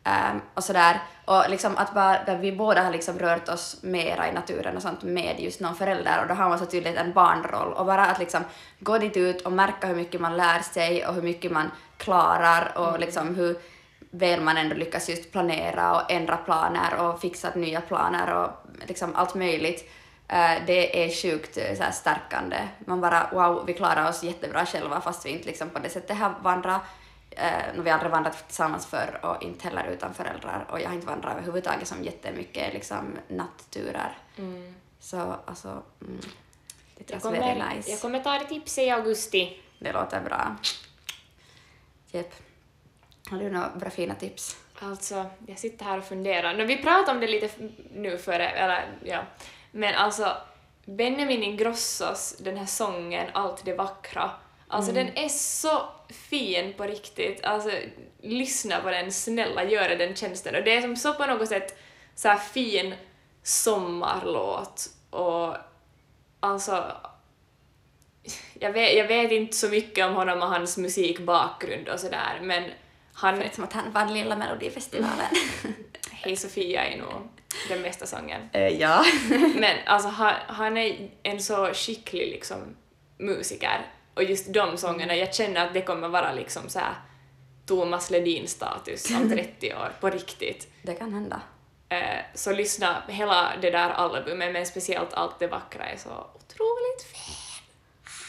Ehm, 0.05 0.41
och 0.55 0.65
sådär. 0.65 1.03
Och 1.25 1.51
liksom 1.51 1.77
att 1.77 1.95
bara, 1.95 2.25
där 2.25 2.39
vi 2.39 2.53
båda 2.53 2.83
har 2.83 2.91
liksom 2.91 3.19
rört 3.19 3.49
oss 3.49 3.77
mera 3.83 4.29
i 4.29 4.33
naturen 4.33 4.77
och 4.77 4.83
sånt 4.83 5.03
med 5.03 5.41
just 5.41 5.61
någon 5.61 5.77
förälder 5.77 6.23
och 6.23 6.29
då 6.29 6.35
har 6.35 6.49
man 6.49 6.59
så 6.59 6.67
tydligt 6.67 6.97
en 6.97 7.13
barnroll 7.13 7.73
och 7.73 7.87
bara 7.87 8.07
att 8.07 8.19
liksom 8.19 8.45
gå 8.81 8.99
dit 8.99 9.17
ut 9.17 9.41
och 9.41 9.53
märka 9.53 9.87
hur 9.87 9.95
mycket 9.95 10.21
man 10.21 10.37
lär 10.37 10.61
sig 10.61 11.07
och 11.07 11.15
hur 11.15 11.23
mycket 11.23 11.53
man 11.53 11.71
klarar 11.97 12.79
och 12.79 13.01
liksom 13.01 13.35
hur 13.35 13.57
väl 14.11 14.41
man 14.41 14.57
ändå 14.57 14.75
lyckas 14.75 15.09
just 15.09 15.33
planera 15.33 15.95
och 15.95 16.11
ändra 16.13 16.37
planer 16.37 16.97
och 17.01 17.21
fixa 17.21 17.51
nya 17.55 17.81
planer 17.81 18.35
och 18.35 18.51
liksom 18.87 19.15
allt 19.15 19.35
möjligt. 19.35 19.91
Eh, 20.29 20.55
det 20.67 21.05
är 21.05 21.11
sjukt 21.23 21.57
eh, 21.57 21.77
så 21.77 21.93
stärkande. 21.93 22.57
Man 22.79 23.01
bara 23.01 23.27
wow, 23.33 23.65
vi 23.67 23.75
klarar 23.75 24.09
oss 24.09 24.23
jättebra 24.23 24.67
själva 24.67 25.01
fast 25.01 25.27
vi 25.27 25.31
inte 25.31 25.47
liksom 25.47 25.71
på 25.71 25.79
det 25.79 25.89
sättet 25.89 26.19
har 26.19 26.35
vandrat. 26.43 26.83
Eh, 27.37 27.83
vi 27.83 27.91
har 27.91 27.95
aldrig 27.95 28.13
vandrat 28.13 28.47
tillsammans 28.47 28.87
förr 28.87 29.21
och 29.23 29.43
inte 29.43 29.69
heller 29.69 29.85
utan 29.85 30.15
föräldrar 30.15 30.67
och 30.71 30.81
jag 30.81 30.89
har 30.89 30.95
inte 30.95 31.07
vandrat 31.07 31.33
överhuvudtaget 31.33 31.89
som 31.89 32.05
jättemycket 32.05 32.75
liksom 32.75 33.19
natturer. 33.29 34.19
Så 35.01 35.37
alltså, 35.47 35.83
mm, 36.01 36.21
det 36.97 37.11
Jag 37.11 37.23
kommer, 37.23 37.75
nice. 37.75 37.91
jag 37.91 38.01
kommer 38.01 38.21
ta 38.23 38.39
det 38.39 38.45
tipset 38.45 38.85
i 38.85 38.91
augusti. 38.91 39.61
Det 39.79 39.93
låter 39.93 40.21
bra. 40.21 40.57
Jep. 42.11 42.35
Har 43.31 43.39
du 43.39 43.51
några 43.51 43.71
bra 43.71 43.91
fina 43.91 44.15
tips? 44.15 44.57
Alltså, 44.79 45.27
jag 45.47 45.59
sitter 45.59 45.85
här 45.85 45.99
och 45.99 46.05
funderar. 46.05 46.55
No, 46.55 46.65
vi 46.65 46.83
pratade 46.83 47.11
om 47.11 47.21
det 47.21 47.27
lite 47.27 47.51
nu 47.95 48.19
före, 48.19 48.49
eller 48.49 48.99
ja. 49.05 49.23
Men 49.71 49.95
alltså, 49.95 50.37
Benjamin 50.85 51.43
Ingrossos, 51.43 52.37
den 52.39 52.57
här 52.57 52.67
sången 52.67 53.27
Allt 53.33 53.65
det 53.65 53.75
vackra, 53.75 54.31
alltså 54.75 54.93
den 54.93 55.19
är 55.19 55.29
så 55.29 55.83
fin 56.09 56.75
på 56.77 56.85
riktigt. 56.85 57.45
Alltså, 57.45 57.71
lyssna 58.23 58.81
på 58.81 58.91
den, 58.91 59.13
snälla 59.13 59.65
gör 59.65 59.89
den 59.89 60.17
tjänsten. 60.17 60.55
Och 60.55 60.65
det 60.65 60.77
är 60.77 60.81
som 60.81 60.97
så 60.97 61.15
på 61.15 61.27
något 61.27 61.49
sätt 61.49 61.79
så 62.15 62.29
här 62.29 62.39
fin 62.39 62.95
sommarlåt 63.43 64.89
och 65.11 65.57
alltså 66.41 66.93
jag 68.55 68.73
vet, 68.73 68.97
jag 68.97 69.07
vet 69.07 69.33
inte 69.33 69.57
så 69.57 69.69
mycket 69.69 70.07
om 70.07 70.15
honom 70.15 70.43
och 70.43 70.49
hans 70.49 70.77
musikbakgrund 70.77 71.89
och 71.89 72.01
sådär, 72.01 72.41
men 72.43 72.65
han... 73.13 73.43
Som 73.53 73.65
att 73.65 73.73
han 73.73 73.93
vann 73.93 74.15
Lilla 74.15 74.37
Melodifestivalen. 74.37 75.27
Hej 76.11 76.37
Sofia 76.37 76.85
är 76.85 76.99
nog 76.99 77.29
den 77.69 77.83
bästa 77.83 78.07
sången. 78.07 78.51
Eh, 78.53 78.69
ja. 78.69 79.05
Men 79.55 79.77
alltså 79.87 80.09
han, 80.09 80.35
han 80.47 80.77
är 80.77 81.11
en 81.23 81.41
så 81.41 81.67
skicklig 81.75 82.29
liksom 82.29 82.77
musiker 83.19 83.87
och 84.15 84.23
just 84.23 84.53
de 84.53 84.77
sångerna, 84.77 85.15
jag 85.17 85.35
känner 85.35 85.67
att 85.67 85.75
det 85.75 85.83
kommer 85.83 86.09
vara 86.09 86.33
liksom 86.33 86.69
så 86.69 86.79
här 86.79 86.95
Thomas 87.67 88.11
Ledin-status 88.11 89.11
om 89.11 89.31
30 89.31 89.75
år, 89.75 89.93
på 90.01 90.11
riktigt. 90.11 90.69
Det 90.83 90.95
kan 90.95 91.13
hända. 91.13 91.41
Eh, 91.89 92.21
så 92.35 92.53
lyssna, 92.53 93.03
hela 93.09 93.53
det 93.61 93.71
där 93.71 93.91
albumet, 93.91 94.53
men 94.53 94.67
speciellt 94.67 95.13
allt 95.15 95.39
det 95.39 95.47
vackra 95.47 95.85
är 95.85 95.97
så 95.97 96.27
otroligt 96.35 97.03
fint. 97.03 97.63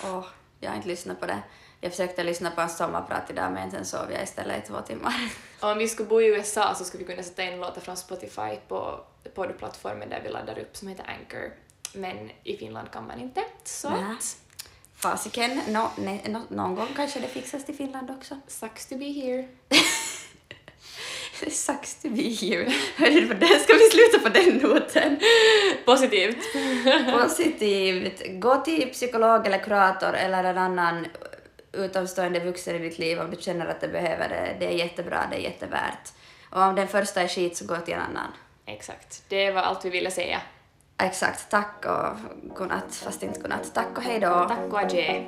Åh, 0.03 0.25
jag 0.59 0.69
har 0.69 0.75
inte 0.75 0.87
lyssnat 0.87 1.19
på 1.19 1.25
det. 1.25 1.41
Jag 1.81 1.91
försökte 1.91 2.23
lyssna 2.23 2.51
på 2.51 2.61
en 2.61 2.69
sommarprat 2.69 3.29
idag 3.29 3.51
men 3.51 3.71
sen 3.71 3.85
sov 3.85 4.11
jag 4.11 4.23
istället 4.23 4.63
i 4.63 4.67
två 4.67 4.81
timmar. 4.81 5.13
Om 5.59 5.77
vi 5.77 5.87
skulle 5.87 6.09
bo 6.09 6.21
i 6.21 6.25
USA 6.25 6.75
så 6.75 6.83
skulle 6.83 7.03
vi 7.03 7.09
kunna 7.11 7.23
sätta 7.23 7.43
in 7.43 7.59
låtar 7.59 7.81
från 7.81 7.97
Spotify 7.97 8.55
på 8.67 8.99
poddplattformen 9.35 10.09
där 10.09 10.21
vi 10.23 10.29
laddar 10.29 10.59
upp 10.59 10.77
som 10.77 10.87
heter 10.87 11.05
Anchor. 11.19 11.53
Men 11.93 12.31
i 12.43 12.57
Finland 12.57 12.91
kan 12.91 13.07
man 13.07 13.19
inte, 13.19 13.43
så 13.63 13.89
Nä. 13.89 14.15
att 14.19 14.37
Fasiken, 15.05 15.61
no, 15.67 15.89
ne, 15.97 16.19
no, 16.27 16.41
någon 16.49 16.75
gång 16.75 16.87
kanske 16.95 17.19
det 17.19 17.27
fixas 17.27 17.65
till 17.65 17.75
Finland 17.75 18.11
också. 18.11 18.37
sucks 18.47 18.85
to 18.85 18.97
be 18.97 19.05
here. 19.05 19.47
Sucks 21.49 21.95
to 22.01 22.09
be 22.09 22.21
here. 22.21 22.63
Där 23.33 23.59
ska 23.59 23.73
vi 23.73 23.89
sluta 23.89 24.19
på 24.19 24.29
den 24.29 24.57
noten. 24.57 25.19
Positivt. 25.85 26.37
Positivt. 27.21 28.39
Gå 28.41 28.55
till 28.55 28.89
psykolog 28.89 29.47
eller 29.47 29.57
kurator 29.57 30.13
eller 30.13 30.43
en 30.43 30.57
annan 30.57 31.07
utomstående 31.73 32.39
vuxen 32.39 32.75
i 32.75 32.79
ditt 32.79 32.99
liv 32.99 33.19
om 33.19 33.31
du 33.31 33.37
känner 33.41 33.65
att 33.65 33.81
du 33.81 33.87
behöver 33.87 34.29
det. 34.29 34.55
Det 34.59 34.65
är 34.65 34.77
jättebra, 34.77 35.27
det 35.31 35.37
är 35.37 35.41
jättevärt. 35.41 36.13
Och 36.49 36.61
om 36.61 36.75
den 36.75 36.87
första 36.87 37.21
är 37.21 37.27
skit 37.27 37.57
så 37.57 37.65
gå 37.65 37.77
till 37.77 37.93
en 37.93 38.01
annan. 38.01 38.31
Exakt, 38.65 39.23
det 39.29 39.51
var 39.51 39.61
allt 39.61 39.85
vi 39.85 39.89
ville 39.89 40.11
säga. 40.11 40.41
Exakt, 40.97 41.49
tack 41.49 41.85
och 41.85 42.17
godnatt, 42.55 42.95
fast 42.95 43.23
inte 43.23 43.39
godnatt. 43.39 43.73
Tack 43.73 43.97
och 43.97 44.03
hej 44.03 44.19
då. 44.19 44.45
Tack 44.49 44.73
och 44.73 44.79
adjö. 44.79 45.23